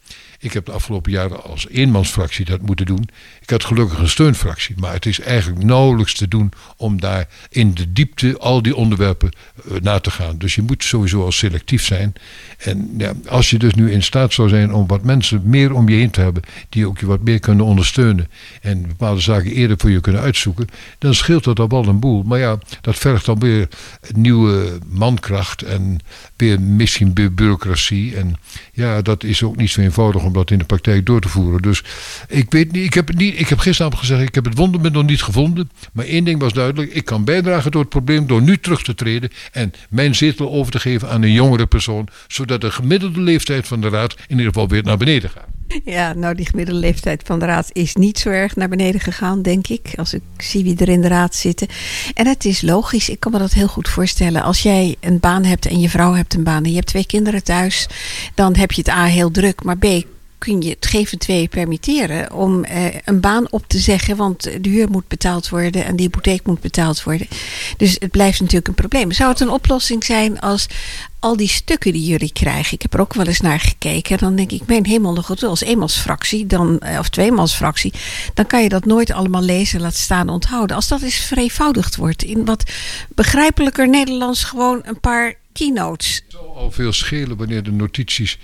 Ik 0.41 0.53
heb 0.53 0.67
de 0.67 0.73
afgelopen 0.73 1.13
jaren 1.13 1.43
als 1.43 1.69
eenmansfractie 1.69 2.45
dat 2.45 2.63
moeten 2.63 2.87
doen. 2.87 3.09
Ik 3.41 3.51
had 3.51 3.65
gelukkig 3.65 3.99
een 3.99 4.09
steunfractie, 4.09 4.75
maar 4.79 4.93
het 4.93 5.07
is 5.07 5.21
eigenlijk 5.21 5.65
nauwelijks 5.65 6.15
te 6.15 6.29
doen 6.29 6.53
om 6.77 7.01
daar 7.01 7.29
in 7.51 7.75
de 7.75 7.93
diepte 7.93 8.39
al 8.39 8.63
die 8.63 8.77
onderwerpen 8.77 9.31
uh, 9.71 9.81
na 9.81 9.99
te 9.99 10.11
gaan. 10.11 10.39
Dus 10.39 10.55
je 10.55 10.63
moet 10.63 10.85
sowieso 10.85 11.25
al 11.25 11.33
selectief 11.33 11.85
zijn. 11.85 12.13
En 12.59 12.95
ja, 12.99 13.13
als 13.29 13.51
je 13.51 13.59
dus 13.59 13.75
nu 13.75 13.93
in 13.93 14.03
staat 14.03 14.33
zou 14.33 14.49
zijn 14.49 14.73
om 14.73 14.87
wat 14.87 15.05
mensen 15.05 15.43
meer 15.45 15.73
om 15.73 15.89
je 15.89 15.97
heen 15.97 16.11
te 16.11 16.21
hebben, 16.21 16.43
die 16.69 16.87
ook 16.87 16.99
je 16.99 17.07
wat 17.07 17.23
meer 17.23 17.41
kunnen 17.41 17.65
ondersteunen 17.65 18.31
en 18.61 18.87
bepaalde 18.87 19.21
zaken 19.21 19.53
eerder 19.53 19.79
voor 19.79 19.91
je 19.91 20.01
kunnen 20.01 20.23
uitzoeken, 20.23 20.69
dan 20.99 21.15
scheelt 21.15 21.45
dat 21.45 21.59
al 21.59 21.69
wel 21.69 21.87
een 21.87 22.01
boel. 22.01 22.23
Maar 22.23 22.39
ja, 22.39 22.59
dat 22.81 22.97
vergt 22.97 23.27
dan 23.27 23.39
weer 23.39 23.69
nieuwe 24.15 24.79
mankracht 24.89 25.63
en 25.63 25.99
weer 26.37 26.61
misschien 26.61 27.13
bureaucratie. 27.13 28.17
En 28.17 28.37
ja, 28.73 29.03
dat 29.03 29.25
is 29.25 29.43
ook 29.43 29.57
niet 29.57 29.71
zo 29.71 29.81
eenvoudig 29.81 30.27
om 30.29 30.35
dat 30.35 30.51
in 30.51 30.59
de 30.59 30.65
praktijk 30.65 31.07
door 31.07 31.21
te 31.21 31.29
voeren. 31.29 31.63
Dus 31.63 31.85
ik 32.29 32.53
weet 32.53 32.73
niet, 32.73 32.85
ik 32.85 32.95
heb, 32.95 33.15
niet, 33.15 33.41
ik 33.41 33.49
heb 33.49 33.59
gisteravond 33.59 34.01
gezegd, 34.01 34.23
ik 34.23 34.35
heb 34.35 34.45
het 34.45 34.57
wondermiddel 34.57 35.01
nog 35.01 35.11
niet 35.11 35.23
gevonden. 35.23 35.71
Maar 35.93 36.05
één 36.05 36.25
ding 36.25 36.41
was 36.41 36.53
duidelijk, 36.53 36.93
ik 36.93 37.05
kan 37.05 37.25
bijdragen 37.25 37.71
door 37.71 37.81
het 37.81 37.91
probleem 37.91 38.27
door 38.27 38.43
nu 38.43 38.59
terug 38.59 38.83
te 38.83 38.95
treden 38.95 39.31
en 39.53 39.73
mijn 39.91 40.15
zetel 40.15 40.51
over 40.51 40.73
te 40.73 40.81
geven 40.81 41.11
aan 41.11 41.23
een 41.23 41.33
jongere 41.33 41.67
persoon, 41.67 42.09
zodat 42.27 42.61
de 42.61 42.71
gemiddelde 42.71 43.21
leeftijd 43.21 43.67
van 43.67 43.81
de 43.81 43.89
raad 43.89 44.13
in 44.13 44.37
ieder 44.37 44.53
geval 44.53 44.69
weer 44.69 44.83
naar 44.83 44.97
beneden 44.97 45.31
gaat. 45.31 45.47
Ja, 45.85 46.13
nou 46.13 46.35
die 46.35 46.47
gemiddelde 46.47 46.81
leeftijd 46.81 47.23
van 47.25 47.39
de 47.39 47.45
raad 47.45 47.71
is 47.73 47.95
niet 47.95 48.19
zo 48.19 48.29
erg 48.29 48.57
naar 48.57 48.69
beneden 48.69 49.01
gegaan, 49.01 49.43
denk 49.43 49.69
ik. 49.69 49.93
Als 49.97 50.15
ik 50.15 50.23
zie 50.37 50.65
wie 50.65 50.77
er 50.77 50.89
in 50.89 51.01
de 51.01 51.09
raad 51.09 51.35
zitten. 51.35 51.69
En 52.15 52.27
het 52.27 52.45
is 52.45 52.63
logisch, 52.63 53.09
ik 53.09 53.21
kan 53.21 53.33
me 53.33 53.39
dat 53.39 53.53
heel 53.53 53.69
goed 53.69 53.89
voorstellen. 53.89 54.43
Als 54.43 54.63
jij 54.63 54.97
een 55.01 55.21
baan 55.21 55.45
hebt 55.45 55.67
en 55.67 55.81
je 55.81 55.89
vrouw 55.89 56.15
hebt 56.15 56.35
een 56.35 56.43
baan 56.43 56.65
en 56.65 56.71
je 56.71 56.77
hebt 56.77 56.87
twee 56.87 57.07
kinderen 57.07 57.45
thuis, 57.45 57.89
dan 58.35 58.57
heb 58.57 58.73
je 58.73 58.81
het 58.81 58.91
A 58.91 59.05
heel 59.05 59.31
druk, 59.31 59.63
maar 59.63 59.79
B 59.79 59.87
kun 60.39 60.63
je 60.63 60.71
het 60.71 60.87
geven 60.87 61.19
twee 61.19 61.49
permitteren 61.49 62.33
om 62.33 62.65
eh, 62.65 62.85
een 63.05 63.21
baan 63.21 63.47
op 63.51 63.65
te 63.67 63.79
zeggen, 63.79 64.17
want 64.17 64.43
de 64.43 64.69
huur 64.69 64.91
moet 64.91 65.09
betaald 65.09 65.49
worden 65.49 65.85
en 65.85 65.97
de 65.97 66.03
hypotheek 66.03 66.47
moet 66.47 66.61
betaald 66.61 67.03
worden. 67.03 67.27
Dus 67.77 67.97
het 67.99 68.11
blijft 68.11 68.41
natuurlijk 68.41 68.69
een 68.69 68.75
probleem. 68.75 69.13
Zou 69.13 69.31
het 69.31 69.41
een 69.41 69.51
oplossing 69.51 70.05
zijn 70.05 70.41
als 70.41 70.67
al 71.21 71.37
die 71.37 71.49
stukken 71.49 71.93
die 71.93 72.05
jullie 72.05 72.33
krijgen, 72.33 72.75
ik 72.75 72.83
heb 72.83 72.95
er 72.95 73.01
ook 73.01 73.15
wel 73.15 73.27
eens 73.27 73.41
naar 73.41 73.61
gekeken, 73.61 74.19
dan 74.19 74.37
denk 74.37 74.51
ik, 74.53 74.67
mijn 74.67 74.87
hemel 74.87 75.13
nog 75.13 75.27
goed, 75.27 75.43
als 75.43 75.61
eenmansfractie, 75.61 76.47
dan, 76.47 76.79
eh, 76.79 76.99
of 76.99 77.09
tweemansfractie, 77.09 77.93
dan 78.35 78.47
kan 78.47 78.63
je 78.63 78.69
dat 78.69 78.85
nooit 78.85 79.11
allemaal 79.13 79.43
lezen, 79.43 79.81
laten 79.81 79.99
staan, 79.99 80.29
onthouden. 80.29 80.77
Als 80.77 80.89
dat 80.89 81.03
eens 81.03 81.15
vereenvoudigd 81.15 81.97
wordt 81.97 82.23
in 82.23 82.45
wat 82.45 82.63
begrijpelijker 83.15 83.89
Nederlands, 83.89 84.45
gewoon 84.45 84.81
een 84.85 85.01
paar 85.01 85.35
keynotes. 85.59 86.15
Het 86.15 86.33
zal 86.33 86.57
al 86.57 86.71
veel 86.71 86.93
schelen 86.93 87.37
wanneer 87.37 87.63
de 87.63 87.73
notities, 87.73 88.39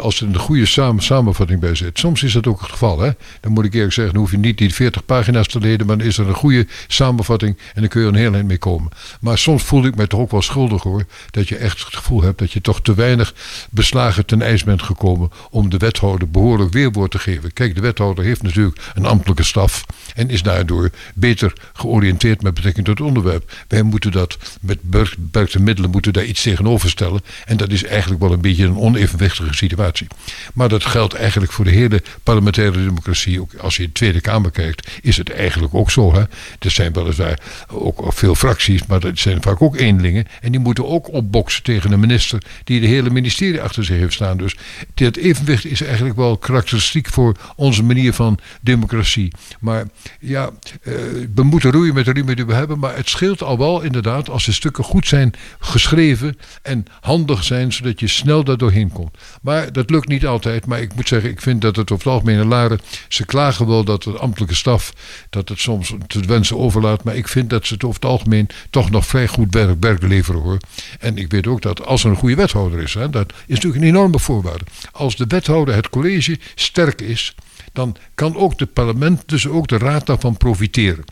als 0.00 0.20
er 0.20 0.26
een 0.26 0.38
goede 0.38 0.66
samen, 0.66 1.02
samenvatting 1.02 1.60
bij 1.60 1.74
zit. 1.74 1.98
Soms 1.98 2.22
is 2.22 2.32
dat 2.32 2.46
ook 2.46 2.60
het 2.60 2.70
geval. 2.70 3.00
Hè? 3.00 3.10
Dan 3.40 3.52
moet 3.52 3.64
ik 3.64 3.74
eerlijk 3.74 3.92
zeggen, 3.92 4.14
dan 4.14 4.22
hoef 4.22 4.32
je 4.32 4.38
niet 4.38 4.58
die 4.58 4.74
40 4.74 5.04
pagina's 5.04 5.48
te 5.48 5.58
lezen, 5.58 5.86
maar 5.86 5.98
dan 5.98 6.06
is 6.06 6.18
er 6.18 6.28
een 6.28 6.34
goede 6.34 6.66
samenvatting 6.88 7.58
en 7.74 7.80
dan 7.80 7.88
kun 7.88 8.00
je 8.00 8.06
er 8.06 8.12
een 8.12 8.18
heel 8.18 8.34
eind 8.34 8.46
mee 8.46 8.58
komen. 8.58 8.90
Maar 9.20 9.38
soms 9.38 9.62
voel 9.62 9.84
ik 9.84 9.96
me 9.96 10.06
toch 10.06 10.20
ook 10.20 10.30
wel 10.30 10.42
schuldig 10.42 10.82
hoor, 10.82 11.04
dat 11.30 11.48
je 11.48 11.56
echt 11.56 11.84
het 11.84 11.94
gevoel 11.94 12.22
hebt 12.22 12.38
dat 12.38 12.52
je 12.52 12.60
toch 12.60 12.82
te 12.82 12.94
weinig 12.94 13.34
beslagen 13.70 14.26
ten 14.26 14.42
ijs 14.42 14.64
bent 14.64 14.82
gekomen 14.82 15.30
om 15.50 15.70
de 15.70 15.76
wethouder 15.76 16.30
behoorlijk 16.30 16.72
weerwoord 16.72 17.10
te 17.10 17.18
geven. 17.18 17.52
Kijk, 17.52 17.74
de 17.74 17.80
wethouder 17.80 18.24
heeft 18.24 18.42
natuurlijk 18.42 18.80
een 18.94 19.06
ambtelijke 19.06 19.42
staf 19.42 19.84
en 20.14 20.30
is 20.30 20.42
daardoor 20.42 20.90
beter 21.14 21.52
georiënteerd 21.72 22.42
met 22.42 22.54
betrekking 22.54 22.86
tot 22.86 22.98
het 22.98 23.06
onderwerp. 23.06 23.52
Wij 23.68 23.82
moeten 23.82 24.12
dat 24.12 24.38
met 24.60 24.78
beperkte 24.82 25.60
middelen 25.60 25.90
moeten 25.90 26.12
daar 26.12 26.24
iets 26.24 26.42
tegenover 26.42 26.53
stellen. 26.84 27.20
En 27.44 27.56
dat 27.56 27.70
is 27.70 27.84
eigenlijk 27.84 28.22
wel 28.22 28.32
een 28.32 28.40
beetje 28.40 28.64
een 28.64 28.78
onevenwichtige 28.78 29.54
situatie. 29.54 30.06
Maar 30.54 30.68
dat 30.68 30.84
geldt 30.84 31.14
eigenlijk 31.14 31.52
voor 31.52 31.64
de 31.64 31.70
hele 31.70 32.02
parlementaire 32.22 32.78
democratie. 32.84 33.40
Ook 33.40 33.54
als 33.54 33.76
je 33.76 33.82
de 33.82 33.92
Tweede 33.92 34.20
Kamer 34.20 34.50
kijkt, 34.50 34.90
is 35.02 35.16
het 35.16 35.30
eigenlijk 35.30 35.74
ook 35.74 35.90
zo. 35.90 36.14
Hè? 36.14 36.20
Er 36.58 36.70
zijn 36.70 36.92
weliswaar 36.92 37.40
ook 37.68 38.12
veel 38.12 38.34
fracties, 38.34 38.86
maar 38.86 39.00
dat 39.00 39.18
zijn 39.18 39.42
vaak 39.42 39.62
ook 39.62 39.76
eenlingen. 39.76 40.26
En 40.40 40.50
die 40.50 40.60
moeten 40.60 40.86
ook 40.86 41.12
opboksen 41.12 41.62
tegen 41.62 41.92
een 41.92 42.00
minister 42.00 42.42
die 42.64 42.80
de 42.80 42.86
hele 42.86 43.10
ministerie 43.10 43.62
achter 43.62 43.84
zich 43.84 43.98
heeft 43.98 44.12
staan. 44.12 44.36
Dus 44.36 44.56
dat 44.94 45.16
evenwicht 45.16 45.64
is 45.64 45.82
eigenlijk 45.82 46.16
wel 46.16 46.36
karakteristiek 46.36 47.08
voor 47.08 47.36
onze 47.56 47.82
manier 47.82 48.12
van 48.12 48.38
democratie. 48.60 49.32
Maar 49.60 49.84
ja, 50.20 50.50
eh, 50.82 50.92
we 51.34 51.42
moeten 51.42 51.72
roeien 51.72 51.94
met 51.94 52.04
de 52.04 52.12
riemen 52.12 52.36
die 52.36 52.46
we 52.46 52.54
hebben. 52.54 52.78
Maar 52.78 52.96
het 52.96 53.08
scheelt 53.08 53.42
al 53.42 53.58
wel 53.58 53.80
inderdaad 53.80 54.30
als 54.30 54.44
de 54.44 54.52
stukken 54.52 54.84
goed 54.84 55.06
zijn 55.06 55.32
geschreven 55.58 56.38
en 56.62 56.86
handig 57.00 57.44
zijn, 57.44 57.72
zodat 57.72 58.00
je 58.00 58.08
snel 58.08 58.44
daar 58.44 58.56
doorheen 58.56 58.92
komt. 58.92 59.16
Maar 59.42 59.72
dat 59.72 59.90
lukt 59.90 60.08
niet 60.08 60.26
altijd. 60.26 60.66
Maar 60.66 60.80
ik 60.80 60.94
moet 60.94 61.08
zeggen, 61.08 61.30
ik 61.30 61.40
vind 61.40 61.62
dat 61.62 61.76
het 61.76 61.92
over 61.92 62.04
het 62.04 62.14
algemeen 62.14 62.46
laren. 62.46 62.80
Ze 63.08 63.24
klagen 63.24 63.66
wel 63.66 63.84
dat 63.84 64.02
de 64.02 64.18
ambtelijke 64.18 64.54
staf 64.54 64.92
dat 65.30 65.48
het 65.48 65.60
soms 65.60 65.94
te 66.06 66.20
wensen 66.20 66.58
overlaat. 66.58 67.04
Maar 67.04 67.16
ik 67.16 67.28
vind 67.28 67.50
dat 67.50 67.66
ze 67.66 67.74
het 67.74 67.84
over 67.84 68.00
het 68.00 68.10
algemeen 68.10 68.48
toch 68.70 68.90
nog 68.90 69.06
vrij 69.06 69.28
goed 69.28 69.54
werk, 69.54 69.80
werk 69.80 70.02
leveren 70.02 70.40
hoor. 70.40 70.58
En 70.98 71.16
ik 71.16 71.30
weet 71.30 71.46
ook 71.46 71.62
dat 71.62 71.86
als 71.86 72.04
er 72.04 72.10
een 72.10 72.16
goede 72.16 72.34
wethouder 72.34 72.82
is, 72.82 72.94
hè, 72.94 73.10
dat 73.10 73.32
is 73.46 73.54
natuurlijk 73.54 73.82
een 73.82 73.88
enorme 73.88 74.18
voorwaarde. 74.18 74.64
Als 74.92 75.16
de 75.16 75.24
wethouder, 75.28 75.74
het 75.74 75.88
college, 75.88 76.38
sterk 76.54 77.00
is, 77.00 77.34
dan 77.72 77.96
kan 78.14 78.36
ook 78.36 78.60
het 78.60 78.72
parlement, 78.72 79.22
dus 79.26 79.48
ook 79.48 79.68
de 79.68 79.78
raad 79.78 80.06
daarvan 80.06 80.36
profiteren. 80.36 81.04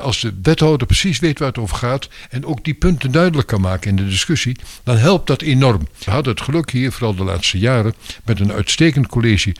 Als 0.00 0.20
de 0.20 0.34
wethouder 0.42 0.86
precies 0.86 1.18
weet 1.18 1.38
waar 1.38 1.48
het 1.48 1.58
over 1.58 1.76
gaat 1.76 2.08
en 2.30 2.44
ook 2.44 2.64
die 2.64 2.74
punten 2.74 3.10
duidelijk 3.10 3.48
kan 3.48 3.60
maken 3.60 3.90
in 3.90 3.96
de 3.96 4.08
discussie, 4.08 4.56
dan 4.82 4.96
helpt 4.96 5.26
dat 5.26 5.42
enorm. 5.42 5.88
We 6.04 6.10
hadden 6.10 6.32
het 6.32 6.42
geluk 6.42 6.70
hier, 6.70 6.92
vooral 6.92 7.14
de 7.14 7.24
laatste 7.24 7.58
jaren, 7.58 7.94
met 8.24 8.40
een 8.40 8.52
uitstekend 8.52 9.06
college 9.06 9.54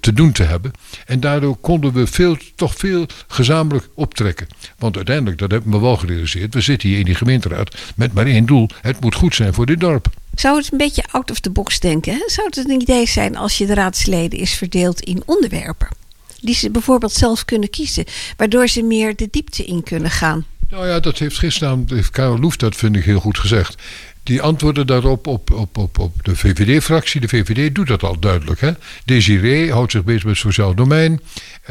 te, 0.00 0.12
doen 0.12 0.32
te 0.32 0.42
hebben. 0.42 0.72
En 1.06 1.20
daardoor 1.20 1.56
konden 1.56 1.92
we 1.92 2.06
veel, 2.06 2.36
toch 2.54 2.74
veel 2.76 3.06
gezamenlijk 3.28 3.88
optrekken. 3.94 4.46
Want 4.78 4.96
uiteindelijk, 4.96 5.38
dat 5.38 5.50
hebben 5.50 5.72
we 5.72 5.78
wel 5.78 5.96
gerealiseerd, 5.96 6.54
we 6.54 6.60
zitten 6.60 6.88
hier 6.88 6.98
in 6.98 7.04
die 7.04 7.14
gemeenteraad 7.14 7.76
met 7.96 8.12
maar 8.12 8.26
één 8.26 8.46
doel: 8.46 8.68
het 8.80 9.00
moet 9.00 9.14
goed 9.14 9.34
zijn 9.34 9.54
voor 9.54 9.66
dit 9.66 9.80
dorp. 9.80 10.06
Zou 10.34 10.56
het 10.56 10.72
een 10.72 10.78
beetje 10.78 11.04
out 11.10 11.30
of 11.30 11.40
the 11.40 11.50
box 11.50 11.80
denken? 11.80 12.22
Zou 12.26 12.46
het 12.46 12.56
een 12.56 12.80
idee 12.80 13.06
zijn 13.06 13.36
als 13.36 13.58
je 13.58 13.66
de 13.66 13.74
raadsleden 13.74 14.38
is 14.38 14.54
verdeeld 14.54 15.00
in 15.00 15.22
onderwerpen? 15.26 15.99
Die 16.40 16.54
ze 16.54 16.70
bijvoorbeeld 16.70 17.12
zelf 17.12 17.44
kunnen 17.44 17.70
kiezen, 17.70 18.04
waardoor 18.36 18.68
ze 18.68 18.82
meer 18.82 19.16
de 19.16 19.28
diepte 19.30 19.64
in 19.64 19.82
kunnen 19.82 20.10
gaan? 20.10 20.46
Nou 20.70 20.86
ja, 20.86 21.00
dat 21.00 21.18
heeft 21.18 21.38
gisteren 21.38 21.84
heeft 21.86 22.10
Karel 22.10 22.38
Loef 22.38 22.56
dat 22.56 22.76
vind 22.76 22.96
ik 22.96 23.04
heel 23.04 23.20
goed 23.20 23.38
gezegd. 23.38 23.82
Die 24.22 24.42
antwoorden 24.42 24.86
daarop 24.86 25.26
op, 25.26 25.50
op, 25.50 25.78
op, 25.78 25.98
op 25.98 26.14
de 26.22 26.36
VVD-fractie. 26.36 27.20
De 27.20 27.28
VVD 27.28 27.74
doet 27.74 27.86
dat 27.86 28.02
al 28.02 28.18
duidelijk. 28.18 28.60
Hè? 28.60 28.72
Desiree 29.04 29.72
houdt 29.72 29.92
zich 29.92 30.04
bezig 30.04 30.24
met 30.24 30.32
het 30.32 30.42
sociaal 30.42 30.74
domein. 30.74 31.20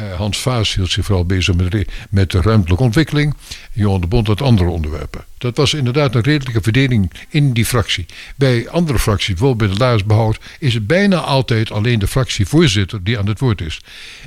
Uh, 0.00 0.12
Hans 0.16 0.38
Vaas 0.38 0.74
hield 0.74 0.90
zich 0.90 1.04
vooral 1.04 1.24
bezig 1.24 1.54
met, 1.54 1.86
met 2.10 2.30
de 2.30 2.40
ruimtelijke 2.40 2.82
ontwikkeling. 2.82 3.34
Johan 3.72 4.00
de 4.00 4.06
Bond 4.06 4.26
had 4.26 4.42
andere 4.42 4.70
onderwerpen. 4.70 5.24
Dat 5.40 5.56
was 5.56 5.74
inderdaad 5.74 6.14
een 6.14 6.20
redelijke 6.20 6.60
verdeling 6.60 7.10
in 7.28 7.52
die 7.52 7.64
fractie. 7.64 8.06
Bij 8.36 8.68
andere 8.68 8.98
fracties, 8.98 9.34
bijvoorbeeld 9.34 9.68
bij 9.68 9.78
de 9.78 9.84
Laarsbehoud, 9.84 10.38
is 10.58 10.74
het 10.74 10.86
bijna 10.86 11.16
altijd 11.16 11.70
alleen 11.70 11.98
de 11.98 12.06
fractievoorzitter 12.06 13.04
die 13.04 13.18
aan 13.18 13.26
het 13.26 13.38
woord 13.38 13.60
is. 13.60 13.80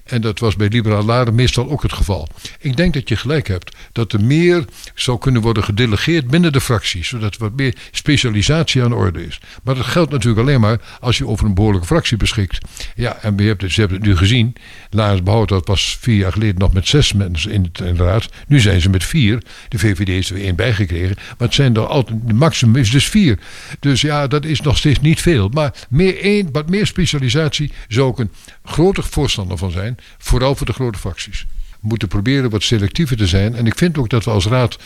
En 0.03 0.21
dat 0.21 0.39
was 0.39 0.55
bij 0.55 0.67
Liberaal 0.67 1.03
Laren 1.03 1.35
meestal 1.35 1.69
ook 1.69 1.81
het 1.81 1.93
geval. 1.93 2.27
Ik 2.59 2.77
denk 2.77 2.93
dat 2.93 3.09
je 3.09 3.15
gelijk 3.15 3.47
hebt 3.47 3.75
dat 3.91 4.13
er 4.13 4.21
meer 4.21 4.65
zou 4.95 5.17
kunnen 5.17 5.41
worden 5.41 5.63
gedelegeerd 5.63 6.27
binnen 6.27 6.51
de 6.51 6.61
fractie, 6.61 7.03
zodat 7.03 7.33
er 7.33 7.39
wat 7.39 7.55
meer 7.55 7.75
specialisatie 7.91 8.83
aan 8.83 8.89
de 8.89 8.95
orde 8.95 9.25
is. 9.25 9.39
Maar 9.63 9.75
dat 9.75 9.85
geldt 9.85 10.11
natuurlijk 10.11 10.47
alleen 10.47 10.61
maar 10.61 10.79
als 10.99 11.17
je 11.17 11.27
over 11.27 11.45
een 11.45 11.53
behoorlijke 11.53 11.87
fractie 11.87 12.17
beschikt. 12.17 12.57
Ja, 12.95 13.17
en 13.21 13.37
je 13.37 13.43
hebt 13.43 13.61
het, 13.61 13.71
ze 13.71 13.79
hebben 13.79 13.97
het 13.97 14.07
nu 14.07 14.17
gezien. 14.17 14.55
Laarsbehoud 14.89 15.49
dat 15.49 15.67
was 15.67 15.97
vier 15.99 16.17
jaar 16.17 16.31
geleden 16.31 16.59
nog 16.59 16.73
met 16.73 16.87
zes 16.87 17.13
mensen 17.13 17.51
in 17.51 17.69
de 17.73 17.93
raad. 17.95 18.29
Nu 18.47 18.59
zijn 18.59 18.81
ze 18.81 18.89
met 18.89 19.03
vier. 19.03 19.41
De 19.69 19.79
VVD 19.79 20.09
is 20.09 20.29
er 20.29 20.35
weer 20.35 20.43
één 20.43 20.55
bijgekregen. 20.55 21.02
Maar 21.09 21.47
het 21.47 21.53
zijn 21.53 21.75
er 21.75 21.87
altijd, 21.87 22.19
de 22.25 22.33
maximum 22.33 22.75
is 22.75 22.91
dus 22.91 23.09
vier. 23.09 23.39
Dus 23.79 24.01
ja, 24.01 24.27
dat 24.27 24.45
is 24.45 24.61
nog 24.61 24.77
steeds 24.77 24.99
niet 24.99 25.21
veel. 25.21 25.49
Maar 25.49 25.73
meer 25.89 26.19
één, 26.19 26.49
wat 26.51 26.69
meer 26.69 26.87
specialisatie 26.87 27.71
zou 27.87 28.11
ik 28.11 28.17
een 28.17 28.31
groter 28.63 29.03
voorstander 29.03 29.57
van 29.57 29.71
zijn. 29.71 29.97
Vooral 30.17 30.55
voor 30.55 30.65
de 30.65 30.73
grote 30.73 30.99
fracties. 30.99 31.45
We 31.81 31.87
moeten 31.87 32.07
proberen 32.07 32.49
wat 32.49 32.63
selectiever 32.63 33.17
te 33.17 33.27
zijn. 33.27 33.55
En 33.55 33.65
ik 33.65 33.77
vind 33.77 33.97
ook 33.97 34.09
dat 34.09 34.23
we 34.25 34.31
als 34.31 34.45
raad 34.45 34.77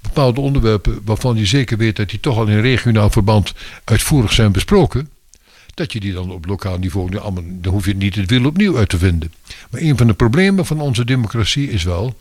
bepaalde 0.00 0.40
onderwerpen 0.40 1.00
waarvan 1.04 1.36
je 1.36 1.46
zeker 1.46 1.76
weet 1.76 1.96
dat 1.96 2.10
die 2.10 2.20
toch 2.20 2.36
al 2.36 2.46
in 2.46 2.60
regionaal 2.60 3.10
verband 3.10 3.52
uitvoerig 3.84 4.32
zijn 4.32 4.52
besproken. 4.52 5.08
Dat 5.74 5.92
je 5.92 6.00
die 6.00 6.12
dan 6.12 6.30
op 6.30 6.46
lokaal 6.46 6.78
niveau, 6.78 7.10
dan 7.10 7.58
hoef 7.66 7.86
je 7.86 7.94
niet 7.94 8.14
het 8.14 8.30
wiel 8.30 8.46
opnieuw 8.46 8.76
uit 8.76 8.88
te 8.88 8.98
vinden. 8.98 9.32
Maar 9.70 9.80
een 9.80 9.96
van 9.96 10.06
de 10.06 10.14
problemen 10.14 10.66
van 10.66 10.80
onze 10.80 11.04
democratie 11.04 11.70
is 11.70 11.82
wel 11.82 12.14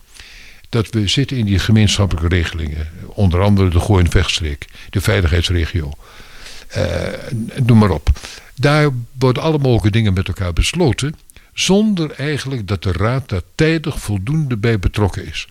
dat 0.72 0.90
we 0.90 1.08
zitten 1.08 1.38
in 1.38 1.46
die 1.46 1.60
gemeenschappelijke 1.60 2.36
regelingen. 2.36 2.90
Onder 3.06 3.42
andere 3.42 3.70
de 3.70 3.80
Gooi- 3.80 4.04
en 4.04 4.12
Vechtstreek, 4.12 4.66
de 4.90 5.02
veiligheidsregio. 5.02 5.92
Uh, 6.78 6.86
noem 7.66 7.78
maar 7.78 7.90
op. 7.90 8.10
Daar 8.56 8.90
worden 9.20 9.44
alle 9.44 9.58
mogelijke 9.58 9.92
dingen 9.92 10.14
met 10.14 10.28
elkaar 10.28 10.54
besloten. 10.54 11.16
Zonder 11.54 12.12
eigenlijk 12.12 12.68
dat 12.68 12.84
de 12.84 12.92
raad 12.92 13.30
daar 13.30 13.42
tijdig 13.56 14.00
voldoende 14.00 14.58
bij 14.58 14.80
betrokken 14.80 15.28
is. 15.28 15.48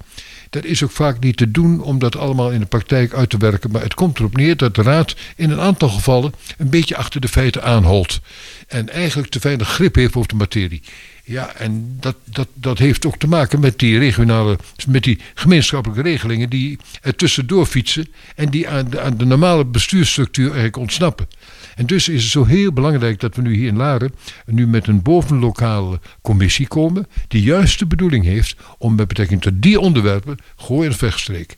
Dat 0.51 0.65
is 0.65 0.83
ook 0.83 0.91
vaak 0.91 1.21
niet 1.21 1.37
te 1.37 1.51
doen 1.51 1.83
om 1.83 1.99
dat 1.99 2.17
allemaal 2.17 2.51
in 2.51 2.61
de 2.61 2.67
praktijk 2.67 3.15
uit 3.15 3.31
te 3.31 3.37
werken. 3.37 3.71
Maar 3.71 3.83
het 3.83 3.95
komt 3.95 4.19
erop 4.19 4.37
neer 4.37 4.57
dat 4.57 4.75
de 4.75 4.83
Raad 4.83 5.17
in 5.37 5.51
een 5.51 5.61
aantal 5.61 5.89
gevallen 5.89 6.33
een 6.59 6.71
beetje 6.71 6.97
achter 6.97 7.21
de 7.21 7.29
feiten 7.29 7.63
aanholt. 7.63 8.21
En 8.69 8.89
eigenlijk 8.89 9.31
te 9.31 9.39
weinig 9.43 9.69
grip 9.69 9.95
heeft 9.95 10.17
op 10.17 10.29
de 10.29 10.35
materie. 10.35 10.83
Ja, 11.31 11.55
en 11.55 11.97
dat, 12.01 12.17
dat, 12.25 12.49
dat 12.55 12.79
heeft 12.79 13.07
ook 13.07 13.17
te 13.17 13.27
maken 13.27 13.61
met 13.61 13.79
die 13.79 13.99
regionale, 13.99 14.59
met 14.89 15.03
die 15.03 15.19
gemeenschappelijke 15.35 16.03
regelingen 16.03 16.51
die 16.51 16.79
er 17.03 17.15
tussendoor 17.15 17.67
fietsen 17.67 18.07
en 18.35 18.49
die 18.49 18.69
aan 18.69 18.91
de, 18.91 19.01
aan 19.01 19.17
de 19.17 19.25
normale 19.25 19.65
bestuursstructuur 19.65 20.47
eigenlijk 20.47 20.77
ontsnappen. 20.77 21.29
En 21.75 21.87
dus 21.87 22.09
is 22.09 22.23
het 22.23 22.33
zo 22.33 22.45
heel 22.45 22.73
belangrijk 22.73 23.21
dat 23.21 23.37
we 23.37 23.43
nu 23.43 23.55
hier 23.55 23.67
in 23.67 23.77
Laren 23.77 24.15
nu 24.47 24.67
met 24.67 24.87
een 24.87 25.03
bovenlokale 25.03 26.01
commissie 26.23 26.69
komen 26.69 27.07
die 27.29 27.43
juist 27.43 27.79
de 27.79 27.87
bedoeling 27.87 28.25
heeft 28.25 28.57
om 28.79 28.95
met 28.95 29.09
betrekking 29.09 29.41
tot 29.41 29.63
die 29.63 29.81
onderwerpen, 29.81 30.37
Gooi 30.57 30.89
en 30.89 30.95
Vechtstreek, 30.95 31.57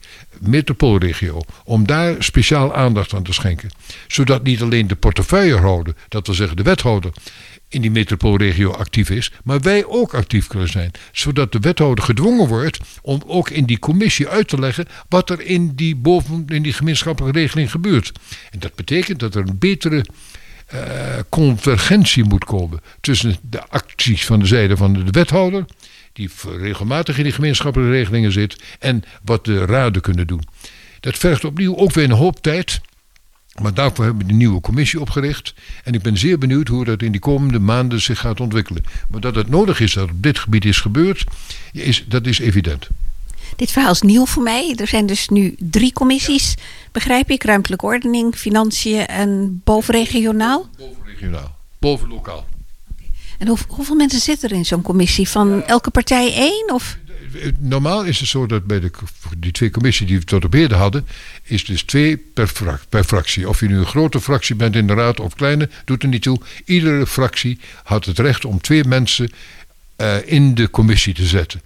metropoolregio, 0.48 1.40
om 1.64 1.86
daar 1.86 2.14
speciaal 2.18 2.74
aandacht 2.74 3.14
aan 3.14 3.22
te 3.22 3.32
schenken. 3.32 3.70
Zodat 4.08 4.42
niet 4.42 4.62
alleen 4.62 4.86
de 4.86 4.96
portefeuillehouder, 4.96 5.94
dat 6.08 6.26
wil 6.26 6.34
zeggen 6.34 6.56
de 6.56 6.62
wethouder, 6.62 7.12
in 7.68 7.80
die 7.80 7.90
metropoolregio 7.90 8.70
actief 8.70 9.10
is, 9.10 9.32
maar 9.44 9.60
wij 9.60 9.86
ook 9.86 10.14
actief 10.14 10.46
kunnen 10.46 10.68
zijn. 10.68 10.90
Zodat 11.12 11.52
de 11.52 11.58
wethouder 11.58 12.04
gedwongen 12.04 12.48
wordt 12.48 12.78
om 13.02 13.22
ook 13.26 13.50
in 13.50 13.64
die 13.64 13.78
commissie 13.78 14.28
uit 14.28 14.48
te 14.48 14.58
leggen 14.58 14.86
wat 15.08 15.30
er 15.30 15.40
in 15.40 15.74
die, 15.74 15.96
boven, 15.96 16.44
in 16.48 16.62
die 16.62 16.72
gemeenschappelijke 16.72 17.38
regeling 17.38 17.70
gebeurt. 17.70 18.12
En 18.50 18.58
dat 18.58 18.74
betekent 18.74 19.20
dat 19.20 19.34
er 19.34 19.48
een 19.48 19.58
betere 19.58 20.04
uh, 20.74 20.80
convergentie 21.28 22.24
moet 22.24 22.44
komen 22.44 22.80
tussen 23.00 23.36
de 23.42 23.68
acties 23.68 24.26
van 24.26 24.38
de 24.38 24.46
zijde 24.46 24.76
van 24.76 24.92
de 24.92 25.10
wethouder, 25.10 25.64
die 26.12 26.30
regelmatig 26.58 27.18
in 27.18 27.24
die 27.24 27.32
gemeenschappelijke 27.32 27.94
regelingen 27.94 28.32
zit, 28.32 28.62
en 28.78 29.02
wat 29.24 29.44
de 29.44 29.64
raden 29.64 30.02
kunnen 30.02 30.26
doen. 30.26 30.42
Dat 31.00 31.18
vergt 31.18 31.44
opnieuw 31.44 31.76
ook 31.76 31.92
weer 31.92 32.04
een 32.04 32.10
hoop 32.10 32.42
tijd. 32.42 32.80
Maar 33.60 33.74
daarvoor 33.74 34.04
hebben 34.04 34.22
we 34.22 34.32
de 34.32 34.38
nieuwe 34.38 34.60
commissie 34.60 35.00
opgericht. 35.00 35.54
En 35.84 35.94
ik 35.94 36.02
ben 36.02 36.18
zeer 36.18 36.38
benieuwd 36.38 36.68
hoe 36.68 36.84
dat 36.84 37.02
in 37.02 37.12
die 37.12 37.20
komende 37.20 37.58
maanden 37.58 38.00
zich 38.00 38.18
gaat 38.18 38.40
ontwikkelen. 38.40 38.84
Maar 39.10 39.20
dat 39.20 39.34
het 39.34 39.48
nodig 39.48 39.80
is 39.80 39.92
dat 39.92 40.10
op 40.10 40.22
dit 40.22 40.38
gebied 40.38 40.64
is 40.64 40.80
gebeurd, 40.80 41.24
is, 41.72 42.04
dat 42.08 42.26
is 42.26 42.38
evident. 42.38 42.88
Dit 43.56 43.70
verhaal 43.70 43.92
is 43.92 44.00
nieuw 44.00 44.26
voor 44.26 44.42
mij. 44.42 44.74
Er 44.76 44.86
zijn 44.86 45.06
dus 45.06 45.28
nu 45.28 45.54
drie 45.58 45.92
commissies, 45.92 46.54
begrijp 46.92 47.30
ik. 47.30 47.42
Ruimtelijke 47.42 47.86
ordening, 47.86 48.34
financiën 48.34 49.06
en 49.06 49.60
bovenregionaal? 49.64 50.68
Bovenregionaal, 50.78 51.56
bovenlokaal. 51.78 52.46
En 53.42 53.48
hoe, 53.48 53.58
hoeveel 53.68 53.96
mensen 53.96 54.20
zitten 54.20 54.50
er 54.50 54.56
in 54.56 54.64
zo'n 54.64 54.82
commissie? 54.82 55.28
Van 55.28 55.64
elke 55.64 55.90
partij 55.90 56.34
één? 56.34 56.72
Of? 56.72 56.98
normaal 57.58 58.04
is 58.04 58.20
het 58.20 58.28
zo 58.28 58.46
dat 58.46 58.64
bij 58.64 58.80
de, 58.80 58.90
die 59.38 59.52
twee 59.52 59.70
commissies 59.70 60.06
die 60.06 60.18
we 60.18 60.24
tot 60.24 60.44
op 60.44 60.52
heden 60.52 60.78
hadden, 60.78 61.06
is 61.42 61.64
dus 61.64 61.82
twee 61.82 62.16
per, 62.16 62.52
per 62.88 63.04
fractie. 63.04 63.48
Of 63.48 63.60
je 63.60 63.66
nu 63.66 63.78
een 63.78 63.86
grote 63.86 64.20
fractie 64.20 64.54
bent 64.54 64.76
in 64.76 64.86
de 64.86 64.94
raad 64.94 65.20
of 65.20 65.34
kleine, 65.34 65.68
doet 65.84 66.02
er 66.02 66.08
niet 66.08 66.22
toe. 66.22 66.40
Iedere 66.64 67.06
fractie 67.06 67.58
had 67.82 68.04
het 68.04 68.18
recht 68.18 68.44
om 68.44 68.60
twee 68.60 68.84
mensen 68.84 69.32
uh, 69.96 70.16
in 70.24 70.54
de 70.54 70.70
commissie 70.70 71.14
te 71.14 71.26
zetten. 71.26 71.62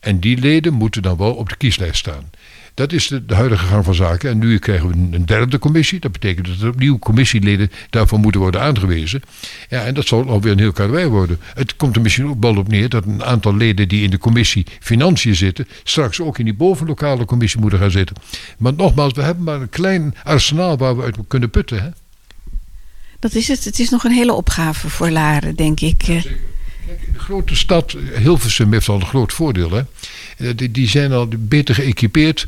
En 0.00 0.20
die 0.20 0.38
leden 0.38 0.72
moeten 0.72 1.02
dan 1.02 1.16
wel 1.16 1.34
op 1.34 1.48
de 1.48 1.56
kieslijst 1.56 1.98
staan. 1.98 2.30
Dat 2.78 2.92
is 2.92 3.06
de, 3.06 3.26
de, 3.26 3.34
huidige 3.34 3.66
gang 3.66 3.84
van 3.84 3.94
zaken. 3.94 4.30
En 4.30 4.38
nu 4.38 4.58
krijgen 4.58 4.88
we 4.88 5.16
een 5.16 5.26
derde 5.26 5.58
commissie. 5.58 6.00
Dat 6.00 6.12
betekent 6.12 6.46
dat 6.46 6.60
er 6.60 6.68
opnieuw 6.68 6.98
commissieleden 6.98 7.70
daarvoor 7.90 8.18
moeten 8.18 8.40
worden 8.40 8.60
aangewezen. 8.60 9.22
Ja, 9.68 9.84
en 9.84 9.94
dat 9.94 10.06
zal 10.06 10.28
alweer 10.28 10.52
een 10.52 10.58
heel 10.58 10.72
karwei 10.72 11.06
worden. 11.06 11.38
Het 11.54 11.76
komt 11.76 11.96
er 11.96 12.02
misschien 12.02 12.26
ook 12.26 12.40
wel 12.40 12.56
op 12.56 12.68
neer 12.68 12.88
dat 12.88 13.04
een 13.04 13.24
aantal 13.24 13.56
leden 13.56 13.88
die 13.88 14.02
in 14.02 14.10
de 14.10 14.18
commissie 14.18 14.66
Financiën 14.80 15.34
zitten, 15.34 15.68
straks 15.82 16.20
ook 16.20 16.38
in 16.38 16.44
die 16.44 16.54
bovenlokale 16.54 17.24
commissie 17.24 17.60
moeten 17.60 17.78
gaan 17.78 17.90
zitten. 17.90 18.16
Maar 18.58 18.74
nogmaals, 18.74 19.12
we 19.12 19.22
hebben 19.22 19.44
maar 19.44 19.60
een 19.60 19.68
klein 19.68 20.14
arsenaal 20.22 20.76
waar 20.76 20.96
we 20.96 21.02
uit 21.02 21.16
kunnen 21.28 21.50
putten. 21.50 21.82
Hè? 21.82 21.88
Dat 23.18 23.34
is 23.34 23.48
het. 23.48 23.64
Het 23.64 23.78
is 23.78 23.90
nog 23.90 24.04
een 24.04 24.12
hele 24.12 24.32
opgave 24.32 24.90
voor 24.90 25.10
Laren, 25.10 25.56
denk 25.56 25.80
ik. 25.80 26.02
Ja, 26.02 26.20
Kijk, 26.88 27.12
de 27.12 27.18
grote 27.18 27.56
stad, 27.56 27.96
Hilversum 28.18 28.72
heeft 28.72 28.88
al 28.88 28.94
een 28.94 29.06
groot 29.06 29.32
voordeel. 29.32 29.70
Hè? 29.70 29.82
Eh, 30.36 30.56
die, 30.56 30.70
die 30.70 30.88
zijn 30.88 31.12
al 31.12 31.28
beter 31.38 31.74
geëquipeerd 31.74 32.46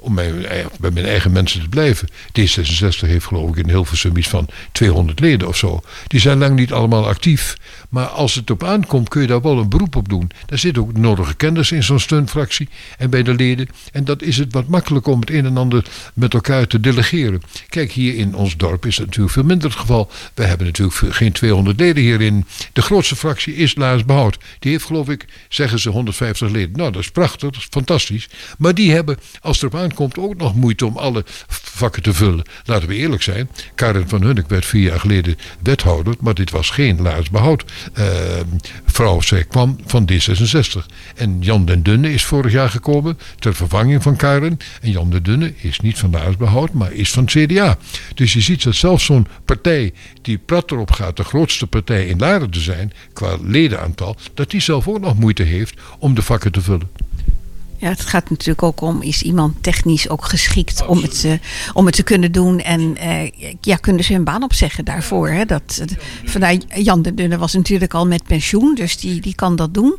om 0.00 0.14
bij, 0.14 0.66
bij 0.80 0.90
mijn 0.90 1.06
eigen 1.06 1.32
mensen 1.32 1.60
te 1.60 1.68
blijven. 1.68 2.08
D66 2.10 3.06
heeft 3.06 3.26
geloof 3.26 3.50
ik 3.50 3.56
in 3.56 3.68
Hilversum 3.68 4.16
iets 4.16 4.28
van 4.28 4.48
200 4.72 5.20
leden 5.20 5.48
of 5.48 5.56
zo. 5.56 5.80
Die 6.06 6.20
zijn 6.20 6.38
lang 6.38 6.56
niet 6.56 6.72
allemaal 6.72 7.06
actief. 7.06 7.56
Maar 7.88 8.06
als 8.06 8.34
het 8.34 8.50
op 8.50 8.64
aankomt 8.64 9.08
kun 9.08 9.20
je 9.20 9.26
daar 9.26 9.40
wel 9.40 9.58
een 9.58 9.68
beroep 9.68 9.96
op 9.96 10.08
doen. 10.08 10.30
Daar 10.46 10.58
zit 10.58 10.78
ook 10.78 10.96
nodige 10.96 11.34
kennis 11.34 11.72
in 11.72 11.82
zo'n 11.82 11.98
steunfractie 11.98 12.68
en 12.98 13.10
bij 13.10 13.22
de 13.22 13.34
leden. 13.34 13.68
En 13.92 14.04
dat 14.04 14.22
is 14.22 14.38
het 14.38 14.52
wat 14.52 14.68
makkelijker 14.68 15.12
om 15.12 15.20
het 15.20 15.30
een 15.30 15.44
en 15.44 15.56
ander 15.56 15.84
met 16.14 16.34
elkaar 16.34 16.66
te 16.66 16.80
delegeren. 16.80 17.42
Kijk, 17.68 17.92
hier 17.92 18.14
in 18.14 18.34
ons 18.34 18.56
dorp 18.56 18.86
is 18.86 18.96
dat 18.96 19.06
natuurlijk 19.06 19.34
veel 19.34 19.44
minder 19.44 19.68
het 19.68 19.78
geval. 19.78 20.10
We 20.34 20.44
hebben 20.44 20.66
natuurlijk 20.66 21.14
geen 21.14 21.32
200 21.32 21.80
leden 21.80 22.02
hierin. 22.02 22.46
De 22.72 22.82
grootste 22.82 23.16
fractie 23.16 23.54
is 23.54 23.74
Laars 23.74 24.04
Behoud. 24.04 24.38
Die 24.58 24.70
heeft 24.70 24.84
geloof 24.84 25.08
ik, 25.08 25.26
zeggen 25.48 25.78
ze, 25.78 25.88
150 25.90 26.50
leden. 26.50 26.76
Nou, 26.76 26.92
dat 26.92 27.02
is 27.02 27.10
prachtig, 27.10 27.40
dat 27.40 27.56
is 27.56 27.66
fantastisch. 27.70 28.28
Maar 28.58 28.74
die 28.74 28.92
hebben, 28.92 29.18
als 29.40 29.60
het 29.60 29.72
erop 29.72 29.81
aankomt, 29.82 30.18
ook 30.18 30.36
nog 30.36 30.54
moeite 30.54 30.86
om 30.86 30.96
alle 30.96 31.24
vakken 31.48 32.02
te 32.02 32.12
vullen. 32.12 32.44
Laten 32.64 32.88
we 32.88 32.94
eerlijk 32.94 33.22
zijn. 33.22 33.48
Karin 33.74 34.08
van 34.08 34.22
Hunnik 34.22 34.48
werd 34.48 34.66
vier 34.66 34.82
jaar 34.82 35.00
geleden 35.00 35.36
wethouder, 35.62 36.14
maar 36.20 36.34
dit 36.34 36.50
was 36.50 36.70
geen 36.70 37.02
Laars 37.02 37.30
Behoud 37.30 37.64
uh, 37.98 38.06
vrouw. 38.86 39.20
Zij 39.20 39.44
kwam 39.44 39.76
van 39.86 40.08
D66. 40.12 40.86
En 41.16 41.36
Jan 41.40 41.64
den 41.64 41.82
Dunne 41.82 42.12
is 42.12 42.24
vorig 42.24 42.52
jaar 42.52 42.70
gekomen 42.70 43.18
ter 43.38 43.54
vervanging 43.54 44.02
van 44.02 44.16
Karen. 44.16 44.58
En 44.80 44.90
Jan 44.90 45.10
den 45.10 45.22
Dunne 45.22 45.54
is 45.56 45.80
niet 45.80 45.98
van 45.98 46.10
de 46.10 46.34
Behoud, 46.38 46.72
maar 46.72 46.92
is 46.92 47.10
van 47.10 47.24
CDA. 47.24 47.78
Dus 48.14 48.32
je 48.32 48.40
ziet 48.40 48.62
dat 48.62 48.74
zelfs 48.74 49.04
zo'n 49.04 49.26
partij 49.44 49.92
die 50.22 50.38
prat 50.38 50.70
erop 50.70 50.90
gaat 50.90 51.16
de 51.16 51.24
grootste 51.24 51.66
partij 51.66 52.06
in 52.06 52.18
Laren 52.18 52.50
te 52.50 52.60
zijn, 52.60 52.92
qua 53.12 53.36
ledenaantal, 53.42 54.16
dat 54.34 54.50
die 54.50 54.60
zelf 54.60 54.88
ook 54.88 55.00
nog 55.00 55.18
moeite 55.18 55.42
heeft 55.42 55.80
om 55.98 56.14
de 56.14 56.22
vakken 56.22 56.52
te 56.52 56.60
vullen. 56.60 56.90
Ja, 57.82 57.88
het 57.88 58.06
gaat 58.06 58.30
natuurlijk 58.30 58.62
ook 58.62 58.80
om, 58.80 59.02
is 59.02 59.22
iemand 59.22 59.62
technisch 59.62 60.08
ook 60.08 60.24
geschikt 60.24 60.86
om 60.86 61.02
het, 61.02 61.22
uh, 61.26 61.32
om 61.72 61.86
het 61.86 61.94
te 61.94 62.02
kunnen 62.02 62.32
doen? 62.32 62.60
En 62.60 62.80
uh, 62.80 63.30
ja, 63.60 63.76
kunnen 63.76 64.04
ze 64.04 64.12
hun 64.12 64.24
baan 64.24 64.42
opzeggen 64.42 64.84
daarvoor? 64.84 65.28
Hè? 65.28 65.44
Dat, 65.44 65.84
vanuit 66.24 66.64
Jan 66.74 67.02
de 67.02 67.14
Dunne 67.14 67.38
was 67.38 67.52
natuurlijk 67.52 67.94
al 67.94 68.06
met 68.06 68.24
pensioen, 68.24 68.74
dus 68.74 68.96
die, 68.96 69.20
die 69.20 69.34
kan 69.34 69.56
dat 69.56 69.74
doen. 69.74 69.96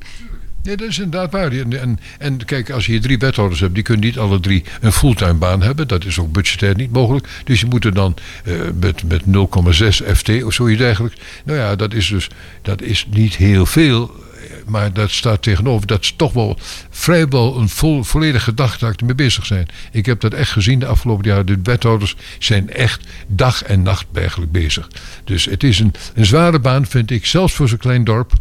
Nee, 0.64 0.76
dat 0.76 0.88
is 0.88 1.00
inderdaad 1.00 1.32
waar. 1.32 1.52
En, 1.52 2.00
en 2.20 2.46
kijk, 2.46 2.70
als 2.70 2.86
je 2.86 2.92
hier 2.92 3.02
drie 3.02 3.18
wethouders 3.18 3.60
hebt, 3.60 3.74
die 3.74 3.84
kunnen 3.84 4.06
niet 4.06 4.18
alle 4.18 4.40
drie 4.40 4.64
een 4.82 4.92
fulltime 4.92 5.34
baan 5.34 5.62
hebben. 5.62 5.88
Dat 5.88 6.06
is 6.06 6.20
ook 6.20 6.32
budgetair 6.32 6.76
niet 6.76 6.92
mogelijk. 6.92 7.28
Dus 7.44 7.60
je 7.60 7.66
moet 7.66 7.86
er 7.86 7.94
dan 7.94 8.16
uh, 8.46 8.60
met, 8.80 9.04
met 9.04 9.22
0,6 9.22 10.12
FT 10.14 10.44
of 10.44 10.54
zoiets 10.54 10.82
eigenlijk. 10.82 11.16
Nou 11.46 11.60
ja, 11.60 11.76
dat 11.76 11.94
is 11.94 12.08
dus 12.08 12.30
dat 12.62 12.82
is 12.82 13.08
niet 13.10 13.36
heel 13.36 13.66
veel. 13.66 14.23
Maar 14.66 14.94
dat 14.94 15.12
staat 15.12 15.42
tegenover. 15.42 15.88
Dat 15.88 16.02
is 16.02 16.14
toch 16.18 16.34
wel 16.34 16.58
vrijwel 16.90 17.58
een 17.58 17.70
vol, 17.70 18.04
volledige 18.04 18.54
dag 18.54 18.78
dat 18.78 19.00
ermee 19.00 19.16
bezig 19.16 19.46
zijn. 19.46 19.68
Ik 19.92 20.06
heb 20.06 20.20
dat 20.20 20.34
echt 20.34 20.52
gezien 20.52 20.80
de 20.80 20.86
afgelopen 20.86 21.26
jaren. 21.26 21.46
De 21.46 21.60
wethouders 21.64 22.16
zijn 22.40 22.70
echt 22.70 23.06
dag 23.28 23.64
en 23.64 23.82
nacht 23.82 24.06
eigenlijk 24.14 24.52
bezig. 24.52 24.88
Dus 25.24 25.46
het 25.46 25.64
is 25.64 25.80
een, 25.80 25.94
een 26.14 26.26
zware 26.26 26.60
baan, 26.60 26.86
vind 26.86 27.12
ik, 27.12 27.26
zelfs 27.26 27.54
voor 27.54 27.68
zo'n 27.68 27.78
klein 27.78 28.04
dorp. 28.04 28.34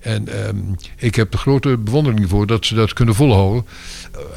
En 0.00 0.48
um, 0.48 0.76
ik 0.96 1.14
heb 1.14 1.30
de 1.30 1.38
grote 1.38 1.76
bewondering 1.76 2.28
voor 2.28 2.46
dat 2.46 2.66
ze 2.66 2.74
dat 2.74 2.92
kunnen 2.92 3.14
volhouden. 3.14 3.66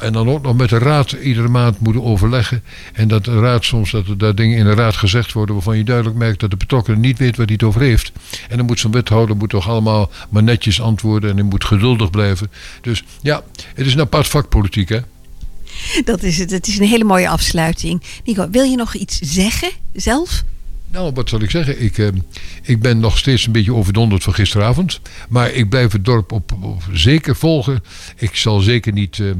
En 0.00 0.12
dan 0.12 0.28
ook 0.28 0.42
nog 0.42 0.56
met 0.56 0.68
de 0.68 0.78
raad 0.78 1.12
iedere 1.12 1.48
maand 1.48 1.80
moeten 1.80 2.02
overleggen. 2.02 2.62
En 2.92 3.08
dat 3.08 3.24
de 3.24 3.40
raad 3.40 3.64
soms, 3.64 3.90
dat 3.90 4.06
er 4.06 4.18
daar 4.18 4.34
dingen 4.34 4.58
in 4.58 4.64
de 4.64 4.74
raad 4.74 4.96
gezegd 4.96 5.32
worden 5.32 5.54
waarvan 5.54 5.76
je 5.76 5.84
duidelijk 5.84 6.16
merkt 6.16 6.40
dat 6.40 6.50
de 6.50 6.56
betrokkenen 6.56 7.00
niet 7.00 7.18
weet 7.18 7.36
wat 7.36 7.46
hij 7.46 7.54
het 7.54 7.62
over 7.62 7.80
heeft. 7.80 8.12
En 8.48 8.56
dan 8.56 8.66
moet 8.66 8.80
zo'n 8.80 8.92
wethouder 8.92 9.36
moet 9.36 9.50
toch 9.50 9.68
allemaal 9.68 10.10
maar 10.28 10.42
netjes 10.42 10.80
antwoorden 10.80 11.30
en 11.30 11.36
hij 11.36 11.44
moet 11.44 11.64
geduldig 11.64 12.10
blijven. 12.10 12.50
Dus 12.80 13.04
ja, 13.20 13.42
het 13.74 13.86
is 13.86 13.94
een 13.94 14.00
apart 14.00 14.28
vak 14.28 14.48
politiek 14.48 14.88
hè. 14.88 15.00
Dat 16.04 16.22
is 16.22 16.38
het. 16.38 16.50
Het 16.50 16.66
is 16.66 16.78
een 16.78 16.86
hele 16.86 17.04
mooie 17.04 17.28
afsluiting. 17.28 18.02
Nico, 18.24 18.50
wil 18.50 18.64
je 18.64 18.76
nog 18.76 18.94
iets 18.94 19.18
zeggen 19.20 19.70
zelf? 19.92 20.42
Nou, 20.92 21.12
wat 21.14 21.28
zal 21.28 21.40
ik 21.40 21.50
zeggen? 21.50 21.82
Ik, 21.82 21.98
eh, 21.98 22.08
ik 22.62 22.80
ben 22.80 23.00
nog 23.00 23.18
steeds 23.18 23.46
een 23.46 23.52
beetje 23.52 23.74
overdonderd 23.74 24.22
van 24.22 24.34
gisteravond. 24.34 25.00
Maar 25.28 25.50
ik 25.50 25.68
blijf 25.68 25.92
het 25.92 26.04
dorp 26.04 26.32
op, 26.32 26.52
zeker 26.92 27.36
volgen. 27.36 27.82
Ik 28.16 28.36
zal 28.36 28.60
zeker 28.60 28.92
niet 28.92 29.18
uh, 29.18 29.30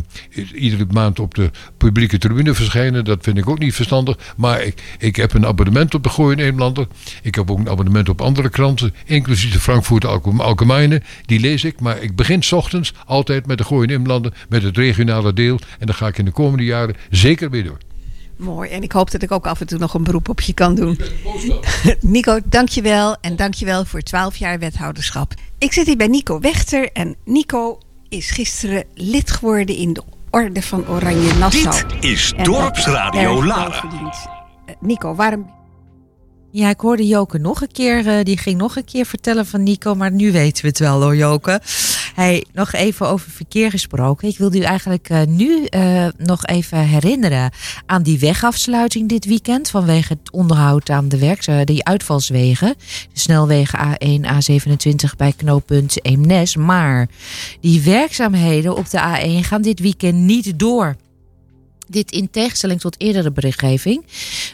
iedere 0.55 0.87
maand 0.93 1.21
op 1.21 1.35
de 1.35 1.51
publieke 1.77 2.19
tribune 2.19 2.55
verschijnen. 2.55 3.05
Dat 3.05 3.23
vind 3.23 3.39
ik 3.39 3.49
ook 3.49 3.59
niet 3.59 3.75
verstandig. 3.75 4.35
Maar 4.37 4.63
ik, 4.63 4.83
ik 4.99 5.17
heb 5.17 5.35
een 5.35 5.47
abonnement 5.47 5.95
op 5.95 6.03
de 6.03 6.09
Gooi 6.09 6.37
Nederlander. 6.37 6.87
Ik 7.23 7.35
heb 7.35 7.51
ook 7.51 7.59
een 7.59 7.69
abonnement 7.69 8.09
op 8.09 8.21
andere 8.21 8.49
kranten. 8.49 8.95
Inclusief 9.05 9.53
de 9.53 9.61
Frankfurter 9.61 10.09
Algemeine. 10.39 11.03
Die 11.27 11.41
lees 11.41 11.65
ik. 11.65 11.81
Maar 11.81 12.03
ik 12.03 12.17
begin 12.17 12.43
s 12.43 12.53
ochtends 12.53 12.93
altijd 13.07 13.47
met 13.47 13.59
de 13.59 13.65
Gooi 13.65 13.87
Nederlander. 13.87 14.33
Met 14.49 14.63
het 14.63 14.77
regionale 14.77 15.33
deel. 15.33 15.59
En 15.79 15.87
dat 15.87 15.97
ga 15.97 16.07
ik 16.07 16.19
in 16.19 16.25
de 16.25 16.31
komende 16.31 16.65
jaren 16.65 16.97
zeker 17.11 17.51
weer 17.51 17.65
door. 17.65 17.79
Mooi. 18.43 18.71
En 18.71 18.83
ik 18.83 18.93
hoop 18.93 19.11
dat 19.11 19.23
ik 19.23 19.33
ook 19.33 19.47
af 19.47 19.61
en 19.61 19.67
toe 19.67 19.79
nog 19.79 19.95
een 19.95 20.05
beroep 20.05 20.29
op 20.29 20.41
je 20.41 20.53
kan 20.53 20.75
doen. 20.75 20.99
Nico, 22.01 22.39
dankjewel. 22.45 23.17
En 23.21 23.37
dankjewel 23.37 23.85
voor 23.85 24.01
12 24.01 24.37
jaar 24.37 24.59
wethouderschap. 24.59 25.35
Ik 25.59 25.73
zit 25.73 25.87
hier 25.87 25.97
bij 25.97 26.07
Nico 26.07 26.41
Wechter. 26.41 26.93
En 26.93 27.17
Nico 27.25 27.79
is 28.09 28.31
gisteren 28.31 28.85
lid 28.95 29.31
geworden 29.31 29.77
in 29.77 29.93
de 29.93 30.03
Orde 30.31 30.63
van 30.63 30.89
Oranje 30.89 31.35
Nassau. 31.35 31.89
Dit 31.89 32.05
is 32.05 32.33
Dorpsradio 32.43 33.45
Laren. 33.45 33.91
Eh, 34.67 34.75
Nico, 34.81 35.15
waarom 35.15 35.47
ja, 36.53 36.69
ik 36.69 36.81
hoorde 36.81 37.07
Joke 37.07 37.39
nog 37.39 37.63
een 37.63 37.73
keer. 37.73 38.07
Uh, 38.07 38.23
die 38.23 38.39
ging 38.39 38.59
nog 38.59 38.77
een 38.77 38.85
keer 38.85 39.07
vertellen 39.07 39.47
van 39.47 39.63
Nico. 39.63 39.95
Maar 39.95 40.11
nu 40.11 40.33
weten 40.33 40.63
we 40.63 40.69
het 40.69 40.79
wel 40.79 41.03
hoor, 41.03 41.17
Joke. 41.17 41.61
Hey, 42.15 42.45
nog 42.53 42.73
even 42.73 43.09
over 43.09 43.31
verkeer 43.31 43.71
gesproken. 43.71 44.29
Ik 44.29 44.39
wilde 44.39 44.59
u 44.59 44.61
eigenlijk 44.61 45.11
uh, 45.11 45.23
nu 45.27 45.67
uh, 45.71 46.07
nog 46.17 46.47
even 46.47 46.79
herinneren 46.79 47.51
aan 47.87 48.03
die 48.03 48.19
wegafsluiting 48.19 49.09
dit 49.09 49.25
weekend. 49.25 49.71
Vanwege 49.71 50.13
het 50.13 50.33
onderhoud 50.33 50.91
aan 50.91 51.09
de 51.09 51.19
werk, 51.19 51.67
die 51.67 51.85
uitvalswegen. 51.85 52.75
De 53.13 53.21
snelwegen 53.21 53.79
A1, 53.79 54.27
A27 54.27 55.17
bij 55.17 55.33
knooppunt 55.37 56.05
Eemnes. 56.05 56.57
Maar 56.57 57.09
die 57.61 57.83
werkzaamheden 57.83 58.77
op 58.77 58.91
de 58.91 58.99
A1 58.99 59.47
gaan 59.47 59.63
dit 59.63 59.81
weekend 59.81 60.19
niet 60.19 60.59
door. 60.59 60.97
Dit 61.93 62.11
in 62.11 62.31
tegenstelling 62.31 62.81
tot 62.81 63.01
eerdere 63.01 63.33
berichtgeving. 63.33 64.05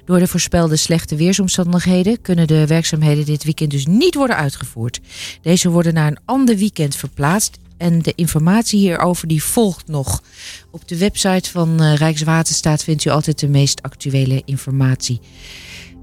Door 0.05 0.19
de 0.19 0.27
voorspelde 0.27 0.77
slechte 0.77 1.17
weersomstandigheden 1.17 2.21
kunnen 2.21 2.47
de 2.47 2.67
werkzaamheden 2.67 3.25
dit 3.25 3.45
weekend 3.45 3.71
dus 3.71 3.87
niet 3.87 4.15
worden 4.15 4.37
uitgevoerd. 4.37 5.01
Deze 5.43 5.71
worden 5.71 5.95
naar 5.95 6.07
een 6.07 6.19
ander 6.25 6.57
weekend 6.57 6.97
verplaatst. 6.97 7.59
En 7.77 8.03
de 8.03 8.13
informatie 8.15 8.79
hierover 8.79 9.29
die 9.29 9.43
volgt 9.43 9.89
nog. 9.89 10.23
Op 10.71 10.89
de 10.89 10.99
website 10.99 11.51
van 11.51 11.83
uh, 11.83 11.95
Rijkswaterstaat 11.95 12.85
vindt 12.85 13.05
u 13.05 13.11
altijd 13.11 13.39
de 13.39 13.49
meest 13.49 13.83
actuele 13.83 14.43
informatie. 14.45 15.21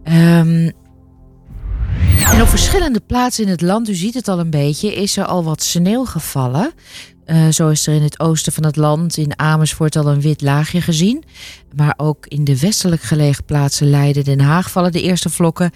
Um, 0.03 0.71
en 2.31 2.41
op 2.41 2.47
verschillende 2.47 2.99
plaatsen 2.99 3.43
in 3.43 3.49
het 3.49 3.61
land, 3.61 3.89
u 3.89 3.93
ziet 3.93 4.13
het 4.13 4.27
al 4.27 4.39
een 4.39 4.49
beetje, 4.49 4.95
is 4.95 5.17
er 5.17 5.25
al 5.25 5.43
wat 5.43 5.63
sneeuw 5.63 6.05
gevallen. 6.05 6.73
Uh, 7.25 7.47
zo 7.47 7.69
is 7.69 7.87
er 7.87 7.93
in 7.93 8.01
het 8.01 8.19
oosten 8.19 8.53
van 8.53 8.65
het 8.65 8.75
land, 8.75 9.17
in 9.17 9.39
Amersfoort, 9.39 9.95
al 9.95 10.07
een 10.07 10.21
wit 10.21 10.41
laagje 10.41 10.81
gezien. 10.81 11.23
Maar 11.75 11.93
ook 11.97 12.25
in 12.27 12.43
de 12.43 12.59
westelijk 12.59 13.01
gelegen 13.01 13.43
plaatsen 13.43 13.89
Leiden, 13.89 14.23
Den 14.23 14.39
Haag 14.39 14.71
vallen 14.71 14.91
de 14.91 15.01
eerste 15.01 15.29
vlokken. 15.29 15.71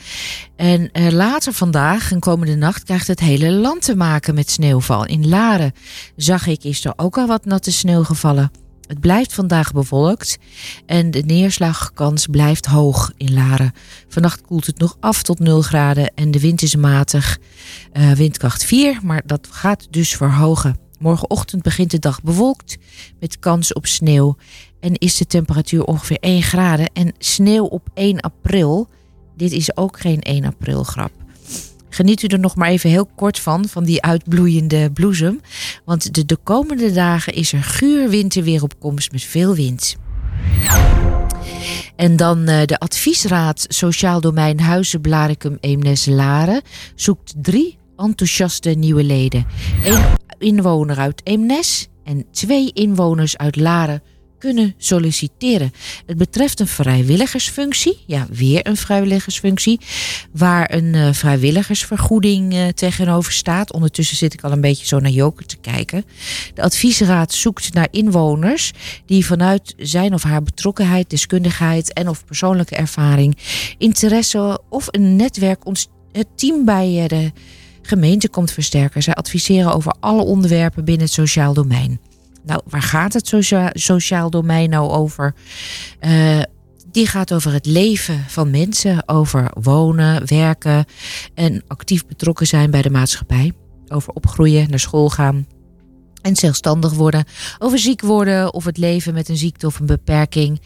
En 0.56 0.90
uh, 0.94 1.10
later 1.10 1.54
vandaag 1.54 2.12
en 2.12 2.20
komende 2.20 2.56
nacht 2.56 2.84
krijgt 2.84 3.08
het 3.08 3.20
hele 3.20 3.52
land 3.52 3.82
te 3.82 3.96
maken 3.96 4.36
met 4.36 4.50
sneeuwval. 4.50 5.06
In 5.06 5.28
Laren 5.28 5.74
zag 6.16 6.48
ik, 6.48 6.64
is 6.64 6.86
er 6.86 6.94
ook 6.96 7.18
al 7.18 7.28
wat 7.28 7.46
natte 7.46 7.72
sneeuw 7.72 8.04
gevallen. 8.04 8.52
Het 8.90 9.00
blijft 9.00 9.34
vandaag 9.34 9.72
bewolkt 9.72 10.38
en 10.86 11.12
de 11.12 11.22
neerslagkans 11.22 12.28
blijft 12.28 12.66
hoog 12.66 13.12
in 13.18 13.34
Laren. 13.34 13.72
Vannacht 14.08 14.42
koelt 14.42 14.66
het 14.66 14.80
nog 14.80 14.98
af 15.00 15.24
tot 15.24 15.40
0 15.40 15.62
graden 15.62 16.12
en 16.16 16.32
de 16.32 16.40
wind 16.40 16.62
is 16.62 16.76
matig. 16.76 17.38
Uh, 17.94 18.12
windkracht 18.12 18.66
4, 18.66 19.00
maar 19.04 19.22
dat 19.26 19.48
gaat 19.52 19.88
dus 19.90 20.16
verhogen. 20.16 20.78
Morgenochtend 21.00 21.62
begint 21.62 21.92
de 21.92 22.00
dag 22.00 22.22
bewolkt 22.22 22.78
met 23.20 23.40
kans 23.40 23.74
op 23.74 23.86
sneeuw 23.86 24.36
en 24.80 24.94
is 24.94 25.18
de 25.18 25.26
temperatuur 25.26 25.84
ongeveer 25.84 26.20
1 26.20 26.42
graden 26.42 26.90
en 26.94 27.14
sneeuw 27.18 27.66
op 27.66 27.90
1 27.94 28.20
april. 28.20 28.88
Dit 29.36 29.52
is 29.52 29.78
ook 29.78 30.00
geen 30.00 30.22
1 30.22 30.46
april 30.46 30.84
grap. 30.84 31.12
Geniet 32.00 32.24
u 32.24 32.28
er 32.28 32.40
nog 32.40 32.56
maar 32.56 32.70
even 32.70 32.90
heel 32.90 33.10
kort 33.16 33.40
van, 33.40 33.68
van 33.68 33.84
die 33.84 34.02
uitbloeiende 34.02 34.92
bloesem. 34.92 35.42
Want 35.86 36.14
de, 36.16 36.26
de 36.26 36.38
komende 36.44 36.92
dagen 36.92 37.34
is 37.34 37.54
er 37.54 37.64
guur 37.64 38.10
winterweer 38.10 38.64
op 38.64 38.80
komst 38.80 39.12
met 39.12 39.24
veel 39.24 39.56
wind. 39.56 39.96
En 41.96 42.16
dan 42.16 42.50
uh, 42.50 42.66
de 42.66 42.80
adviesraad 42.80 43.66
Sociaal 43.68 44.22
Domein 44.22 44.60
Huizen 44.60 45.02
Blaricum 45.02 45.58
Eemnes 45.60 46.06
Laren 46.06 46.62
zoekt 46.96 47.34
drie 47.38 47.78
enthousiaste 47.98 48.70
nieuwe 48.70 49.04
leden. 49.04 49.46
Eén 49.84 50.04
inwoner 50.38 50.98
uit 50.98 51.22
Eemnes 51.24 51.88
en 52.04 52.26
twee 52.32 52.72
inwoners 52.74 53.38
uit 53.38 53.56
Laren 53.56 54.02
kunnen 54.40 54.74
solliciteren. 54.78 55.72
Het 56.06 56.18
betreft 56.18 56.60
een 56.60 56.68
vrijwilligersfunctie, 56.68 57.98
ja, 58.06 58.28
weer 58.32 58.68
een 58.68 58.78
vrijwilligersfunctie, 58.78 59.80
waar 60.32 60.74
een 60.74 60.94
uh, 60.94 61.14
vrijwilligersvergoeding 61.14 62.54
uh, 62.54 62.68
tegenover 62.68 63.32
staat. 63.32 63.74
Ondertussen 63.74 64.18
zit 64.18 64.34
ik 64.34 64.44
al 64.44 64.52
een 64.52 64.62
beetje 64.62 64.86
zo 64.86 65.00
naar 65.00 65.12
Joker 65.12 65.46
te 65.46 65.58
kijken. 65.58 66.04
De 66.54 66.62
adviesraad 66.62 67.34
zoekt 67.34 67.74
naar 67.74 67.88
inwoners 67.92 68.72
die 69.06 69.26
vanuit 69.26 69.74
zijn 69.78 70.14
of 70.14 70.24
haar 70.24 70.44
betrokkenheid, 70.44 71.10
deskundigheid 71.10 71.94
en 71.94 72.10
of 72.10 72.26
persoonlijke 72.26 72.76
ervaring, 72.76 73.38
interesse 73.78 74.62
of 74.70 74.88
een 74.92 75.16
netwerk 75.16 75.66
ons 75.66 75.88
het 76.12 76.28
team 76.36 76.66
bij 76.66 77.02
uh, 77.02 77.08
de 77.08 77.32
gemeente 77.82 78.30
komt 78.30 78.52
versterken. 78.52 79.04
Zij 79.04 79.14
adviseren 79.14 79.74
over 79.74 79.96
alle 80.00 80.24
onderwerpen 80.24 80.86
binnen 80.86 81.06
het 81.06 81.14
sociaal 81.14 81.54
domein. 81.54 82.00
Nou, 82.50 82.62
waar 82.66 82.82
gaat 82.82 83.14
het 83.14 83.28
socia 83.28 83.70
sociaal 83.74 84.30
domein 84.30 84.70
nou 84.70 84.92
over? 84.92 85.34
Uh, 86.02 86.42
die 86.92 87.08
gaat 87.08 87.34
over 87.34 87.54
het 87.54 87.66
leven 87.66 88.24
van 88.28 88.50
mensen, 88.50 89.08
over 89.08 89.52
wonen, 89.62 90.28
werken 90.28 90.86
en 91.34 91.64
actief 91.68 92.06
betrokken 92.06 92.48
zijn 92.48 92.72
bij 92.72 92.82
de 92.82 92.90
maatschappij. 92.90 93.54
Over 93.88 94.14
opgroeien, 94.14 94.70
naar 94.70 94.80
school 94.80 95.10
gaan 95.10 95.48
en 96.22 96.36
zelfstandig 96.36 96.94
worden. 96.94 97.26
Over 97.60 97.80
ziek 97.80 98.02
worden 98.02 98.54
of 98.54 98.66
het 98.66 98.78
leven 98.78 99.14
met 99.14 99.30
een 99.30 99.38
ziekte 99.38 99.66
of 99.66 99.80
een 99.80 99.86
beperking. 99.86 100.62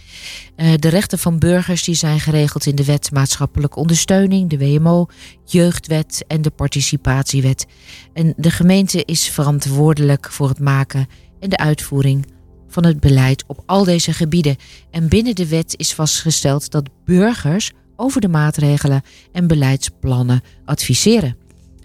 Uh, 0.56 0.74
de 0.76 0.88
rechten 0.88 1.20
van 1.20 1.40
burgers 1.40 1.84
die 1.84 1.96
zijn 1.96 2.20
geregeld 2.20 2.66
in 2.66 2.76
de 2.76 2.86
wet 2.86 3.12
maatschappelijke 3.12 3.80
ondersteuning, 3.80 4.50
de 4.50 4.58
WMO, 4.58 5.06
jeugdwet 5.46 6.24
en 6.28 6.42
de 6.42 6.52
participatiewet. 6.52 7.66
En 8.14 8.34
de 8.38 8.52
gemeente 8.52 9.06
is 9.06 9.30
verantwoordelijk 9.30 10.32
voor 10.32 10.50
het 10.50 10.60
maken 10.60 11.08
en 11.44 11.50
de 11.50 11.58
uitvoering 11.58 12.26
van 12.68 12.86
het 12.86 13.00
beleid 13.00 13.44
op 13.48 13.64
al 13.66 13.84
deze 13.84 14.14
gebieden. 14.14 14.56
En 14.92 15.08
binnen 15.08 15.36
de 15.36 15.48
wet 15.48 15.74
is 15.78 15.94
vastgesteld 15.94 16.72
dat 16.72 16.90
burgers 17.06 17.72
over 17.96 18.22
de 18.22 18.28
maatregelen 18.28 19.02
en 19.32 19.48
beleidsplannen 19.48 20.42
adviseren. 20.66 21.38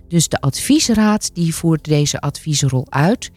Dus 0.09 0.29
de 0.29 0.41
adviesraad 0.41 1.31
die 1.35 1.55
voert 1.55 1.85
deze 1.85 2.21
adviesrol 2.21 2.87
uit. 2.89 3.31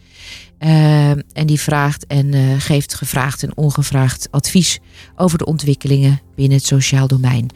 Eh, 0.58 1.10
en 1.10 1.46
die 1.46 1.60
vraagt 1.60 2.06
en 2.06 2.34
eh, 2.34 2.42
geeft 2.58 2.94
gevraagd 2.94 3.42
en 3.42 3.56
ongevraagd 3.56 4.28
advies 4.30 4.78
over 5.16 5.38
de 5.38 5.44
ontwikkelingen 5.44 6.20
binnen 6.34 6.56
het 6.56 6.66
sociaal 6.66 7.06
domein. 7.06 7.48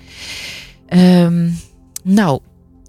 Ehm, 0.86 1.50
nou, 2.02 2.40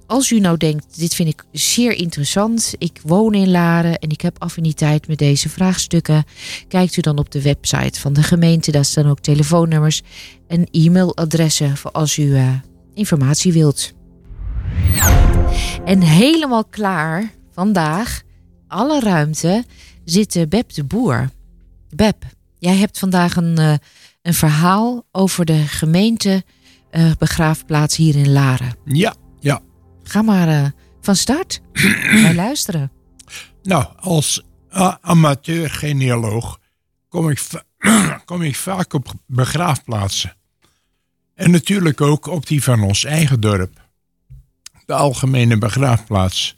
als 0.08 0.32
u 0.32 0.40
nou 0.40 0.58
denkt, 0.58 1.00
dit 1.00 1.16
vind 1.16 1.30
ik 1.30 1.44
zeer 1.52 1.94
interessant. 1.94 2.74
Ik 2.78 3.00
woon 3.04 3.34
in 3.34 3.52
Laren 3.52 4.00
en 4.00 4.10
ik 4.10 4.22
heb 4.22 4.36
affiniteit 4.42 5.08
met 5.08 5.18
deze 5.18 5.50
vraagstukken. 5.50 6.24
Kijkt 6.68 6.98
u 6.98 7.02
dan 7.02 7.18
op 7.18 7.32
de 7.32 7.42
website 7.42 8.00
van 8.00 8.14
de 8.14 8.24
gemeente. 8.24 8.72
Daar 8.72 8.86
staan 8.86 9.10
ook 9.10 9.20
telefoonnummers 9.20 10.02
en 10.48 10.68
e-mailadressen 10.72 11.78
voor 11.78 11.92
als 11.92 12.18
u 12.18 12.36
eh, 12.36 12.50
informatie 12.94 13.54
wilt. 13.54 13.94
En 15.86 16.02
helemaal 16.02 16.66
klaar 16.66 17.34
vandaag, 17.52 18.22
alle 18.68 19.00
ruimte, 19.00 19.64
zit 20.06 20.50
Beb 20.50 20.74
de 20.74 20.84
Boer. 20.84 21.30
Beb, 21.90 22.24
jij 22.60 22.76
hebt 22.76 23.00
vandaag 23.00 23.36
een, 23.36 23.60
uh, 23.60 23.74
een 24.22 24.34
verhaal 24.34 25.06
over 25.12 25.46
de 25.46 25.58
gemeente 25.68 26.44
begraafplaats 27.18 27.96
hier 27.96 28.16
in 28.16 28.32
Laren. 28.32 28.76
Ja. 28.86 29.16
Ga 30.08 30.22
maar 30.22 30.48
uh, 30.48 30.70
van 31.02 31.16
start. 31.16 31.62
Wij 32.24 32.36
luisteren. 32.36 32.92
Nou, 33.64 33.86
als 34.00 34.44
amateur 35.02 35.70
genealoog 35.70 36.60
kom 37.10 37.30
ik, 37.30 37.42
kom 38.26 38.42
ik 38.42 38.56
vaak 38.56 38.94
op 38.94 39.14
begraafplaatsen. 39.26 40.36
En 41.36 41.52
natuurlijk 41.52 42.02
ook 42.02 42.26
op 42.26 42.48
die 42.48 42.64
van 42.64 42.82
ons 42.82 43.04
eigen 43.04 43.40
dorp. 43.40 43.86
De 44.86 44.94
algemene 44.94 45.58
begraafplaats. 45.58 46.56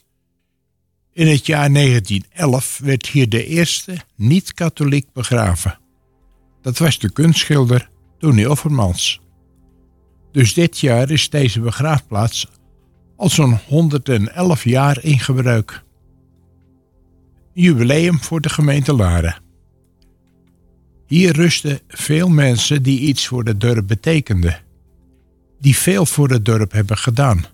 In 1.14 1.28
het 1.28 1.46
jaar 1.46 1.74
1911 1.74 2.80
werd 2.84 3.06
hier 3.06 3.30
de 3.30 3.46
eerste 3.46 3.98
niet-katholiek 4.16 5.14
begraven. 5.14 5.80
Dat 6.62 6.78
was 6.78 7.00
de 7.00 7.12
kunstschilder 7.12 7.90
Tony 8.20 8.46
Offermans. 8.46 9.22
Dus 10.32 10.54
dit 10.54 10.80
jaar 10.80 11.10
is 11.10 11.30
deze 11.30 11.60
begraafplaats 11.60 12.48
al 13.20 13.30
zo'n 13.30 13.60
111 13.68 14.64
jaar 14.64 15.04
in 15.04 15.20
gebruik. 15.20 15.84
Jubileum 17.54 18.20
voor 18.20 18.42
de 18.42 18.50
gemeente 18.50 18.94
Laren. 18.94 19.42
Hier 21.06 21.36
rusten 21.36 21.80
veel 21.88 22.30
mensen 22.30 22.84
die 22.84 23.00
iets 23.00 23.28
voor 23.28 23.44
het 23.44 23.62
dorp 23.62 23.88
betekenden. 23.88 24.62
Die 25.60 25.78
veel 25.78 26.06
voor 26.06 26.30
het 26.30 26.46
dorp 26.46 26.72
hebben 26.72 26.98
gedaan. 26.98 27.46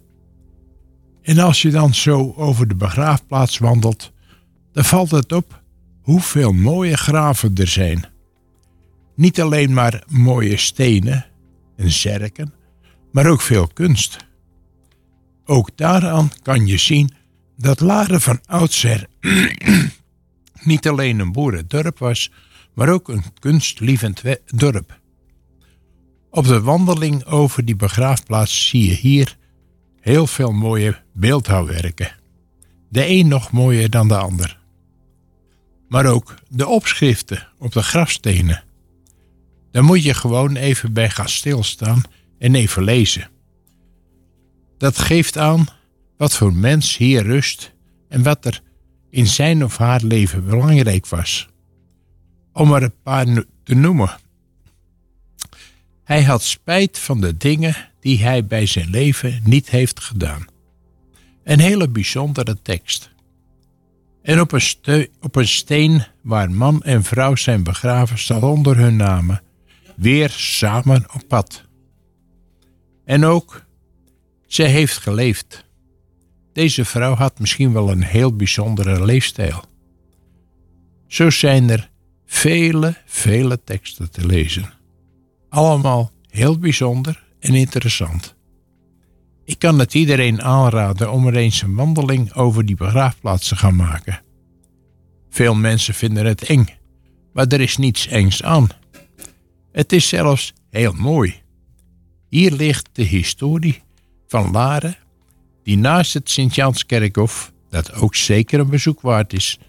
En 1.22 1.39
als 1.39 1.61
je 1.61 1.72
dan 1.72 1.93
zo 1.93 2.34
over 2.38 2.68
de 2.68 2.76
begraafplaats 2.76 3.57
wandelt, 3.57 4.11
dan 4.72 4.86
valt 4.86 5.11
het 5.11 5.32
op 5.32 5.61
hoeveel 6.01 6.51
mooie 6.51 6.97
graven 6.97 7.55
er 7.55 7.68
zijn. 7.68 8.05
Niet 9.16 9.41
alleen 9.41 9.74
maar 9.74 10.03
mooie 10.07 10.57
stenen 10.57 11.26
en 11.76 11.91
zerken, 11.91 12.53
maar 13.11 13.28
ook 13.28 13.41
veel 13.41 13.68
kunst. 13.68 14.26
Ook 15.46 15.70
daaraan 15.76 16.32
kan 16.41 16.68
je 16.68 16.78
zien 16.78 17.12
dat 17.58 17.80
Laren 17.80 18.22
van 18.22 18.39
oudsher 18.46 19.08
niet 20.64 20.88
alleen 20.88 21.20
een 21.20 21.32
boerendorp 21.32 22.00
was, 22.00 22.32
maar 22.74 22.89
ook 22.89 23.10
een 23.10 23.24
kunstlievend 23.39 24.22
dorp. 24.46 25.00
Op 26.30 26.46
de 26.46 26.62
wandeling 26.62 27.26
over 27.26 27.66
die 27.66 27.76
begraafplaats 27.76 28.68
zie 28.68 28.89
je 28.89 28.96
hier 28.96 29.38
heel 30.00 30.28
veel 30.28 30.52
mooie 30.52 31.02
beeldhouwwerken. 31.14 32.16
De 32.89 33.08
een 33.08 33.28
nog 33.28 33.52
mooier 33.52 33.89
dan 33.89 34.08
de 34.08 34.18
ander. 34.18 34.60
Maar 35.88 36.06
ook 36.06 36.36
de 36.50 36.68
opschriften 36.68 37.48
op 37.58 37.72
de 37.72 37.84
grafstenen. 37.84 38.64
Daar 39.72 39.84
moet 39.84 40.04
je 40.04 40.14
gewoon 40.14 40.56
even 40.56 40.93
bij 40.93 41.10
gaan 41.10 41.30
stilstaan 41.30 42.04
en 42.39 42.56
even 42.56 42.84
lezen. 42.84 43.30
Dat 44.86 44.98
geeft 44.98 45.38
aan 45.38 45.68
wat 46.18 46.34
voor 46.34 46.54
mens 46.54 46.98
hier 46.98 47.24
rust 47.24 47.74
en 48.10 48.24
wat 48.24 48.46
er 48.46 48.62
in 49.10 49.28
zijn 49.28 49.64
of 49.64 49.78
haar 49.78 50.02
leven 50.04 50.46
belangrijk 50.46 51.08
was. 51.08 51.50
Om 52.54 52.74
er 52.74 52.84
een 52.84 53.02
paar 53.04 53.26
te 53.64 53.76
noemen. 53.76 54.18
Hij 56.04 56.24
had 56.24 56.44
spijt 56.44 57.00
van 57.00 57.22
de 57.22 57.38
dingen 57.38 57.76
die 58.00 58.24
hij 58.24 58.46
bij 58.46 58.66
zijn 58.66 58.90
leven 58.90 59.42
niet 59.44 59.70
heeft 59.70 60.00
gedaan. 60.00 60.46
Een 61.44 61.60
hele 61.60 61.90
bijzondere 61.90 62.62
tekst. 62.62 63.12
En 64.22 64.42
op 64.42 64.52
een, 64.52 65.10
op 65.22 65.36
een 65.36 65.48
steen 65.48 66.06
waar 66.22 66.52
man 66.52 66.84
en 66.84 67.04
vrouw 67.04 67.36
zijn 67.36 67.64
begraven 67.64 68.18
staat 68.18 68.44
onder 68.44 68.78
hun 68.78 68.96
namen 68.96 69.42
weer 69.96 70.30
samen 70.30 71.06
op 71.14 71.22
pad. 71.28 71.64
En 73.06 73.26
ook, 73.26 73.64
ze 74.56 74.64
heeft 74.64 74.97
geleefd. 74.97 75.66
Deze 76.53 76.86
vrouw 76.86 77.14
had 77.14 77.39
misschien 77.39 77.74
wel 77.74 77.91
een 77.91 78.03
heel 78.03 78.36
bijzondere 78.36 79.06
leefstijl. 79.06 79.64
Zo 81.08 81.30
zijn 81.30 81.70
er 81.70 81.89
vele, 82.26 82.97
vele 83.06 83.64
teksten 83.64 84.12
te 84.12 84.26
lezen. 84.26 84.74
Allemaal 85.49 86.12
heel 86.28 86.60
bijzonder 86.60 87.24
en 87.39 87.53
interessant. 87.53 88.36
Ik 89.45 89.60
kan 89.60 89.80
het 89.80 89.93
iedereen 89.93 90.41
aanraden 90.41 91.12
om 91.12 91.28
er 91.28 91.36
eens 91.36 91.62
een 91.62 91.76
wandeling 91.76 92.34
over 92.34 92.66
die 92.66 92.76
begraafplaats 92.76 93.47
te 93.47 93.56
gaan 93.56 93.76
maken. 93.76 94.22
Veel 95.30 95.56
mensen 95.56 95.93
vinden 95.93 96.26
het 96.26 96.43
eng, 96.43 96.68
maar 97.34 97.47
er 97.47 97.62
is 97.62 97.78
niets 97.78 98.08
engs 98.08 98.43
aan. 98.43 98.68
Het 99.72 99.93
is 99.93 100.08
zelfs 100.08 100.53
heel 100.70 100.93
mooi. 100.93 101.36
Hier 102.30 102.51
ligt 102.51 102.89
de 102.91 103.03
historie 103.03 103.84
van 104.28 104.52
Laren, 104.52 104.98
die 105.64 105.78
naast 105.78 106.14
het 106.14 106.30
Sint-Janskerkhof, 106.30 107.52
dat 107.70 107.94
ook 107.94 108.16
zeker 108.16 108.60
een 108.60 108.70
bezoek 108.70 109.02
waard 109.02 109.34
is. 109.34 109.60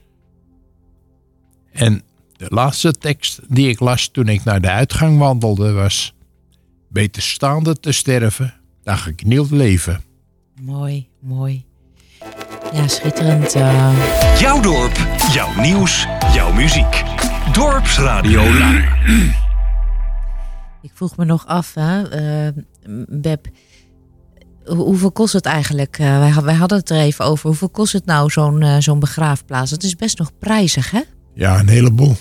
En 1.72 2.02
de 2.36 2.46
laatste 2.48 2.92
tekst 2.92 3.40
die 3.48 3.68
ik 3.68 3.80
las 3.80 4.08
toen 4.08 4.28
ik 4.28 4.44
naar 4.44 4.60
de 4.60 4.70
uitgang 4.70 5.18
wandelde 5.18 5.72
was: 5.72 6.14
Beter 6.88 7.22
staande 7.22 7.80
te 7.80 7.92
sterven 7.92 8.54
dan 8.82 8.98
geknield 8.98 9.50
leven. 9.50 10.00
Mooi, 10.60 11.08
mooi. 11.20 11.64
Ja, 12.72 12.88
schitterend. 12.88 13.54
Uh... 13.54 14.40
Jouw 14.40 14.60
dorp, 14.60 14.96
jouw 15.32 15.60
nieuws, 15.60 16.06
jouw 16.34 16.52
muziek. 16.52 17.04
Dorpsradio 17.52 18.42
Laren. 18.42 19.34
Ik 20.82 20.90
vroeg 20.94 21.16
me 21.16 21.24
nog 21.24 21.46
af, 21.46 21.74
hè, 21.74 22.02
uh, 22.46 22.62
Beb, 23.08 23.46
hoeveel 24.66 25.12
kost 25.12 25.32
het 25.32 25.44
eigenlijk? 25.44 25.98
Uh, 25.98 26.18
wij, 26.18 26.42
wij, 26.42 26.54
hadden 26.54 26.78
het 26.78 26.90
er 26.90 26.96
even 26.96 27.24
over. 27.24 27.46
Hoeveel 27.46 27.68
kost 27.68 27.92
het 27.92 28.04
nou, 28.04 28.30
zo'n 28.30 28.82
zo'n 28.82 28.98
begraafplaats? 28.98 29.70
Het 29.70 29.82
is 29.82 29.96
best 29.96 30.18
nog 30.18 30.30
prijzig, 30.38 30.90
hè? 30.90 31.00
Ja, 31.34 31.58
een 31.58 31.68
heleboel. 31.68 32.16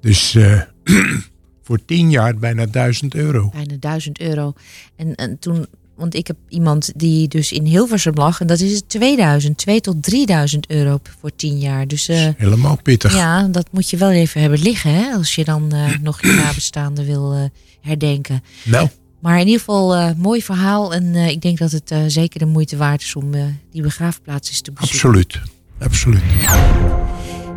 Dus 0.00 0.36
voor 1.62 1.84
tien 1.84 2.10
jaar 2.10 2.34
bijna 2.36 2.66
duizend 2.66 3.14
euro. 3.14 3.50
Bijna 3.52 3.76
duizend 3.80 4.20
euro. 4.20 4.52
En, 4.96 5.14
en 5.14 5.38
toen, 5.38 5.66
want 6.00 6.14
ik 6.14 6.26
heb 6.26 6.36
iemand 6.48 6.92
die 6.96 7.28
dus 7.28 7.52
in 7.52 7.64
Hilversum 7.64 8.14
lag. 8.14 8.40
En 8.40 8.46
dat 8.46 8.60
is 8.60 8.82
2000, 8.86 9.56
2 9.56 9.80
tot 9.80 10.02
3000 10.02 10.70
euro 10.70 10.98
voor 11.20 11.36
tien 11.36 11.58
jaar. 11.58 11.86
Dus, 11.86 12.08
uh, 12.08 12.28
helemaal 12.36 12.78
pittig. 12.82 13.14
Ja, 13.14 13.42
dat 13.42 13.68
moet 13.70 13.90
je 13.90 13.96
wel 13.96 14.10
even 14.10 14.40
hebben 14.40 14.58
liggen. 14.58 14.94
Hè, 14.94 15.12
als 15.12 15.34
je 15.34 15.44
dan 15.44 15.70
uh, 15.74 15.98
nog 16.02 16.22
je 16.22 16.32
nabestaanden 16.32 17.06
wil 17.06 17.34
uh, 17.34 17.44
herdenken. 17.80 18.42
Nou. 18.64 18.88
Maar 19.20 19.40
in 19.40 19.46
ieder 19.46 19.58
geval 19.58 20.14
mooi 20.14 20.42
verhaal. 20.42 20.94
En 20.94 21.14
ik 21.14 21.40
denk 21.40 21.58
dat 21.58 21.70
het 21.70 21.94
zeker 22.06 22.38
de 22.38 22.46
moeite 22.46 22.76
waard 22.76 23.02
is 23.02 23.16
om 23.16 23.30
die 23.70 23.82
begraafplaats 23.82 24.48
eens 24.48 24.60
te 24.60 24.72
bezoeken. 24.72 24.98
Absoluut. 24.98 25.40
Absoluut. 25.78 26.22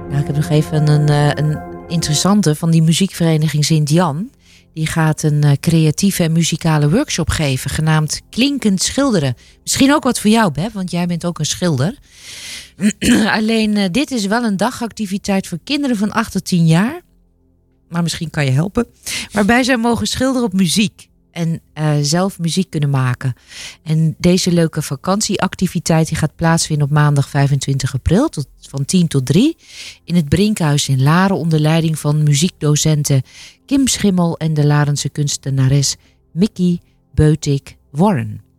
Nou, 0.09 0.21
ik 0.21 0.27
heb 0.27 0.35
nog 0.35 0.49
even 0.49 0.87
een, 0.87 1.09
een 1.43 1.59
interessante 1.87 2.55
van 2.55 2.71
die 2.71 2.81
muziekvereniging 2.81 3.65
Sint-Jan. 3.65 4.29
Die 4.73 4.87
gaat 4.87 5.23
een 5.23 5.57
creatieve 5.59 6.23
en 6.23 6.31
muzikale 6.31 6.89
workshop 6.89 7.29
geven, 7.29 7.69
genaamd 7.69 8.21
Klinkend 8.29 8.81
Schilderen. 8.81 9.35
Misschien 9.63 9.93
ook 9.93 10.03
wat 10.03 10.19
voor 10.19 10.29
jou, 10.29 10.51
Beb, 10.51 10.73
want 10.73 10.91
jij 10.91 11.05
bent 11.05 11.25
ook 11.25 11.39
een 11.39 11.45
schilder. 11.45 11.97
Alleen, 13.37 13.91
dit 13.91 14.11
is 14.11 14.25
wel 14.25 14.43
een 14.43 14.57
dagactiviteit 14.57 15.47
voor 15.47 15.59
kinderen 15.63 15.97
van 15.97 16.11
8 16.11 16.31
tot 16.31 16.45
10 16.45 16.65
jaar. 16.65 17.01
Maar 17.89 18.03
misschien 18.03 18.29
kan 18.29 18.45
je 18.45 18.51
helpen. 18.51 18.87
Waarbij 19.31 19.63
zij 19.63 19.77
mogen 19.77 20.07
schilderen 20.07 20.47
op 20.47 20.53
muziek 20.53 21.07
en 21.33 21.61
uh, 21.79 21.93
zelf 22.01 22.39
muziek 22.39 22.69
kunnen 22.69 22.89
maken. 22.89 23.33
En 23.83 24.15
deze 24.17 24.51
leuke 24.51 24.81
vakantieactiviteit 24.81 26.07
die 26.07 26.17
gaat 26.17 26.35
plaatsvinden 26.35 26.87
op 26.87 26.93
maandag 26.93 27.29
25 27.29 27.93
april 27.93 28.29
tot, 28.29 28.47
van 28.59 28.85
10 28.85 29.07
tot 29.07 29.25
3 29.25 29.57
in 30.03 30.15
het 30.15 30.29
Brinkhuis 30.29 30.89
in 30.89 31.03
Laren 31.03 31.37
onder 31.37 31.59
leiding 31.59 31.99
van 31.99 32.23
muziekdocenten 32.23 33.21
Kim 33.65 33.87
Schimmel 33.87 34.37
en 34.37 34.53
de 34.53 34.65
Larense 34.65 35.09
kunstenares 35.09 35.95
Mickey 36.31 36.79
Beutik 37.13 37.77
Warren. 37.91 38.52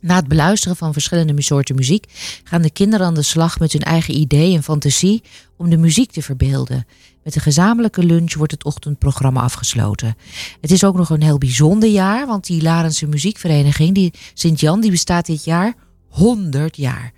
Na 0.00 0.16
het 0.16 0.28
beluisteren 0.28 0.76
van 0.76 0.92
verschillende 0.92 1.42
soorten 1.42 1.74
muziek 1.74 2.04
gaan 2.44 2.62
de 2.62 2.70
kinderen 2.70 3.06
aan 3.06 3.14
de 3.14 3.22
slag 3.22 3.58
met 3.58 3.72
hun 3.72 3.82
eigen 3.82 4.16
idee 4.16 4.54
en 4.54 4.62
fantasie 4.62 5.22
om 5.56 5.70
de 5.70 5.76
muziek 5.76 6.10
te 6.10 6.22
verbeelden. 6.22 6.86
Met 7.24 7.34
een 7.34 7.42
gezamenlijke 7.42 8.04
lunch 8.04 8.34
wordt 8.34 8.52
het 8.52 8.64
ochtendprogramma 8.64 9.40
afgesloten. 9.40 10.16
Het 10.60 10.70
is 10.70 10.84
ook 10.84 10.96
nog 10.96 11.10
een 11.10 11.22
heel 11.22 11.38
bijzonder 11.38 11.88
jaar, 11.88 12.26
want 12.26 12.46
die 12.46 12.62
Larense 12.62 13.06
muziekvereniging, 13.06 13.94
die 13.94 14.12
Sint-Jan, 14.34 14.80
die 14.80 14.90
bestaat 14.90 15.26
dit 15.26 15.44
jaar 15.44 15.74
100 16.08 16.76
jaar. 16.76 17.12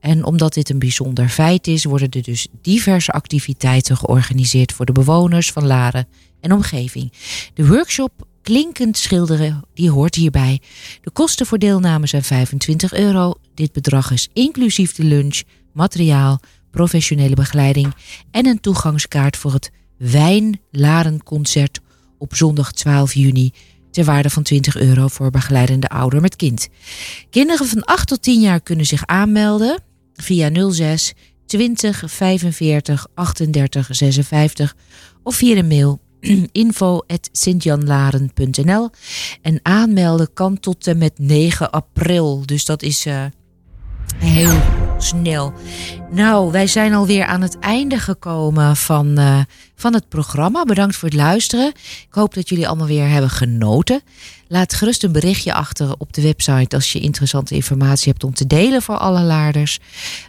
En 0.00 0.24
omdat 0.24 0.54
dit 0.54 0.70
een 0.70 0.78
bijzonder 0.78 1.28
feit 1.28 1.66
is, 1.66 1.84
worden 1.84 2.10
er 2.10 2.22
dus 2.22 2.46
diverse 2.62 3.12
activiteiten 3.12 3.96
georganiseerd 3.96 4.72
voor 4.72 4.86
de 4.86 4.92
bewoners 4.92 5.52
van 5.52 5.66
Laren 5.66 6.08
en 6.40 6.52
omgeving. 6.52 7.12
De 7.54 7.66
workshop 7.66 8.12
Klinkend 8.42 8.96
schilderen, 8.96 9.64
die 9.74 9.90
hoort 9.90 10.14
hierbij. 10.14 10.60
De 11.02 11.10
kosten 11.10 11.46
voor 11.46 11.58
deelname 11.58 12.06
zijn 12.06 12.22
25 12.22 12.92
euro. 12.92 13.34
Dit 13.54 13.72
bedrag 13.72 14.10
is 14.10 14.28
inclusief 14.32 14.92
de 14.92 15.04
lunch, 15.04 15.42
materiaal, 15.72 16.40
professionele 16.70 17.34
begeleiding 17.34 17.94
en 18.30 18.46
een 18.46 18.60
toegangskaart 18.60 19.36
voor 19.36 19.52
het 19.52 19.70
Wijnlarenconcert 19.96 21.80
op 22.18 22.34
zondag 22.34 22.72
12 22.72 23.14
juni 23.14 23.52
ter 23.90 24.04
waarde 24.04 24.30
van 24.30 24.42
20 24.42 24.76
euro 24.76 25.08
voor 25.08 25.30
begeleidende 25.30 25.88
ouder 25.88 26.20
met 26.20 26.36
kind. 26.36 26.68
Kinderen 27.30 27.66
van 27.66 27.84
8 27.84 28.08
tot 28.08 28.22
10 28.22 28.40
jaar 28.40 28.60
kunnen 28.60 28.86
zich 28.86 29.06
aanmelden 29.06 29.82
via 30.14 30.70
06 30.70 31.14
20 31.46 32.02
45 32.06 33.06
38 33.14 33.88
56 33.90 34.76
of 35.22 35.34
via 35.34 35.54
de 35.54 35.62
mail 35.62 36.00
info.sintjanlaren.nl 36.62 38.90
En 39.42 39.60
aanmelden 39.62 40.32
kan 40.32 40.60
tot 40.60 40.86
en 40.86 40.98
met 40.98 41.18
9 41.18 41.70
april. 41.70 42.42
Dus 42.46 42.64
dat 42.64 42.82
is 42.82 43.06
uh, 43.06 43.24
heel 44.16 44.60
Nou, 46.10 46.52
wij 46.52 46.66
zijn 46.66 46.94
alweer 46.94 47.24
aan 47.24 47.40
het 47.40 47.58
einde 47.58 47.98
gekomen 47.98 48.76
van, 48.76 49.18
uh, 49.18 49.40
van 49.74 49.94
het 49.94 50.08
programma. 50.08 50.64
Bedankt 50.64 50.96
voor 50.96 51.08
het 51.08 51.18
luisteren. 51.18 51.68
Ik 52.08 52.14
hoop 52.14 52.34
dat 52.34 52.48
jullie 52.48 52.68
allemaal 52.68 52.86
weer 52.86 53.08
hebben 53.08 53.30
genoten. 53.30 54.00
Laat 54.48 54.74
gerust 54.74 55.02
een 55.02 55.12
berichtje 55.12 55.54
achter 55.54 55.94
op 55.98 56.12
de 56.12 56.22
website 56.22 56.76
als 56.76 56.92
je 56.92 57.00
interessante 57.00 57.54
informatie 57.54 58.10
hebt 58.12 58.24
om 58.24 58.34
te 58.34 58.46
delen 58.46 58.82
voor 58.82 58.96
alle 58.96 59.20
laarders. 59.20 59.78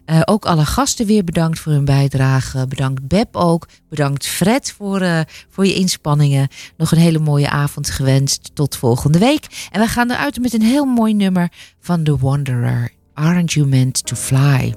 Uh, 0.05 0.21
ook 0.25 0.45
alle 0.45 0.65
gasten 0.65 1.05
weer 1.05 1.23
bedankt 1.23 1.59
voor 1.59 1.71
hun 1.71 1.85
bijdrage. 1.85 2.67
Bedankt 2.67 3.07
Beb 3.07 3.35
ook. 3.35 3.67
Bedankt 3.89 4.27
Fred 4.27 4.73
voor, 4.77 5.01
uh, 5.01 5.19
voor 5.49 5.65
je 5.65 5.73
inspanningen. 5.73 6.47
Nog 6.77 6.91
een 6.91 6.97
hele 6.97 7.19
mooie 7.19 7.49
avond 7.49 7.89
gewenst. 7.89 8.51
Tot 8.53 8.75
volgende 8.75 9.19
week. 9.19 9.67
En 9.71 9.81
we 9.81 9.87
gaan 9.87 10.11
eruit 10.11 10.39
met 10.39 10.53
een 10.53 10.61
heel 10.61 10.85
mooi 10.85 11.13
nummer 11.13 11.51
van 11.79 12.03
The 12.03 12.17
Wanderer. 12.17 12.91
Aren't 13.15 13.55
you 13.55 13.65
meant 13.65 13.95
to 14.07 14.15
fly? 14.15 14.73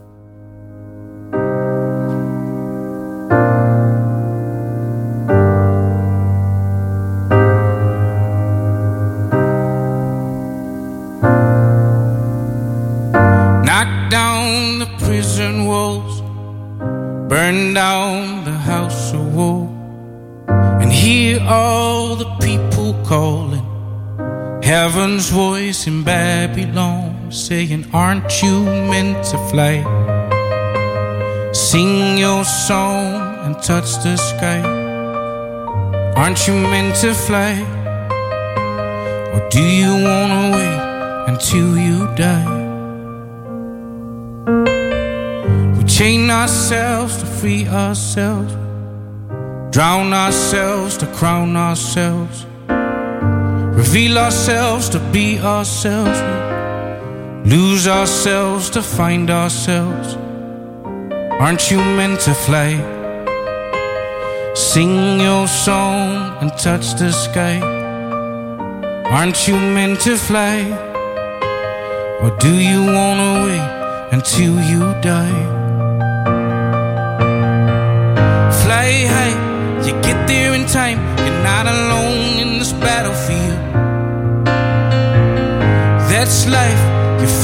Saying, 27.47 27.87
Aren't 27.93 28.43
you 28.43 28.65
meant 28.91 29.25
to 29.31 29.39
fly? 29.51 29.75
Sing 31.53 32.19
your 32.19 32.45
song 32.45 33.05
and 33.45 33.55
touch 33.63 33.91
the 34.03 34.17
sky. 34.17 34.61
Aren't 36.17 36.49
you 36.49 36.55
meant 36.55 36.97
to 37.03 37.15
fly? 37.15 37.55
Or 39.35 39.49
do 39.49 39.63
you 39.63 39.93
wanna 40.09 40.43
wait 40.57 40.81
until 41.33 41.79
you 41.79 41.99
die? 42.17 42.53
We 45.77 45.85
chain 45.85 46.29
ourselves 46.31 47.19
to 47.19 47.27
free 47.27 47.69
ourselves, 47.69 48.53
drown 49.71 50.13
ourselves 50.13 50.97
to 50.97 51.07
crown 51.19 51.57
ourselves, 51.57 52.45
reveal 53.83 54.19
ourselves 54.19 54.89
to 54.89 54.99
be 55.13 55.39
ourselves, 55.39 56.19
lose 57.47 57.87
ourselves 57.87 58.69
to 58.71 58.83
find 58.83 59.31
ourselves. 59.31 60.17
Aren't 61.41 61.71
you 61.71 61.79
meant 61.79 62.19
to 62.21 62.35
fly? 62.35 62.71
Sing 64.55 65.21
your 65.21 65.47
song 65.47 66.37
and 66.41 66.51
touch 66.59 66.95
the 66.95 67.13
sky. 67.13 67.61
Aren't 69.15 69.47
you 69.47 69.55
meant 69.55 70.01
to 70.01 70.17
fly? 70.17 70.59
Or 72.21 72.31
do 72.39 72.53
you 72.53 72.81
wanna 72.97 73.31
wait 73.47 73.69
until 74.17 74.55
you 74.73 74.83
die? 75.13 75.43
Fly 78.63 78.91
high, 79.15 79.37
you 79.87 79.93
get 80.03 80.19
there 80.27 80.53
in 80.53 80.67
time. 80.67 80.99
You're 81.25 81.43
not 81.53 81.67
alone 81.67 82.41
in 82.45 82.59
this 82.59 82.73
battlefield. 82.73 83.61
That's 86.11 86.49
life, 86.49 86.96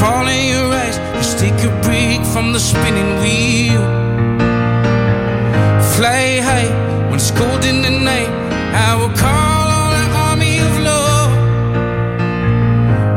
fall 0.02 0.26
in 0.26 0.42
your 0.54 0.68
eyes. 0.82 0.96
Just 1.22 1.38
take 1.38 1.58
a 1.70 1.72
break 1.86 2.20
from 2.32 2.46
the 2.52 2.62
spinning 2.70 3.12
wheel. 3.22 3.84
Fly 5.94 6.24
high 6.48 6.70
when 7.08 7.18
it's 7.22 7.30
cold 7.40 7.62
in 7.70 7.78
the 7.86 7.94
night. 8.12 8.32
I 8.88 8.90
will 8.98 9.14
call 9.24 9.66
on 9.80 9.92
an 10.02 10.10
army 10.26 10.56
of 10.68 10.74
love. 10.90 11.32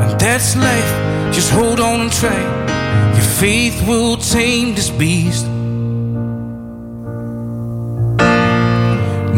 And 0.04 0.12
that's 0.24 0.50
life, 0.68 0.92
just 1.38 1.50
hold 1.58 1.80
on 1.80 1.98
and 2.06 2.14
try. 2.22 2.42
Your 3.18 3.30
faith 3.44 3.78
will 3.88 4.18
tame 4.18 4.76
this 4.76 4.92
beast. 5.02 5.46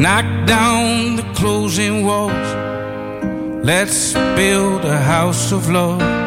Knock 0.03 0.27
down 0.55 1.15
the 1.19 1.27
closing 1.39 2.05
walls. 2.05 2.49
Let's 3.71 4.13
build 4.39 4.81
a 4.85 4.99
house 5.15 5.51
of 5.51 5.69
love. 5.69 6.26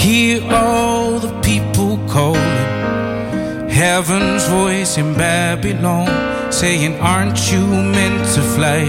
Hear 0.00 0.42
all 0.50 1.18
the 1.18 1.38
people 1.42 1.98
calling. 2.08 3.68
Heaven's 3.68 4.46
voice 4.46 4.96
in 4.96 5.12
Babylon 5.12 6.08
saying, 6.50 6.98
Aren't 7.00 7.52
you 7.52 7.60
meant 7.66 8.24
to 8.34 8.40
fly? 8.40 8.88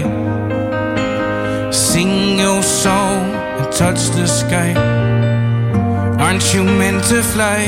Sing 1.70 2.38
your 2.38 2.62
song 2.62 3.30
and 3.58 3.70
touch 3.70 4.08
the 4.16 4.26
sky. 4.26 4.72
Aren't 6.18 6.54
you 6.54 6.64
meant 6.64 7.04
to 7.12 7.22
fly? 7.22 7.60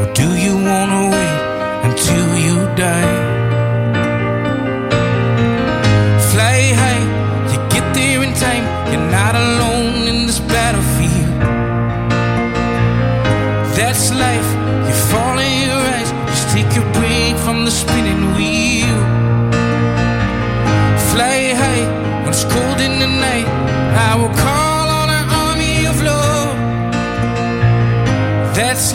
Or 0.00 0.10
do 0.14 0.34
you 0.34 0.54
wanna 0.54 1.10
wait 1.10 1.90
until 1.90 2.38
you 2.38 2.56
die? 2.74 3.35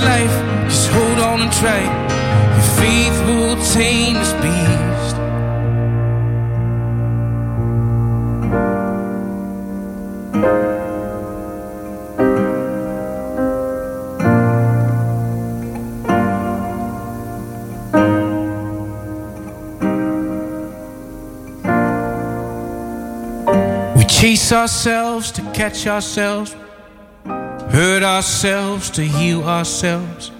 Life, 0.01 0.35
just 0.69 0.89
hold 0.89 1.19
on 1.19 1.41
and 1.41 1.51
try. 1.51 1.81
Your 2.55 2.67
faith 2.79 3.17
will 3.25 3.55
tame 3.73 4.15
this 4.15 4.33
beast. 4.41 5.17
We 23.97 24.03
chase 24.05 24.51
ourselves 24.51 25.31
to 25.33 25.41
catch 25.51 25.87
ourselves, 25.87 26.55
hurt 27.71 28.03
ourselves 28.03 28.89
to 28.91 29.03
heal 29.03 29.43
ourselves, 29.43 30.31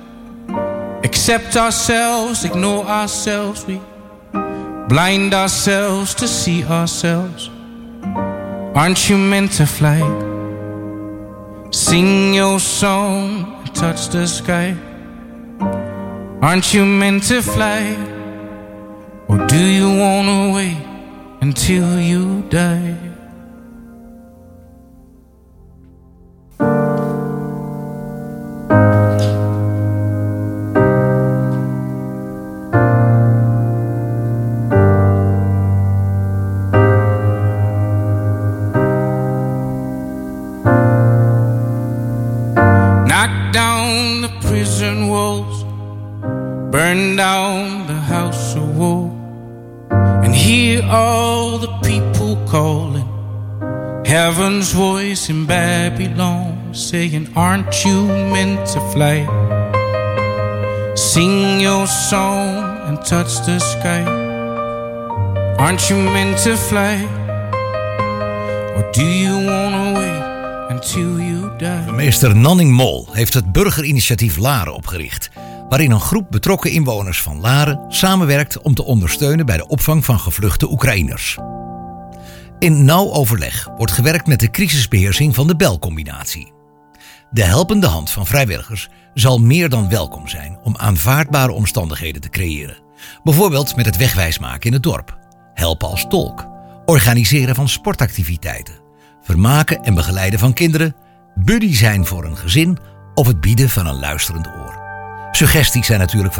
accept 1.03 1.55
ourselves, 1.55 2.43
ignore 2.45 2.85
ourselves. 2.85 3.65
We 3.65 3.79
blind 4.87 5.33
ourselves 5.33 6.13
to 6.15 6.27
see 6.27 6.63
ourselves. 6.63 7.49
Aren't 8.75 9.09
you 9.09 9.17
meant 9.17 9.53
to 9.53 9.65
fly? 9.65 10.01
Sing 11.71 12.33
your 12.33 12.59
song 12.59 13.61
touch 13.73 14.09
the 14.09 14.27
sky. 14.27 14.75
Aren't 16.41 16.73
you 16.73 16.85
meant 16.85 17.23
to 17.23 17.41
fly? 17.41 17.95
Or 19.27 19.37
do 19.47 19.57
you 19.57 19.89
wanna 19.97 20.53
wait 20.53 20.77
until 21.41 21.99
you 21.99 22.41
die? 22.49 23.10
Aren't 57.61 57.81
you 57.81 58.05
meant 58.05 58.71
to 58.71 58.79
fly? 58.89 59.27
Sing 60.93 61.61
your 61.61 61.87
song 61.87 62.65
and 62.87 63.05
touch 63.05 63.45
the 63.45 63.59
sky. 63.59 64.03
Aren't 65.57 65.87
you 65.87 65.99
meant 65.99 66.43
to 66.43 66.55
fly? 66.55 67.07
Or 68.75 68.91
do 68.91 69.03
you 69.03 69.45
wanna 69.45 69.93
wait 69.93 70.69
until 70.69 71.19
you 71.19 71.57
die? 71.57 71.91
Meester 71.91 72.35
Nanning 72.35 72.71
Mol 72.71 73.07
heeft 73.11 73.33
het 73.33 73.51
burgerinitiatief 73.51 74.37
Laren 74.37 74.73
opgericht, 74.73 75.29
waarin 75.69 75.91
een 75.91 75.99
groep 75.99 76.31
betrokken 76.31 76.71
inwoners 76.71 77.21
van 77.21 77.39
Laren 77.39 77.85
samenwerkt 77.87 78.61
om 78.61 78.73
te 78.73 78.83
ondersteunen 78.83 79.45
bij 79.45 79.57
de 79.57 79.67
opvang 79.67 80.05
van 80.05 80.19
gevluchte 80.19 80.71
Oekraïners. 80.71 81.37
In 82.59 82.85
nauw 82.85 83.11
overleg 83.11 83.69
wordt 83.77 83.91
gewerkt 83.91 84.27
met 84.27 84.39
de 84.39 84.51
crisisbeheersing 84.51 85.35
van 85.35 85.47
de 85.47 85.55
belcombinatie. 85.55 86.59
De 87.33 87.43
helpende 87.43 87.87
hand 87.87 88.11
van 88.11 88.25
vrijwilligers 88.25 88.89
zal 89.13 89.37
meer 89.37 89.69
dan 89.69 89.89
welkom 89.89 90.27
zijn 90.27 90.59
om 90.63 90.77
aanvaardbare 90.77 91.51
omstandigheden 91.51 92.21
te 92.21 92.29
creëren. 92.29 92.77
Bijvoorbeeld 93.23 93.75
met 93.75 93.85
het 93.85 93.97
wegwijsmaken 93.97 94.67
in 94.67 94.73
het 94.73 94.83
dorp, 94.83 95.17
helpen 95.53 95.87
als 95.89 96.05
tolk, 96.09 96.47
organiseren 96.85 97.55
van 97.55 97.69
sportactiviteiten, 97.69 98.79
vermaken 99.21 99.83
en 99.83 99.93
begeleiden 99.93 100.39
van 100.39 100.53
kinderen, 100.53 100.95
buddy 101.35 101.75
zijn 101.75 102.05
voor 102.05 102.25
een 102.25 102.37
gezin 102.37 102.77
of 103.13 103.27
het 103.27 103.41
bieden 103.41 103.69
van 103.69 103.87
een 103.87 103.99
luisterend 103.99 104.47
oor. 104.47 104.79
Suggesties 105.31 105.85
zijn 105.85 105.99
natuurlijk 105.99 106.29